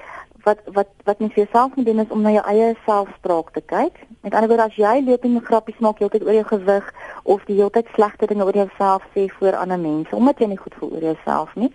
wat 0.44 0.60
wat 0.76 0.89
wat 1.08 1.20
mens 1.20 1.34
vir 1.34 1.44
jouself 1.44 1.76
moet 1.76 1.86
doen 1.86 2.00
is 2.00 2.12
om 2.12 2.22
na 2.22 2.32
jou 2.36 2.44
eie 2.52 2.74
selfspraak 2.86 3.52
te 3.56 3.62
kyk. 3.62 4.00
Met 4.22 4.34
ander 4.34 4.50
woorde 4.52 4.68
as 4.70 4.76
jy 4.80 5.04
loop 5.06 5.24
en 5.24 5.39
grappies 5.44 5.80
maak 5.80 6.00
heeltyd 6.00 6.26
oor 6.26 6.38
jou 6.39 6.48
gewig 6.50 6.89
of 7.24 7.46
die 7.48 7.56
heeltyd 7.60 7.88
slegte 7.96 8.28
dinge 8.28 8.46
oor 8.46 8.60
jouself 8.64 9.06
sê 9.16 9.28
voor 9.38 9.56
ander 9.60 9.80
mense 9.80 10.16
omdat 10.16 10.39
jy 10.39 10.52
nie 10.52 10.60
goed 10.60 10.76
voel 10.80 10.91
oor 10.98 11.08
jouself 11.12 11.56
nie, 11.56 11.72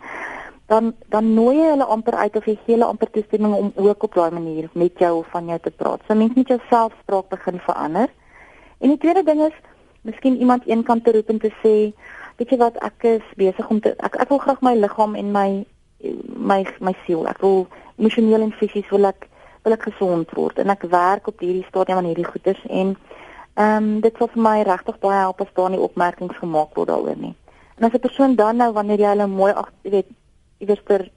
dan 0.68 0.92
dan 1.08 1.32
nooi 1.34 1.56
jy 1.56 1.70
hulle 1.72 1.88
amper 1.96 2.18
uit 2.20 2.36
of 2.36 2.44
jy 2.44 2.56
gee 2.64 2.76
hulle 2.76 2.90
amper 2.92 3.10
toestemming 3.10 3.54
om 3.54 3.72
ook 3.88 4.02
op 4.02 4.20
daai 4.20 4.30
manier 4.36 4.68
met 4.72 5.00
jou 5.00 5.14
of 5.22 5.32
van 5.32 5.48
jou 5.48 5.58
te 5.64 5.70
praat. 5.70 6.04
So 6.06 6.14
mense 6.14 6.36
moet 6.36 6.54
jou 6.54 6.60
selfspraak 6.68 7.28
begin 7.28 7.60
verander. 7.64 8.12
En 8.78 8.92
die 8.92 9.00
tweede 9.00 9.24
ding 9.24 9.40
is 9.46 9.56
miskien 10.02 10.36
iemand 10.36 10.68
eenkant 10.68 11.04
te 11.04 11.12
roep 11.12 11.28
en 11.32 11.40
te 11.40 11.50
sê, 11.64 11.74
weet 12.36 12.52
jy 12.52 12.60
wat, 12.60 12.76
ek 12.84 13.08
is 13.16 13.34
besig 13.40 13.68
om 13.72 13.80
te 13.80 13.96
ek 13.96 14.20
ek 14.20 14.30
wil 14.32 14.44
graag 14.44 14.60
my 14.62 14.76
liggaam 14.76 15.16
en 15.18 15.32
my 15.32 15.48
my 16.36 16.64
my 16.80 16.94
siel. 17.04 17.26
Ek 17.26 17.40
wil 17.42 17.66
emosioneel 17.98 18.46
en 18.46 18.52
fisies 18.52 18.88
wil 18.90 19.08
ek 19.10 19.28
wil 19.64 19.74
ek 19.74 19.88
gesond 19.90 20.30
word 20.38 20.58
en 20.62 20.70
ek 20.70 20.86
werk 20.92 21.28
op 21.28 21.40
hierdie 21.42 21.66
stadium 21.68 21.98
aan 21.98 22.10
hierdie 22.10 22.28
goeders 22.28 22.60
en 22.68 22.96
ehm 23.58 23.76
um, 23.76 24.00
dit 24.00 24.14
sal 24.18 24.30
vir 24.34 24.42
my 24.42 24.58
regtig 24.62 24.98
baie 25.02 25.18
help 25.18 25.40
as 25.42 25.54
daar 25.54 25.70
nie 25.70 25.82
opmerkings 25.82 26.36
gemaak 26.38 26.76
word 26.78 26.88
daaroor 26.88 27.18
nie. 27.18 27.34
En 27.78 27.84
as 27.84 27.94
'n 27.94 28.06
persoon 28.06 28.36
dan 28.36 28.56
nou 28.56 28.72
wanneer 28.72 29.00
jy 29.00 29.10
hulle 29.14 29.26
mooi 29.26 29.52
ag 29.52 29.72
weet 29.82 30.06
iewers 30.58 30.82
per 30.82 31.10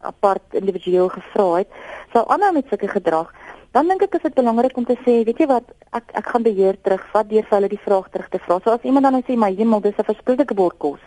apart 0.00 0.42
individueel 0.50 1.08
gevra 1.08 1.58
het, 1.58 1.68
sou 2.12 2.24
aanhou 2.28 2.52
met 2.52 2.68
sulke 2.68 2.88
gedrag 2.88 3.32
dan 3.72 3.88
dink 3.88 4.02
ek 4.04 4.18
is 4.18 4.24
dit 4.26 4.34
belangrik 4.36 4.76
om 4.76 4.84
te 4.84 4.98
sê, 5.00 5.22
weet 5.24 5.38
jy 5.40 5.46
wat, 5.48 5.70
ek 5.96 6.12
ek 6.20 6.26
gaan 6.28 6.44
beheer 6.44 6.76
terugvat 6.84 7.30
deur 7.30 7.46
vir 7.48 7.56
hulle 7.56 7.70
die 7.72 7.84
vraag 7.84 8.10
terug 8.12 8.28
te 8.28 8.40
vra. 8.44 8.58
So 8.60 8.74
as 8.74 8.84
iemand 8.84 9.08
dan 9.08 9.22
sê, 9.24 9.36
"Maar 9.36 9.56
hemel, 9.56 9.80
dis 9.80 9.96
'n 9.98 10.04
verskriklike 10.04 10.54
bord 10.54 10.78
kos." 10.78 11.00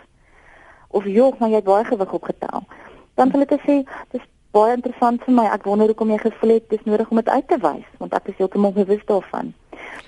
Of, 0.89 1.05
"Joh, 1.05 1.33
maar 1.39 1.49
jy 1.49 1.55
het 1.55 1.63
baie 1.63 1.85
gewig 1.85 2.13
opgetel." 2.13 2.63
Dan 3.15 3.31
wil 3.31 3.41
ek 3.41 3.61
sê, 3.67 3.85
"Dis 4.11 4.21
baie 4.51 4.75
interessant 4.75 5.23
vir 5.23 5.33
my. 5.33 5.45
Ek 5.45 5.63
wonder 5.63 5.87
hoekom 5.87 6.09
jy 6.09 6.17
gevoel 6.17 6.49
het 6.49 6.69
dis 6.69 6.83
nodig 6.85 7.09
om 7.09 7.17
dit 7.17 7.29
uit 7.29 7.47
te 7.47 7.57
wys, 7.57 7.87
want 7.97 8.13
ek 8.13 8.27
is 8.27 8.37
heeltemal 8.37 8.71
bewus 8.71 9.05
daarvan." 9.05 9.53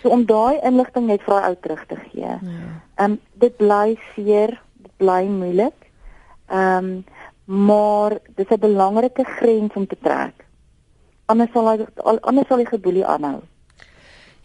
So 0.01 0.09
om 0.09 0.25
daai 0.25 0.59
inligting 0.63 1.05
net 1.07 1.21
vir 1.21 1.41
ou 1.43 1.55
terug 1.61 1.85
te 1.87 1.95
gee. 1.95 2.21
Ja. 2.21 2.39
Ehm 2.95 3.11
um, 3.11 3.19
dit 3.33 3.57
bly 3.57 3.97
seer, 4.15 4.61
dit 4.77 4.91
bly 4.97 5.23
moeilik. 5.25 5.91
Ehm 6.49 6.85
um, 6.85 7.05
maar 7.45 8.19
dis 8.35 8.49
'n 8.49 8.59
belangrike 8.59 9.23
grens 9.23 9.73
om 9.73 9.87
te 9.87 9.97
trek 10.01 10.47
anders 11.31 11.51
sal 11.53 11.69
hy 11.69 11.85
anders 12.21 12.47
sal 12.47 12.61
die 12.61 12.69
geboelie 12.69 13.05
aanhou. 13.05 13.41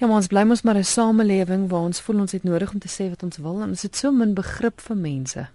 Ja, 0.01 0.09
ons 0.11 0.29
bly 0.31 0.43
mos 0.49 0.65
maar 0.67 0.79
'n 0.79 0.85
samelewing 0.85 1.69
waar 1.71 1.87
ons 1.87 2.01
voel 2.01 2.21
ons 2.21 2.33
het 2.33 2.45
nodig 2.45 2.73
om 2.73 2.79
te 2.79 2.91
sê 2.91 3.09
wat 3.09 3.23
ons 3.23 3.37
wil 3.39 3.63
en 3.63 3.69
ons 3.69 3.83
het 3.83 3.97
so 3.97 4.11
min 4.11 4.35
begrip 4.35 4.81
vir 4.81 4.97
mense. 4.97 5.49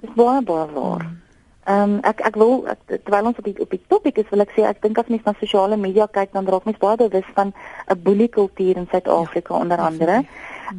Dis 0.00 0.14
baie 0.16 0.42
baie 0.42 0.66
waar. 0.72 1.04
Hmm. 1.04 1.20
Ehm 1.68 1.82
um, 1.82 1.98
ek 2.08 2.20
ek 2.24 2.36
wil 2.40 2.62
ek, 2.72 2.78
terwyl 2.88 3.26
ons 3.28 3.38
op 3.40 3.44
die 3.44 3.60
op 3.60 3.72
die 3.74 3.80
topik 3.92 4.18
is 4.22 4.28
wil 4.32 4.40
ek 4.40 4.52
sê 4.56 4.62
ek 4.64 4.78
dink 4.80 4.98
as 5.00 5.08
mens 5.12 5.26
na 5.26 5.34
sosiale 5.36 5.76
media 5.76 6.06
kyk 6.08 6.30
dan 6.32 6.46
raak 6.48 6.64
mens 6.64 6.78
baie 6.80 6.96
bewus 6.96 7.26
van 7.36 7.52
'n 7.92 7.98
boelie 8.04 8.28
kultuur 8.36 8.76
in 8.80 8.86
Suid-Afrika 8.90 9.54
ja, 9.54 9.60
onder 9.60 9.78
andere. 9.78 10.14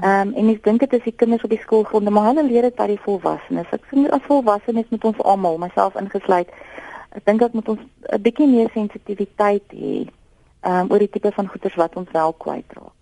Ehm 0.01 0.29
um, 0.29 0.33
en 0.33 0.49
ek 0.49 0.63
dink 0.63 0.79
dit 0.79 0.93
is 0.93 1.03
die 1.03 1.13
kinders 1.15 1.43
op 1.43 1.53
die 1.53 1.61
skoolgronde 1.65 2.09
maar 2.09 2.25
hulle 2.29 2.45
leer 2.47 2.61
dit 2.61 2.75
by 2.75 2.87
die 2.87 3.03
volwassenes. 3.03 3.69
Ek 3.71 3.85
sien 3.89 4.09
as 4.09 4.25
volwassenes 4.25 4.89
met 4.89 5.03
ons 5.03 5.21
almal, 5.33 5.57
myself 5.57 5.95
ingesluit, 5.95 6.49
ek 7.11 7.25
dink 7.25 7.39
dat 7.39 7.53
moet 7.53 7.69
ons 7.69 7.85
'n 8.09 8.21
bietjie 8.21 8.47
meer 8.47 8.69
sensitiwiteit 8.73 9.69
hê 9.69 10.07
um, 10.65 10.91
oor 10.91 10.99
die 10.99 11.09
tipe 11.09 11.31
van 11.31 11.47
goeders 11.47 11.75
wat 11.75 11.95
ons 11.95 12.11
wel 12.11 12.33
kwytraak. 12.33 12.97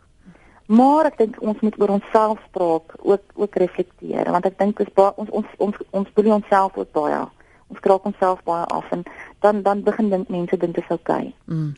Maar 0.65 1.05
ek 1.05 1.17
dink 1.17 1.39
ons 1.39 1.59
moet 1.63 1.79
oor 1.79 1.89
onsself 1.89 2.39
praat, 2.51 2.91
ook 2.99 3.23
ook 3.35 3.55
reflekteer 3.55 4.31
want 4.31 4.45
ek 4.45 4.59
dink 4.59 4.79
ons 4.79 5.31
ons 5.31 5.51
ons 5.57 5.75
ons 5.89 6.13
boelie 6.13 6.33
onsself 6.33 6.75
ook 6.75 6.91
baie. 6.91 7.23
Ons 7.67 7.79
kraak 7.79 8.05
onsself 8.05 8.43
baie 8.43 8.65
af 8.65 8.91
en 8.91 9.03
dan 9.41 9.61
dan 9.61 9.83
begin 9.83 10.09
dink 10.09 10.29
mense 10.29 10.57
dink 10.57 10.75
dit 10.75 10.83
is 10.83 10.89
oukei. 10.89 11.15
Okay. 11.15 11.33
Mm. 11.45 11.73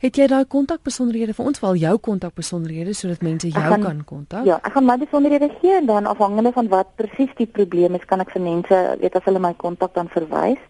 Het 0.00 0.16
jy 0.16 0.30
daai 0.32 0.46
kontakbesonderhede 0.48 1.34
vir 1.36 1.48
ons 1.50 1.58
wel 1.60 1.74
jou 1.76 1.90
kontakbesonderhede 2.06 2.94
sodat 2.96 3.20
mense 3.20 3.50
jou 3.50 3.64
gaan, 3.64 3.82
kan 3.84 3.98
kontak? 4.08 4.46
Ja, 4.48 4.56
ek 4.64 4.72
gaan 4.72 4.86
my 4.88 4.96
besonderhede 4.96 5.50
gee 5.60 5.74
en 5.76 5.84
dan 5.90 6.08
afhangende 6.08 6.52
van 6.56 6.72
wat 6.72 6.88
presies 6.96 7.28
die 7.36 7.46
probleem 7.46 7.94
is, 7.98 8.06
kan 8.08 8.24
ek 8.24 8.32
vir 8.32 8.42
mense 8.46 8.76
weet 9.02 9.18
as 9.20 9.26
hulle 9.28 9.42
my 9.44 9.52
kontak 9.60 9.92
dan 9.98 10.08
verwys. 10.08 10.62